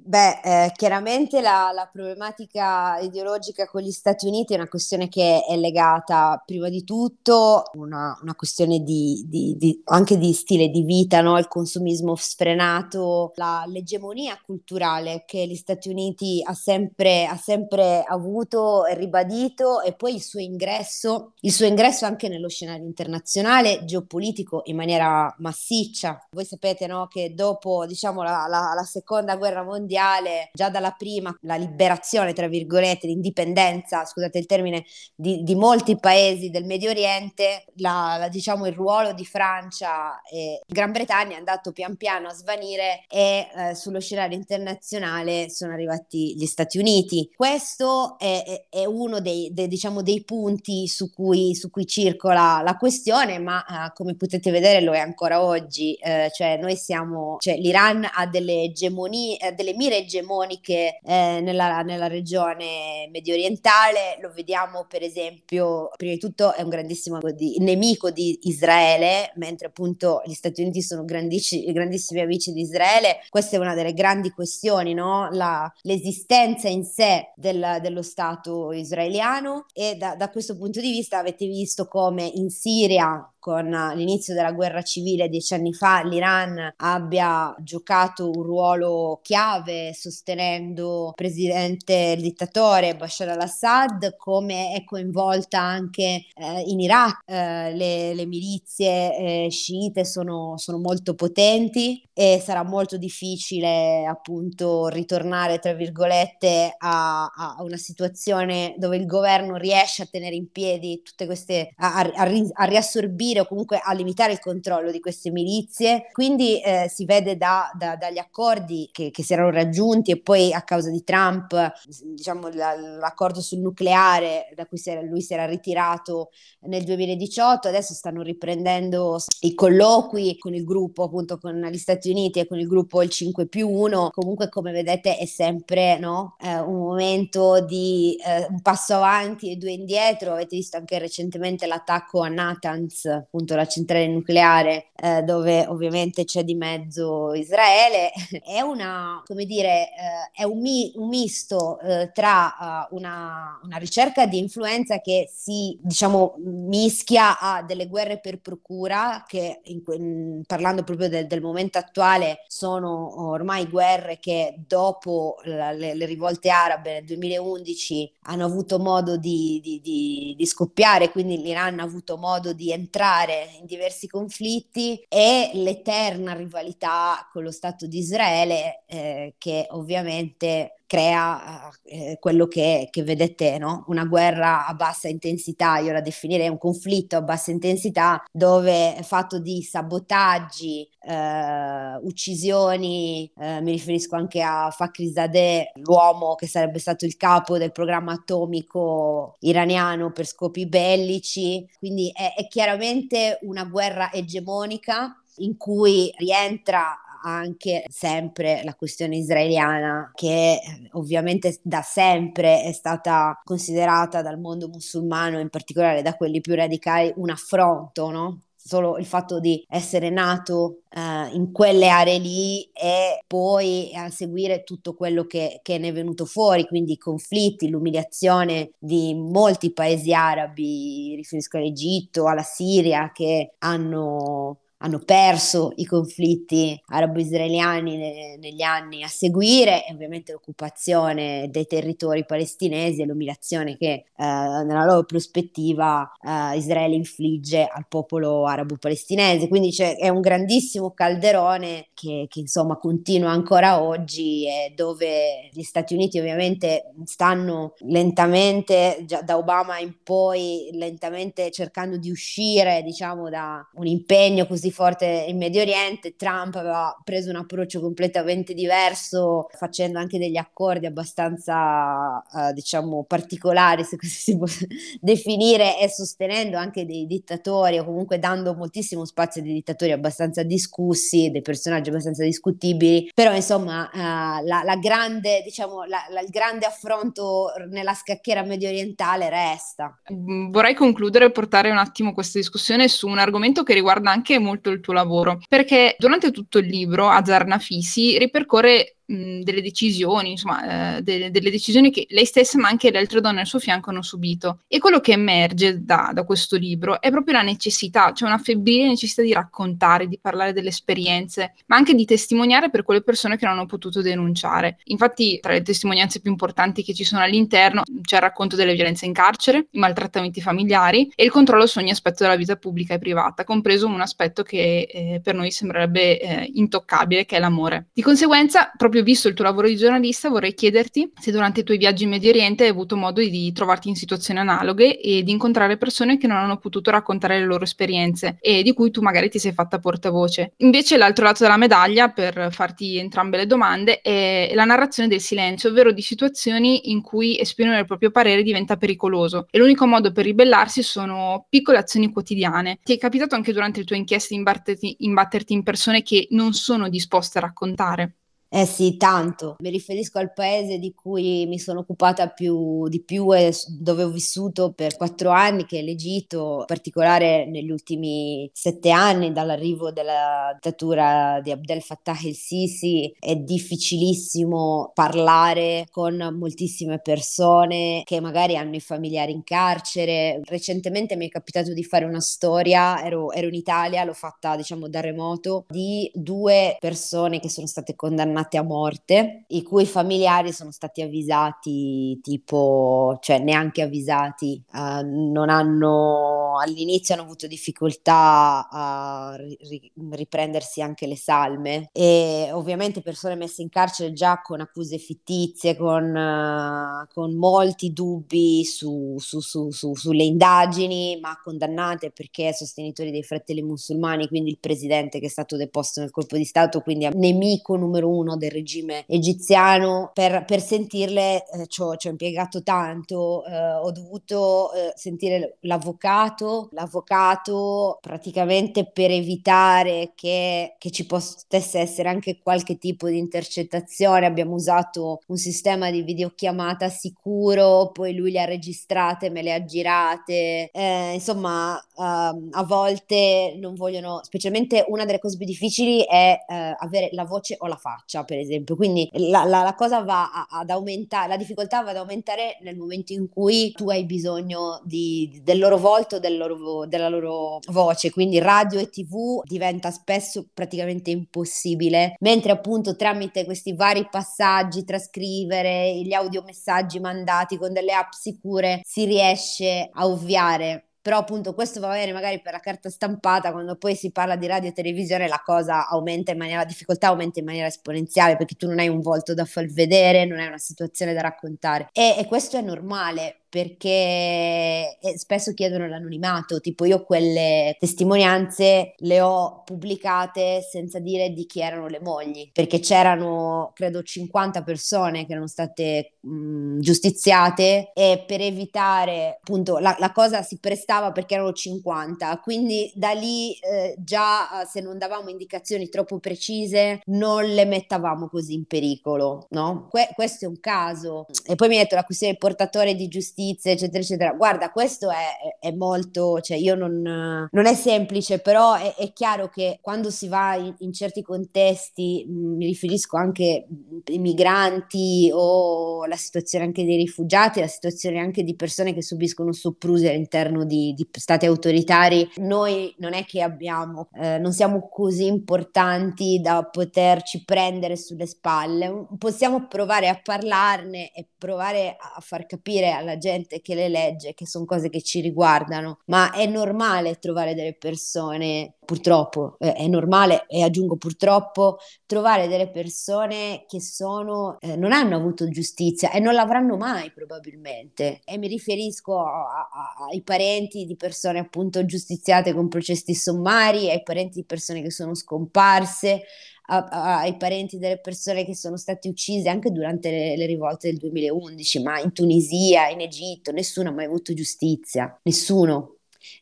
Beh, 0.07 0.39
eh, 0.43 0.71
chiaramente 0.75 1.41
la, 1.41 1.71
la, 1.73 1.89
problematica 1.91 2.99
ideologica 2.99 3.65
con 3.65 3.81
gli 3.81 3.89
Stati 3.89 4.27
Uniti 4.27 4.53
è 4.53 4.55
una 4.55 4.67
questione 4.67 5.09
che 5.09 5.43
è 5.43 5.57
legata 5.57 6.39
prima 6.45 6.69
di 6.69 6.83
tutto 6.83 7.63
una, 7.73 8.15
una 8.21 8.35
questione 8.35 8.83
di, 8.83 9.25
di, 9.27 9.55
di, 9.57 9.81
anche 9.85 10.19
di 10.19 10.31
stile 10.33 10.67
di 10.67 10.83
vita, 10.83 11.21
no? 11.21 11.39
il 11.39 11.47
consumismo 11.47 12.15
sfrenato, 12.15 13.31
la, 13.33 13.63
l'egemonia 13.65 14.39
culturale 14.45 15.23
che 15.25 15.47
gli 15.47 15.55
Stati 15.55 15.89
Uniti 15.89 16.39
ha 16.45 16.53
sempre, 16.53 17.25
ha 17.25 17.35
sempre 17.35 18.03
avuto 18.03 18.85
e 18.85 18.93
ribadito 18.93 19.81
e 19.81 19.93
poi 19.93 20.13
il 20.13 20.21
suo 20.21 20.39
ingresso, 20.39 21.33
il 21.39 21.51
suo 21.51 21.65
ingresso 21.65 22.05
anche 22.05 22.29
nello 22.29 22.47
scenario 22.47 22.85
internazionale, 22.85 23.85
geopolitico 23.85 24.61
in 24.65 24.75
maniera 24.75 25.33
massiccia. 25.39 26.27
Voi 26.29 26.45
sapete 26.45 26.85
no? 26.85 27.07
che 27.07 27.33
dopo 27.33 27.87
diciamo, 27.87 28.21
la, 28.21 28.45
la 28.47 28.83
seconda 28.83 29.35
guerra 29.35 29.63
mondiale 29.63 29.93
mondiale, 29.95 30.49
già 30.53 30.69
dalla 30.69 30.91
prima, 30.91 31.35
la 31.41 31.55
liberazione, 31.55 32.33
tra 32.33 32.47
virgolette, 32.47 33.07
l'indipendenza, 33.07 34.05
scusate 34.05 34.37
il 34.37 34.45
termine, 34.45 34.83
di, 35.15 35.43
di 35.43 35.55
molti 35.55 35.97
paesi 35.97 36.49
del 36.49 36.65
Medio 36.65 36.89
Oriente, 36.89 37.65
la, 37.77 38.17
la, 38.19 38.27
diciamo 38.27 38.65
il 38.65 38.73
ruolo 38.73 39.13
di 39.13 39.25
Francia 39.25 40.21
e 40.21 40.61
Gran 40.67 40.91
Bretagna 40.91 41.35
è 41.35 41.37
andato 41.37 41.71
pian 41.71 41.95
piano 41.95 42.27
a 42.27 42.33
svanire 42.33 43.05
e 43.07 43.47
eh, 43.55 43.75
sullo 43.75 43.99
scenario 43.99 44.37
internazionale 44.37 45.49
sono 45.49 45.73
arrivati 45.73 46.35
gli 46.35 46.45
Stati 46.45 46.77
Uniti. 46.77 47.31
Questo 47.35 48.17
è, 48.19 48.65
è, 48.69 48.85
uno 48.85 49.21
dei, 49.21 49.49
dei, 49.53 49.67
diciamo, 49.67 50.01
dei 50.01 50.23
punti 50.23 50.87
su 50.87 51.11
cui, 51.11 51.55
su 51.55 51.69
cui 51.69 51.85
circola 51.85 52.61
la 52.63 52.75
questione, 52.75 53.39
ma 53.39 53.63
eh, 53.65 53.93
come 53.93 54.15
potete 54.15 54.51
vedere 54.51 54.81
lo 54.81 54.93
è 54.93 54.99
ancora 54.99 55.43
oggi, 55.43 55.93
eh, 55.95 56.29
cioè 56.33 56.57
noi 56.57 56.75
siamo, 56.75 57.37
cioè 57.39 57.55
l'Iran 57.57 58.07
ha 58.13 58.27
delle 58.27 58.63
egemonie, 58.63 59.37
eh, 59.37 59.51
delle 59.53 59.73
mire 59.85 59.97
egemoniche 59.97 60.99
eh, 61.03 61.39
nella, 61.41 61.81
nella, 61.81 62.07
regione 62.07 63.07
medio 63.11 63.33
orientale, 63.33 64.17
lo 64.21 64.31
vediamo 64.33 64.85
per 64.87 65.03
esempio, 65.03 65.89
prima 65.95 66.13
di 66.13 66.19
tutto 66.19 66.53
è 66.53 66.61
un 66.61 66.69
grandissimo 66.69 67.19
di, 67.33 67.57
nemico 67.59 68.09
di 68.09 68.39
Israele, 68.43 69.31
mentre 69.35 69.67
appunto 69.67 70.21
gli 70.25 70.33
Stati 70.33 70.61
Uniti 70.61 70.81
sono 70.81 71.05
grandissimi, 71.05 71.71
grandissimi 71.71 72.21
amici 72.21 72.51
di 72.51 72.61
Israele, 72.61 73.19
questa 73.29 73.55
è 73.55 73.59
una 73.59 73.75
delle 73.75 73.93
grandi 73.93 74.31
questioni, 74.31 74.93
no? 74.93 75.29
La, 75.31 75.71
l'esistenza 75.81 76.67
in 76.67 76.83
sé 76.83 77.31
del, 77.35 77.79
dello 77.81 78.01
Stato 78.01 78.71
israeliano. 78.71 79.65
E 79.73 79.95
da, 79.95 80.15
da 80.15 80.29
questo 80.29 80.57
punto 80.57 80.79
di 80.79 80.91
vista 80.91 81.19
avete 81.19 81.45
visto 81.45 81.87
come 81.87 82.23
in 82.23 82.49
Siria 82.49 83.29
con 83.45 83.69
l'inizio 83.93 84.33
della 84.33 84.53
guerra 84.53 84.81
civile 84.81 85.29
dieci 85.29 85.53
anni 85.53 85.71
fa 85.71 86.01
l'Iran 86.03 86.73
abbia 86.77 87.55
giocato 87.59 88.31
un 88.31 88.41
ruolo 88.41 89.19
chiave 89.21 89.93
sostenendo 89.93 91.09
il 91.09 91.13
presidente 91.13 92.15
il 92.15 92.23
dittatore 92.23 92.95
Bashar 92.95 93.29
al-Assad, 93.29 94.15
come 94.17 94.73
è 94.73 94.83
coinvolta 94.83 95.59
anche 95.59 96.25
eh, 96.33 96.63
in 96.65 96.79
Iraq. 96.79 97.21
Eh, 97.27 97.71
le, 97.75 98.15
le, 98.15 98.25
milizie 98.25 99.15
eh, 99.45 99.47
sciite 99.51 100.05
sono, 100.05 100.57
sono 100.57 100.79
molto 100.79 101.13
potenti 101.13 102.01
e 102.13 102.41
sarà 102.43 102.63
molto 102.63 102.97
difficile 102.97 104.07
appunto 104.07 104.87
ritornare 104.87 105.59
tra 105.59 105.73
virgolette 105.73 106.73
a, 106.79 107.25
a, 107.25 107.57
una 107.59 107.77
situazione 107.77 108.73
dove 108.77 108.95
il 108.97 109.05
governo 109.05 109.57
riesce 109.57 110.01
a 110.01 110.07
tenere 110.09 110.33
in 110.33 110.49
piedi 110.49 111.01
tutte 111.03 111.27
queste 111.27 111.73
a, 111.77 111.99
a, 111.99 112.27
a 112.53 112.63
riassorbire 112.63 113.34
o 113.39 113.45
comunque 113.45 113.79
a 113.83 113.93
limitare 113.93 114.33
il 114.33 114.39
controllo 114.39 114.91
di 114.91 114.99
queste 114.99 115.31
milizie. 115.31 116.09
Quindi 116.11 116.61
eh, 116.61 116.89
si 116.89 117.05
vede 117.05 117.37
da, 117.37 117.71
da, 117.77 117.95
dagli 117.95 118.17
accordi 118.17 118.89
che, 118.91 119.11
che, 119.11 119.23
si 119.23 119.33
erano 119.33 119.51
raggiunti 119.51 120.11
e 120.11 120.21
poi 120.21 120.53
a 120.53 120.61
causa 120.61 120.89
di 120.89 121.03
Trump, 121.03 121.55
diciamo 122.03 122.49
la, 122.49 122.75
l'accordo 122.75 123.41
sul 123.41 123.59
nucleare 123.59 124.51
da 124.55 124.65
cui 124.65 124.77
si 124.77 124.89
era, 124.89 125.01
lui 125.01 125.21
si 125.21 125.33
era 125.33 125.45
ritirato 125.45 126.29
nel 126.61 126.83
2018, 126.83 127.67
adesso 127.67 127.93
stanno 127.93 128.21
riprendendo 128.21 129.17
i 129.41 129.53
colloqui 129.53 130.37
con 130.37 130.53
il 130.53 130.63
gruppo 130.63 131.03
appunto 131.03 131.37
con 131.37 131.59
gli 131.71 131.77
Stati 131.77 132.09
Uniti 132.09 132.39
e 132.39 132.47
con 132.47 132.59
il 132.59 132.67
gruppo 132.67 133.01
il 133.01 133.09
5 133.09 133.47
più 133.47 133.69
1. 133.69 134.09
Comunque 134.11 134.49
come 134.49 134.71
vedete 134.71 135.17
è 135.17 135.25
sempre 135.25 135.97
no, 135.99 136.35
eh, 136.39 136.59
un 136.59 136.77
momento 136.77 137.61
di 137.61 138.17
eh, 138.25 138.47
un 138.49 138.61
passo 138.61 138.95
avanti 138.95 139.51
e 139.51 139.55
due 139.55 139.71
indietro. 139.71 140.33
Avete 140.33 140.55
visto 140.55 140.77
anche 140.77 140.97
recentemente 140.99 141.65
l'attacco 141.67 142.21
a 142.21 142.27
Natanz 142.27 143.24
appunto 143.25 143.55
la 143.55 143.65
centrale 143.65 144.07
nucleare 144.07 144.91
eh, 144.95 145.23
dove 145.23 145.65
ovviamente 145.67 146.23
c'è 146.23 146.43
di 146.43 146.55
mezzo 146.55 147.33
Israele, 147.33 148.11
è 148.45 148.61
una, 148.61 149.21
come 149.25 149.45
dire, 149.45 149.89
eh, 149.89 150.41
è 150.41 150.43
un, 150.43 150.61
mi- 150.61 150.91
un 150.95 151.09
misto 151.09 151.79
eh, 151.79 152.11
tra 152.13 152.87
uh, 152.89 152.95
una, 152.95 153.59
una, 153.63 153.77
ricerca 153.77 154.25
di 154.25 154.37
influenza 154.37 154.99
che 154.99 155.29
si, 155.33 155.77
diciamo, 155.81 156.35
mischia 156.37 157.39
a 157.39 157.63
delle 157.63 157.87
guerre 157.87 158.19
per 158.19 158.39
procura 158.39 159.23
che, 159.27 159.61
in, 159.65 159.81
in, 159.91 160.43
parlando 160.45 160.83
proprio 160.83 161.09
del, 161.09 161.27
del, 161.27 161.41
momento 161.41 161.77
attuale, 161.77 162.43
sono 162.47 163.29
ormai 163.29 163.67
guerre 163.67 164.17
che 164.19 164.55
dopo 164.65 165.37
la, 165.43 165.71
le, 165.71 165.93
le, 165.93 166.05
rivolte 166.05 166.49
arabe 166.49 166.93
nel 166.93 167.05
2011 167.05 168.13
hanno 168.23 168.45
avuto 168.45 168.79
modo 168.79 169.17
di, 169.17 169.59
di, 169.61 169.81
di, 169.81 170.35
di 170.37 170.45
scoppiare, 170.45 171.11
quindi 171.11 171.41
l'Iran 171.41 171.79
ha 171.79 171.83
avuto 171.83 172.17
modo 172.17 172.53
di 172.53 172.71
entrare 172.71 173.04
entrare 173.05 173.49
in 173.59 173.65
diversi 173.65 174.07
conflitti 174.07 175.05
e 175.07 175.51
l'eterna 175.53 176.33
rivalità 176.33 177.29
con 177.31 177.43
lo 177.43 177.51
Stato 177.51 177.85
di 177.85 177.99
Israele 177.99 178.83
eh, 178.87 179.35
che 179.37 179.67
ovviamente 179.69 180.81
crea 180.87 181.69
eh, 181.83 182.17
quello 182.19 182.47
che, 182.47 182.87
che 182.91 183.03
vedete, 183.03 183.57
no? 183.57 183.85
una 183.87 184.05
guerra 184.05 184.65
a 184.67 184.73
bassa 184.73 185.07
intensità, 185.07 185.77
io 185.77 185.91
la 185.91 186.01
definirei 186.01 186.47
un 186.47 186.57
conflitto 186.57 187.15
a 187.17 187.21
bassa 187.21 187.51
intensità 187.51 188.23
dove 188.31 188.95
è 188.95 189.01
fatto 189.03 189.39
di 189.39 189.61
sabotaggi, 189.61 190.87
eh, 191.01 191.95
uccisioni, 192.01 193.31
eh, 193.37 193.61
mi 193.61 193.71
riferisco 193.71 194.15
anche 194.15 194.41
a 194.41 194.69
Fakhrizadeh, 194.71 195.71
l'uomo 195.75 196.35
che 196.35 196.47
sarebbe 196.47 196.79
stato 196.79 197.05
il 197.05 197.17
capo 197.17 197.57
del 197.57 197.71
programma 197.71 198.13
atomico 198.13 199.35
iraniano 199.39 200.11
per 200.11 200.25
scopi 200.25 200.67
bellici, 200.67 201.67
quindi 201.77 202.11
è, 202.13 202.33
è 202.35 202.47
chiaramente 202.47 203.39
una 203.41 203.65
guerra 203.65 204.11
egemonica 204.11 205.15
in 205.37 205.57
cui 205.57 206.13
rientra 206.17 206.97
anche 207.23 207.83
sempre 207.89 208.61
la 208.63 208.75
questione 208.75 209.17
israeliana 209.17 210.11
che 210.13 210.59
ovviamente 210.91 211.59
da 211.61 211.81
sempre 211.81 212.61
è 212.63 212.71
stata 212.71 213.39
considerata 213.43 214.21
dal 214.21 214.39
mondo 214.39 214.67
musulmano, 214.67 215.39
in 215.39 215.49
particolare 215.49 216.01
da 216.01 216.15
quelli 216.15 216.41
più 216.41 216.55
radicali, 216.55 217.11
un 217.15 217.29
affronto, 217.29 218.09
no? 218.11 218.39
solo 218.65 218.97
il 218.97 219.05
fatto 219.05 219.39
di 219.39 219.63
essere 219.69 220.09
nato 220.09 220.79
uh, 220.89 221.35
in 221.35 221.51
quelle 221.51 221.87
aree 221.87 222.17
lì 222.17 222.63
e 222.73 223.23
poi 223.27 223.91
a 223.93 224.09
seguire 224.09 224.63
tutto 224.63 224.95
quello 224.95 225.25
che, 225.25 225.59
che, 225.61 225.77
ne 225.77 225.89
è 225.89 225.93
venuto 225.93 226.25
fuori, 226.25 226.65
quindi 226.65 226.93
i 226.93 226.97
conflitti, 226.97 227.69
l'umiliazione 227.69 228.71
di 228.79 229.13
molti 229.13 229.71
paesi 229.71 230.13
arabi, 230.13 231.13
riferisco 231.15 231.57
all'Egitto, 231.57 232.27
alla 232.27 232.41
Siria, 232.41 233.11
che 233.13 233.53
hanno 233.59 234.61
hanno 234.85 234.99
perso 234.99 235.73
i 235.77 235.85
conflitti 235.85 236.79
arabo-israeliani 236.85 237.97
ne, 237.97 238.37
negli 238.37 238.61
anni 238.61 239.01
a 239.01 239.07
seguire 239.07 239.85
e 239.85 239.93
ovviamente 239.93 240.31
l'occupazione 240.31 241.49
dei 241.49 241.65
territori 241.65 242.23
palestinesi 242.23 243.01
e 243.01 243.05
l'umiliazione 243.05 243.77
che 243.77 243.87
eh, 243.91 244.03
nella 244.15 244.85
loro 244.85 245.03
prospettiva 245.03 246.11
eh, 246.21 246.57
Israele 246.57 246.93
infligge 246.93 247.67
al 247.67 247.87
popolo 247.87 248.45
arabo-palestinese. 248.45 249.47
Quindi 249.47 249.75
è 249.75 250.09
un 250.09 250.21
grandissimo 250.21 250.91
calderone 250.91 251.87
che, 251.95 252.27
che 252.29 252.39
insomma 252.39 252.77
continua 252.77 253.31
ancora 253.31 253.81
oggi 253.81 254.45
e 254.45 254.73
dove 254.75 255.49
gli 255.51 255.63
Stati 255.63 255.95
Uniti 255.95 256.19
ovviamente 256.19 256.93
stanno 257.05 257.73
lentamente, 257.79 259.03
già 259.05 259.21
da 259.23 259.37
Obama 259.37 259.79
in 259.79 259.95
poi, 260.03 260.69
lentamente 260.73 261.49
cercando 261.49 261.97
di 261.97 262.11
uscire 262.11 262.83
diciamo 262.83 263.29
da 263.29 263.67
un 263.75 263.87
impegno 263.87 264.45
così 264.45 264.73
forte 264.75 265.05
in 265.05 265.37
Medio 265.37 265.61
Oriente, 265.61 266.17
Trump 266.17 266.55
aveva 266.55 266.93
preso 267.01 267.29
un 267.29 267.37
approccio 267.37 267.79
completamente 267.79 268.53
diverso, 268.53 269.47
facendo 269.57 269.97
anche 269.99 270.19
degli 270.19 270.35
accordi 270.35 270.85
abbastanza, 270.85 272.21
eh, 272.21 272.53
diciamo, 272.53 273.05
particolari, 273.07 273.85
se 273.85 273.95
così 273.95 274.13
si 274.13 274.37
può 274.37 274.45
definire, 274.99 275.79
e 275.79 275.87
sostenendo 275.89 276.57
anche 276.57 276.85
dei 276.85 277.05
dittatori 277.07 277.79
o 277.79 277.85
comunque 277.85 278.19
dando 278.19 278.53
moltissimo 278.53 279.05
spazio 279.05 279.39
a 279.39 279.45
dei 279.45 279.53
dittatori 279.53 279.93
abbastanza 279.93 280.43
discussi, 280.43 281.31
dei 281.31 281.41
personaggi 281.41 281.89
abbastanza 281.89 282.23
discutibili, 282.23 283.09
però 283.13 283.33
insomma 283.33 283.89
eh, 283.89 284.43
la, 284.43 284.61
la, 284.63 284.75
grande, 284.75 285.41
diciamo, 285.41 285.85
la, 285.85 286.05
la, 286.09 286.19
il 286.19 286.29
grande 286.29 286.65
affronto 286.65 287.53
nella 287.69 287.93
scacchiera 287.93 288.43
medio 288.43 288.67
orientale 288.67 289.29
resta. 289.29 289.97
Mm, 290.11 290.51
vorrei 290.51 290.73
concludere 290.73 291.25
e 291.25 291.31
portare 291.31 291.71
un 291.71 291.77
attimo 291.77 292.13
questa 292.13 292.39
discussione 292.39 292.89
su 292.89 293.07
un 293.07 293.19
argomento 293.19 293.63
che 293.63 293.73
riguarda 293.73 294.11
anche 294.11 294.37
molto 294.39 294.64
molto 294.65 294.71
il 294.71 294.79
tuo 294.79 294.93
lavoro, 294.93 295.39
perché 295.47 295.95
durante 295.97 296.31
tutto 296.31 296.57
il 296.57 296.67
libro 296.67 297.09
Azar 297.09 297.45
Nafisi 297.45 298.17
ripercorre 298.17 298.94
delle 299.05 299.61
decisioni, 299.61 300.31
insomma, 300.31 300.97
eh, 300.97 301.01
de- 301.01 301.31
delle 301.31 301.51
decisioni 301.51 301.91
che 301.91 302.05
lei 302.09 302.25
stessa 302.25 302.57
ma 302.57 302.67
anche 302.67 302.91
le 302.91 302.97
altre 302.97 303.21
donne 303.21 303.41
al 303.41 303.45
suo 303.45 303.59
fianco 303.59 303.89
hanno 303.89 304.01
subito. 304.01 304.61
E 304.67 304.79
quello 304.79 304.99
che 304.99 305.11
emerge 305.11 305.83
da, 305.83 306.11
da 306.13 306.23
questo 306.23 306.57
libro 306.57 307.01
è 307.01 307.11
proprio 307.11 307.35
la 307.35 307.41
necessità, 307.41 308.11
cioè 308.13 308.27
una 308.27 308.37
febbrile 308.37 308.87
necessità 308.87 309.21
di 309.21 309.33
raccontare, 309.33 310.07
di 310.07 310.19
parlare 310.19 310.53
delle 310.53 310.69
esperienze, 310.69 311.53
ma 311.67 311.75
anche 311.75 311.93
di 311.93 312.05
testimoniare 312.05 312.69
per 312.69 312.83
quelle 312.83 313.01
persone 313.01 313.37
che 313.37 313.45
non 313.45 313.55
hanno 313.55 313.65
potuto 313.65 314.01
denunciare. 314.01 314.79
Infatti, 314.85 315.39
tra 315.39 315.53
le 315.53 315.61
testimonianze 315.61 316.19
più 316.19 316.31
importanti 316.31 316.83
che 316.83 316.93
ci 316.93 317.03
sono 317.03 317.21
all'interno 317.21 317.83
c'è 318.01 318.15
il 318.15 318.21
racconto 318.21 318.55
delle 318.55 318.73
violenze 318.73 319.05
in 319.05 319.13
carcere, 319.13 319.67
i 319.71 319.79
maltrattamenti 319.79 320.41
familiari 320.41 321.11
e 321.15 321.23
il 321.23 321.31
controllo 321.31 321.67
su 321.67 321.79
ogni 321.79 321.91
aspetto 321.91 322.23
della 322.23 322.35
vita 322.35 322.55
pubblica 322.55 322.93
e 322.93 322.99
privata, 322.99 323.43
compreso 323.43 323.87
un 323.87 324.01
aspetto 324.01 324.43
che 324.43 324.87
eh, 324.89 325.21
per 325.23 325.35
noi 325.35 325.51
sembrerebbe 325.51 326.19
eh, 326.19 326.49
intoccabile, 326.53 327.25
che 327.25 327.37
è 327.37 327.39
l'amore. 327.39 327.87
Di 327.93 328.01
conseguenza, 328.01 328.71
proprio 328.75 328.94
visto 329.03 329.27
il 329.27 329.33
tuo 329.33 329.43
lavoro 329.43 329.67
di 329.67 329.75
giornalista, 329.75 330.29
vorrei 330.29 330.53
chiederti 330.53 331.13
se 331.19 331.31
durante 331.31 331.61
i 331.61 331.63
tuoi 331.63 331.77
viaggi 331.77 332.03
in 332.03 332.09
Medio 332.09 332.29
Oriente 332.29 332.63
hai 332.63 332.69
avuto 332.69 332.95
modo 332.95 333.21
di 333.21 333.51
trovarti 333.51 333.89
in 333.89 333.95
situazioni 333.95 334.39
analoghe 334.39 334.99
e 334.99 335.23
di 335.23 335.31
incontrare 335.31 335.77
persone 335.77 336.17
che 336.17 336.27
non 336.27 336.37
hanno 336.37 336.57
potuto 336.57 336.91
raccontare 336.91 337.39
le 337.39 337.45
loro 337.45 337.63
esperienze 337.63 338.37
e 338.39 338.63
di 338.63 338.73
cui 338.73 338.91
tu 338.91 339.01
magari 339.01 339.29
ti 339.29 339.39
sei 339.39 339.53
fatta 339.53 339.79
portavoce. 339.79 340.53
Invece 340.57 340.97
l'altro 340.97 341.25
lato 341.25 341.43
della 341.43 341.57
medaglia, 341.57 342.09
per 342.09 342.49
farti 342.51 342.97
entrambe 342.97 343.37
le 343.37 343.45
domande, 343.45 344.01
è 344.01 344.51
la 344.53 344.65
narrazione 344.65 345.09
del 345.09 345.21
silenzio, 345.21 345.69
ovvero 345.69 345.91
di 345.91 346.01
situazioni 346.01 346.91
in 346.91 347.01
cui 347.01 347.39
esprimere 347.39 347.79
il 347.79 347.85
proprio 347.85 348.11
parere 348.11 348.43
diventa 348.43 348.77
pericoloso 348.77 349.47
e 349.49 349.57
l'unico 349.57 349.85
modo 349.85 350.11
per 350.11 350.25
ribellarsi 350.25 350.83
sono 350.83 351.45
piccole 351.49 351.77
azioni 351.77 352.11
quotidiane. 352.11 352.79
Ti 352.83 352.93
è 352.93 352.97
capitato 352.97 353.35
anche 353.35 353.53
durante 353.53 353.79
le 353.79 353.85
tue 353.85 353.97
inchieste 353.97 354.33
imbatterti 354.33 355.53
in 355.53 355.63
persone 355.63 356.03
che 356.03 356.27
non 356.31 356.53
sono 356.53 356.89
disposte 356.89 357.37
a 357.37 357.41
raccontare? 357.41 358.15
Eh 358.47 358.65
sì, 358.65 358.95
tanto. 358.95 359.55
Mi 359.59 359.69
riferisco 359.69 360.19
al 360.19 360.31
paese 360.31 360.77
di 360.77 360.93
cui 360.93 361.45
mi 361.47 361.59
sono 361.59 361.79
occupata 361.79 362.29
più, 362.29 362.87
di 362.87 363.03
più 363.03 363.35
e 363.35 363.51
dove 363.67 364.03
ho 364.03 364.09
vissuto 364.09 364.71
per 364.71 364.95
quattro 364.95 365.31
anni, 365.31 365.65
che 365.65 365.79
è 365.79 365.81
l'Egitto, 365.81 366.59
in 366.59 366.65
particolare 366.65 367.45
negli 367.47 367.71
ultimi 367.71 368.49
sette 368.53 368.91
anni, 368.91 369.33
dall'arrivo 369.33 369.91
della 369.91 370.51
dittatura 370.53 371.41
di 371.41 371.51
Abdel 371.51 371.81
Fattah 371.81 372.17
el-Sisi. 372.23 373.13
È 373.19 373.35
difficilissimo 373.35 374.91
parlare 374.93 375.87
con 375.91 376.15
moltissime 376.37 376.99
persone 376.99 378.03
che 378.05 378.21
magari 378.21 378.55
hanno 378.55 378.75
i 378.75 378.79
familiari 378.79 379.33
in 379.33 379.43
carcere. 379.43 380.39
Recentemente 380.45 381.17
mi 381.17 381.25
è 381.27 381.29
capitato 381.29 381.73
di 381.73 381.83
fare 381.83 382.05
una 382.05 382.21
storia, 382.21 383.03
ero, 383.03 383.31
ero 383.31 383.47
in 383.47 383.55
Italia, 383.55 384.05
l'ho 384.05 384.13
fatta 384.13 384.55
diciamo 384.55 384.87
da 384.87 385.01
remoto, 385.01 385.65
di 385.67 386.09
due 386.13 386.77
persone 386.79 387.39
che 387.39 387.49
sono 387.49 387.67
state 387.67 387.95
condannate 387.95 388.34
condannate 388.35 388.57
a 388.57 388.63
morte, 388.63 389.45
i 389.47 389.63
cui 389.63 389.85
familiari 389.85 390.51
sono 390.51 390.71
stati 390.71 391.01
avvisati, 391.01 392.19
tipo, 392.21 393.17
cioè 393.21 393.39
neanche 393.39 393.81
avvisati, 393.81 394.61
uh, 394.73 395.05
non 395.31 395.49
hanno, 395.49 396.57
all'inizio 396.59 397.13
hanno 397.13 397.23
avuto 397.23 397.47
difficoltà 397.47 398.67
a 398.69 399.35
ri- 399.37 399.91
riprendersi 400.11 400.81
anche 400.81 401.07
le 401.07 401.15
salme. 401.15 401.89
E 401.93 402.49
ovviamente 402.51 403.01
persone 403.01 403.35
messe 403.35 403.61
in 403.61 403.69
carcere 403.69 404.11
già 404.11 404.41
con 404.41 404.59
accuse 404.59 404.97
fittizie, 404.97 405.77
con, 405.77 406.03
uh, 406.03 407.07
con 407.13 407.35
molti 407.35 407.93
dubbi 407.93 408.65
su, 408.65 409.15
su, 409.17 409.39
su, 409.39 409.71
sulle 409.71 410.23
indagini, 410.23 411.17
ma 411.21 411.39
condannate 411.41 412.11
perché 412.11 412.53
sostenitori 412.53 413.11
dei 413.11 413.23
fratelli 413.23 413.61
musulmani, 413.61 414.27
quindi 414.27 414.49
il 414.49 414.59
presidente 414.59 415.19
che 415.19 415.27
è 415.27 415.29
stato 415.29 415.55
deposto 415.55 416.01
nel 416.01 416.11
colpo 416.11 416.35
di 416.35 416.43
Stato, 416.43 416.81
quindi 416.81 417.07
nemico 417.13 417.75
numero 417.75 418.09
uno 418.09 418.24
del 418.35 418.49
regime 418.49 419.05
egiziano, 419.07 420.09
per, 420.13 420.43
per 420.45 420.59
sentirle 420.61 421.45
eh, 421.45 421.67
ci 421.67 421.81
ho 421.81 421.95
impiegato 422.09 422.63
tanto, 422.63 423.45
eh, 423.45 423.73
ho 423.73 423.91
dovuto 423.91 424.73
eh, 424.73 424.93
sentire 424.95 425.57
l'avvocato, 425.61 426.69
l'avvocato 426.71 427.99
praticamente 428.01 428.85
per 428.85 429.11
evitare 429.11 430.13
che, 430.15 430.75
che 430.79 430.89
ci 430.89 431.05
potesse 431.05 431.79
essere 431.79 432.09
anche 432.09 432.39
qualche 432.41 432.77
tipo 432.77 433.07
di 433.07 433.17
intercettazione, 433.17 434.25
abbiamo 434.25 434.55
usato 434.55 435.19
un 435.27 435.37
sistema 435.37 435.91
di 435.91 436.01
videochiamata 436.01 436.89
sicuro, 436.89 437.91
poi 437.91 438.15
lui 438.15 438.31
le 438.31 438.41
ha 438.41 438.45
registrate, 438.45 439.29
me 439.29 439.41
le 439.41 439.53
ha 439.53 439.63
girate, 439.63 440.69
eh, 440.71 441.13
insomma 441.13 441.75
uh, 441.75 442.01
a 442.03 442.63
volte 442.65 443.55
non 443.59 443.75
vogliono, 443.75 444.21
specialmente 444.23 444.85
una 444.87 445.05
delle 445.05 445.19
cose 445.19 445.37
più 445.37 445.45
difficili 445.45 446.03
è 446.03 446.37
uh, 446.47 446.53
avere 446.77 447.09
la 447.11 447.25
voce 447.25 447.55
o 447.59 447.67
la 447.67 447.75
faccia 447.75 448.14
per 448.23 448.37
esempio. 448.39 448.75
Quindi 448.75 449.09
la, 449.13 449.43
la, 449.43 449.63
la 449.63 449.75
cosa 449.75 450.01
va 450.01 450.31
a, 450.31 450.47
ad 450.49 450.69
aumentare, 450.69 451.27
la 451.27 451.37
difficoltà 451.37 451.81
va 451.81 451.91
ad 451.91 451.97
aumentare 451.97 452.57
nel 452.61 452.77
momento 452.77 453.13
in 453.13 453.29
cui 453.29 453.71
tu 453.71 453.89
hai 453.89 454.05
bisogno 454.05 454.81
di, 454.83 455.41
del 455.43 455.59
loro 455.59 455.77
volto, 455.77 456.19
del 456.19 456.37
loro, 456.37 456.85
della 456.85 457.09
loro 457.09 457.59
voce. 457.71 458.11
Quindi 458.11 458.39
radio 458.39 458.79
e 458.79 458.89
tv 458.89 459.41
diventa 459.43 459.91
spesso 459.91 460.47
praticamente 460.53 461.11
impossibile, 461.11 462.15
mentre 462.19 462.51
appunto 462.51 462.95
tramite 462.95 463.45
questi 463.45 463.73
vari 463.73 464.07
passaggi, 464.09 464.83
trascrivere 464.83 466.01
gli 466.01 466.13
audiomessaggi 466.13 466.99
mandati 466.99 467.57
con 467.57 467.73
delle 467.73 467.93
app 467.93 468.11
sicure, 468.11 468.81
si 468.83 469.05
riesce 469.05 469.89
a 469.91 470.07
ovviare 470.07 470.85
però 471.05 471.19
appunto 471.19 471.53
questo 471.53 471.79
va 471.79 471.89
bene 471.89 472.13
magari 472.13 472.41
per 472.41 472.53
la 472.53 472.59
carta 472.59 472.89
stampata, 472.89 473.51
quando 473.51 473.75
poi 473.75 473.95
si 473.95 474.11
parla 474.11 474.35
di 474.35 474.47
radio 474.47 474.69
e 474.69 474.73
televisione 474.73 475.27
la 475.27 475.39
cosa 475.45 475.87
aumenta 475.87 476.31
in 476.31 476.39
maniera, 476.39 476.61
la 476.61 476.65
difficoltà 476.65 477.09
aumenta 477.09 477.37
in 477.37 477.45
maniera 477.45 477.67
esponenziale 477.67 478.35
perché 478.37 478.55
tu 478.55 478.65
non 478.65 478.79
hai 478.79 478.87
un 478.87 479.01
volto 479.01 479.35
da 479.35 479.45
far 479.45 479.67
vedere, 479.67 480.25
non 480.25 480.39
hai 480.39 480.47
una 480.47 480.57
situazione 480.57 481.13
da 481.13 481.21
raccontare. 481.21 481.89
E, 481.91 482.15
e 482.17 482.25
questo 482.25 482.57
è 482.57 482.61
normale 482.61 483.41
perché 483.55 484.97
eh, 484.99 485.17
spesso 485.17 485.53
chiedono 485.53 485.87
l'anonimato, 485.87 486.59
tipo 486.59 486.83
io 486.83 487.05
quelle 487.05 487.77
testimonianze 487.79 488.95
le 488.97 489.21
ho 489.21 489.61
pubblicate 489.63 490.59
senza 490.61 490.99
dire 490.99 491.29
di 491.29 491.45
chi 491.45 491.61
erano 491.61 491.87
le 491.87 492.01
mogli, 492.01 492.49
perché 492.51 492.79
c'erano 492.79 493.71
credo 493.73 494.03
50 494.03 494.61
persone 494.61 495.25
che 495.25 495.31
erano 495.31 495.47
state 495.47 496.15
mh, 496.19 496.81
giustiziate 496.81 497.91
e 497.93 498.25
per 498.27 498.41
evitare 498.41 499.37
appunto 499.39 499.77
la, 499.77 499.95
la, 499.99 500.11
cosa 500.11 500.41
si 500.41 500.59
prestava 500.59 501.13
perché 501.13 501.35
erano 501.35 501.53
50, 501.53 502.37
quindi 502.39 502.91
da 502.93 503.11
lì 503.11 503.53
eh, 503.53 503.95
già 503.99 504.63
eh, 504.63 504.65
se 504.65 504.81
non 504.81 504.97
davamo 504.97 505.29
indicazioni 505.29 505.87
troppo 505.87 506.19
precise 506.19 506.99
non 507.05 507.45
le 507.45 507.63
mettavamo 507.63 508.27
così 508.27 508.53
in 508.53 508.65
pericolo, 508.65 509.47
no? 509.51 509.87
Que- 509.89 510.09
questo 510.13 510.43
è 510.43 510.47
un 510.49 510.59
caso. 510.59 511.25
E 511.45 511.55
poi 511.55 511.69
mi 511.69 511.75
hai 511.75 511.83
detto 511.83 511.95
la 511.95 512.03
questione 512.03 512.33
del 512.33 512.41
portatore 512.41 512.95
di 512.95 513.07
giustizia 513.07 513.43
giustizia, 513.45 513.71
eccetera, 513.71 513.99
eccetera. 513.99 514.33
Guarda, 514.33 514.71
questo 514.71 515.09
è, 515.09 515.57
è 515.59 515.71
molto, 515.71 516.39
cioè 516.41 516.57
io 516.57 516.75
non, 516.75 517.01
non 517.49 517.65
è 517.65 517.73
semplice, 517.73 518.39
però 518.39 518.73
è, 518.73 518.95
è, 518.95 519.13
chiaro 519.13 519.49
che 519.49 519.79
quando 519.81 520.09
si 520.09 520.27
va 520.27 520.55
in, 520.55 520.73
in 520.79 520.93
certi 520.93 521.21
contesti, 521.21 522.25
mh, 522.27 522.55
mi 522.55 522.65
riferisco 522.65 523.17
anche 523.17 523.67
ai 524.05 524.17
migranti 524.17 525.29
o 525.33 526.05
la 526.05 526.15
situazione 526.15 526.65
anche 526.65 526.83
dei 526.83 526.97
rifugiati, 526.97 527.59
la 527.59 527.67
situazione 527.67 528.19
anche 528.19 528.43
di 528.43 528.55
persone 528.55 528.93
che 528.93 529.01
subiscono 529.01 529.51
soprusi 529.51 530.07
all'interno 530.07 530.65
di, 530.65 530.93
di 530.95 531.07
stati 531.11 531.45
autoritari, 531.45 532.27
noi 532.37 532.93
non 532.97 533.13
è 533.13 533.25
che 533.25 533.41
abbiamo, 533.41 534.09
eh, 534.13 534.37
non 534.39 534.53
siamo 534.53 534.89
così 534.89 535.25
importanti 535.25 536.39
da 536.41 536.63
poterci 536.63 537.43
prendere 537.43 537.95
sulle 537.95 538.25
spalle, 538.25 539.07
possiamo 539.17 539.67
provare 539.67 540.07
a 540.09 540.19
parlarne 540.21 541.11
e 541.13 541.27
provare 541.37 541.95
a 541.97 542.19
far 542.21 542.45
capire 542.45 542.91
alla 542.91 543.17
gente 543.17 543.34
gente 543.35 543.61
che 543.61 543.75
le 543.75 543.89
legge, 543.89 544.33
che 544.33 544.47
sono 544.47 544.65
cose 544.65 544.89
che 544.89 545.01
ci 545.01 545.21
riguardano, 545.21 545.99
ma 546.05 546.31
è 546.31 546.45
normale 546.45 547.19
trovare 547.19 547.53
delle 547.53 547.75
persone, 547.75 548.75
purtroppo, 548.85 549.57
eh, 549.59 549.73
è 549.73 549.87
normale 549.87 550.45
e 550.47 550.63
aggiungo 550.63 550.95
purtroppo, 550.95 551.77
trovare 552.05 552.47
delle 552.47 552.69
persone 552.69 553.65
che 553.67 553.81
sono, 553.81 554.57
eh, 554.59 554.75
non 554.75 554.91
hanno 554.91 555.15
avuto 555.15 555.49
giustizia 555.49 556.11
e 556.11 556.19
non 556.19 556.33
l'avranno 556.33 556.77
mai 556.77 557.11
probabilmente. 557.11 558.21
E 558.23 558.37
mi 558.37 558.47
riferisco 558.47 559.19
a, 559.19 559.69
a, 559.71 560.05
ai 560.11 560.21
parenti 560.21 560.85
di 560.85 560.95
persone 560.95 561.39
appunto 561.39 561.85
giustiziate 561.85 562.53
con 562.53 562.67
processi 562.67 563.13
sommari, 563.13 563.89
ai 563.89 564.03
parenti 564.03 564.39
di 564.39 564.45
persone 564.45 564.81
che 564.81 564.91
sono 564.91 565.13
scomparse, 565.15 566.23
a, 566.67 566.77
a, 566.85 567.19
ai 567.19 567.37
parenti 567.37 567.77
delle 567.77 567.99
persone 567.99 568.45
che 568.45 568.55
sono 568.55 568.77
state 568.77 569.07
uccise 569.07 569.49
anche 569.49 569.71
durante 569.71 570.09
le, 570.09 570.37
le, 570.37 570.45
rivolte 570.45 570.89
del 570.89 570.97
2011, 570.97 571.81
ma 571.81 571.99
in 571.99 572.11
Tunisia, 572.11 572.89
in 572.89 573.01
Egitto, 573.01 573.51
nessuno 573.51 573.89
ha 573.89 573.93
mai 573.93 574.05
avuto 574.05 574.33
giustizia, 574.33 575.19
nessuno. 575.23 575.94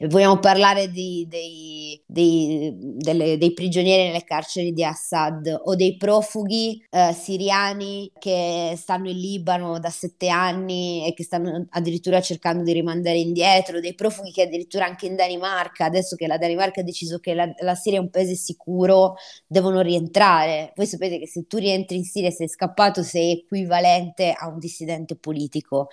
Vogliamo 0.07 0.37
parlare 0.39 0.89
di, 0.89 1.25
dei, 1.29 2.01
dei, 2.05 2.75
delle, 2.77 3.37
dei, 3.37 3.53
prigionieri 3.53 4.07
nelle 4.07 4.25
carceri 4.25 4.73
di 4.73 4.83
Assad 4.83 5.61
o 5.63 5.75
dei 5.75 5.95
profughi 5.95 6.85
eh, 6.89 7.13
siriani 7.13 8.11
che 8.19 8.73
stanno 8.75 9.09
in 9.09 9.17
Libano 9.17 9.79
da 9.79 9.89
sette 9.89 10.27
anni 10.27 11.07
e 11.07 11.13
che 11.13 11.23
stanno 11.23 11.67
addirittura 11.69 12.19
cercando 12.19 12.63
di 12.63 12.73
rimandare 12.73 13.17
indietro, 13.17 13.79
dei 13.79 13.95
profughi 13.95 14.31
che 14.31 14.41
addirittura 14.41 14.85
anche 14.85 15.05
in 15.05 15.15
Danimarca, 15.15 15.85
adesso 15.85 16.17
che 16.17 16.27
la 16.27 16.37
Danimarca 16.37 16.81
ha 16.81 16.83
deciso 16.83 17.19
che 17.19 17.33
la, 17.33 17.49
la 17.59 17.75
Siria 17.75 17.99
è 17.99 18.01
un 18.01 18.09
paese 18.09 18.35
sicuro, 18.35 19.15
devono 19.47 19.79
rientrare. 19.79 20.73
Voi 20.75 20.85
sapete 20.85 21.17
che 21.17 21.27
se 21.27 21.45
tu 21.47 21.57
rientri 21.57 21.95
in 21.95 22.03
Siria 22.03 22.27
e 22.27 22.33
sei 22.33 22.49
scappato 22.49 23.03
sei 23.03 23.31
equivalente 23.31 24.33
a 24.37 24.49
un 24.49 24.59
dissidente 24.59 25.15
politico 25.15 25.87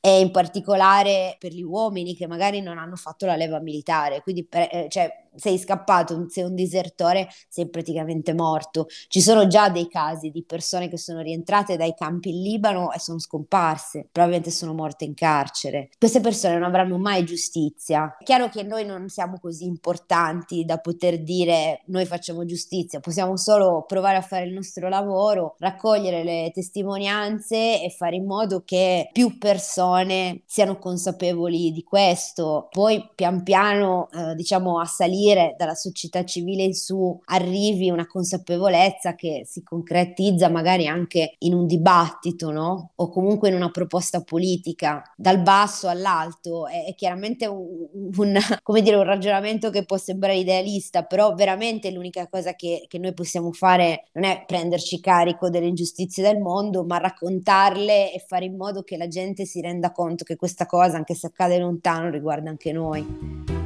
e 0.00 0.20
in 0.20 0.30
particolare 0.30 1.36
per 1.38 1.52
gli 1.52 1.62
uomini 1.62 2.14
che 2.14 2.26
magari 2.26 2.60
non 2.60 2.76
hanno 2.76 2.96
fatto 2.96 3.24
la 3.24 3.36
leva 3.36 3.52
militare, 3.60 4.22
quindi 4.22 4.44
per, 4.44 4.68
eh, 4.70 4.86
cioè, 4.88 5.23
sei 5.36 5.58
scappato, 5.58 6.26
sei 6.28 6.44
un 6.44 6.54
disertore, 6.54 7.28
sei 7.48 7.68
praticamente 7.68 8.32
morto. 8.34 8.86
Ci 9.08 9.20
sono 9.20 9.46
già 9.46 9.68
dei 9.68 9.88
casi 9.88 10.30
di 10.30 10.44
persone 10.44 10.88
che 10.88 10.98
sono 10.98 11.20
rientrate 11.20 11.76
dai 11.76 11.94
campi 11.94 12.30
in 12.30 12.42
Libano 12.42 12.92
e 12.92 12.98
sono 12.98 13.18
scomparse, 13.18 14.08
probabilmente 14.10 14.50
sono 14.50 14.74
morte 14.74 15.04
in 15.04 15.14
carcere. 15.14 15.90
Queste 15.98 16.20
persone 16.20 16.54
non 16.54 16.64
avranno 16.64 16.98
mai 16.98 17.24
giustizia. 17.24 18.16
È 18.18 18.24
chiaro 18.24 18.48
che 18.48 18.62
noi 18.62 18.84
non 18.84 19.08
siamo 19.08 19.38
così 19.40 19.64
importanti 19.64 20.64
da 20.64 20.78
poter 20.78 21.22
dire 21.22 21.82
noi 21.86 22.06
facciamo 22.06 22.44
giustizia, 22.44 23.00
possiamo 23.00 23.36
solo 23.36 23.84
provare 23.86 24.16
a 24.16 24.22
fare 24.22 24.44
il 24.44 24.52
nostro 24.52 24.88
lavoro, 24.88 25.56
raccogliere 25.58 26.22
le 26.22 26.50
testimonianze 26.52 27.82
e 27.82 27.90
fare 27.90 28.16
in 28.16 28.26
modo 28.26 28.62
che 28.64 29.08
più 29.12 29.38
persone 29.38 30.42
siano 30.46 30.78
consapevoli 30.78 31.72
di 31.72 31.82
questo. 31.82 32.68
Poi 32.70 33.10
pian 33.14 33.42
piano 33.42 34.08
eh, 34.10 34.34
diciamo 34.34 34.78
a 34.78 34.84
salire 34.84 35.23
dire 35.24 35.54
dalla 35.56 35.74
società 35.74 36.24
civile 36.24 36.62
in 36.62 36.74
su 36.74 37.18
arrivi 37.26 37.90
una 37.90 38.06
consapevolezza 38.06 39.14
che 39.14 39.42
si 39.46 39.62
concretizza 39.62 40.48
magari 40.48 40.86
anche 40.86 41.34
in 41.38 41.54
un 41.54 41.66
dibattito, 41.66 42.50
no? 42.50 42.92
O 42.96 43.08
comunque 43.08 43.48
in 43.48 43.54
una 43.54 43.70
proposta 43.70 44.22
politica, 44.22 45.02
dal 45.16 45.40
basso 45.40 45.88
all'alto. 45.88 46.66
È, 46.66 46.86
è 46.86 46.94
chiaramente 46.94 47.46
un, 47.46 48.12
un, 48.16 48.38
dire, 48.82 48.96
un, 48.96 49.04
ragionamento 49.04 49.70
che 49.70 49.84
può 49.84 49.96
sembrare 49.96 50.36
idealista, 50.36 51.04
però 51.04 51.34
veramente 51.34 51.90
l'unica 51.90 52.28
cosa 52.28 52.54
che, 52.54 52.84
che 52.88 52.98
noi 52.98 53.14
possiamo 53.14 53.52
fare 53.52 54.04
non 54.12 54.24
è 54.24 54.44
prenderci 54.46 55.00
carico 55.00 55.48
delle 55.48 55.66
ingiustizie 55.66 56.22
del 56.22 56.38
mondo, 56.38 56.84
ma 56.84 56.98
raccontarle 56.98 58.12
e 58.12 58.24
fare 58.26 58.44
in 58.44 58.56
modo 58.56 58.82
che 58.82 58.96
la 58.96 59.08
gente 59.08 59.44
si 59.44 59.60
renda 59.60 59.92
conto 59.92 60.24
che 60.24 60.36
questa 60.36 60.66
cosa, 60.66 60.96
anche 60.96 61.14
se 61.14 61.26
accade 61.28 61.58
lontano, 61.58 62.10
riguarda 62.10 62.50
anche 62.50 62.72
noi. 62.72 63.63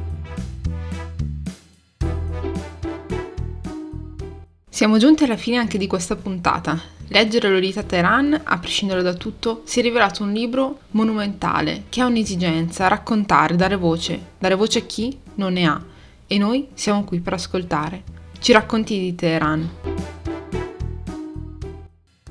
Siamo 4.71 4.99
giunti 4.99 5.23
alla 5.23 5.35
fine 5.35 5.57
anche 5.57 5.79
di 5.79 5.87
questa 5.87 6.15
puntata. 6.15 6.79
Leggere 7.07 7.49
Lolita 7.49 7.81
Teheran, 7.81 8.39
a 8.43 8.59
prescindere 8.59 9.01
da 9.01 9.15
tutto, 9.15 9.63
si 9.65 9.79
è 9.79 9.81
rivelato 9.81 10.21
un 10.21 10.31
libro 10.31 10.81
monumentale 10.91 11.85
che 11.89 12.01
ha 12.01 12.05
un'esigenza, 12.05 12.87
raccontare, 12.87 13.55
dare 13.55 13.75
voce. 13.75 14.33
Dare 14.37 14.53
voce 14.53 14.79
a 14.79 14.83
chi 14.83 15.19
non 15.35 15.53
ne 15.53 15.65
ha. 15.65 15.81
E 16.27 16.37
noi 16.37 16.69
siamo 16.75 17.03
qui 17.03 17.19
per 17.19 17.33
ascoltare. 17.33 18.03
Ci 18.39 18.51
racconti 18.51 18.99
di 18.99 19.15
Teheran. 19.15 19.69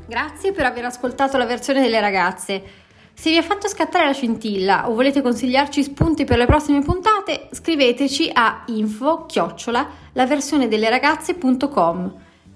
Grazie 0.06 0.52
per 0.52 0.64
aver 0.64 0.84
ascoltato 0.84 1.36
la 1.38 1.44
versione 1.44 1.80
delle 1.80 2.00
ragazze. 2.00 2.62
Se 3.12 3.30
vi 3.30 3.36
ha 3.36 3.42
fatto 3.42 3.66
scattare 3.66 4.06
la 4.06 4.12
scintilla 4.12 4.88
o 4.88 4.94
volete 4.94 5.22
consigliarci 5.22 5.82
spunti 5.82 6.24
per 6.24 6.38
le 6.38 6.46
prossime 6.46 6.82
puntate, 6.82 7.48
scriveteci 7.50 8.30
a 8.32 8.62
info 8.68 9.26
chiocciola 9.26 9.88
la 10.12 10.24
versione 10.24 10.68
delle 10.68 10.88
ragazze.com. 10.88 12.26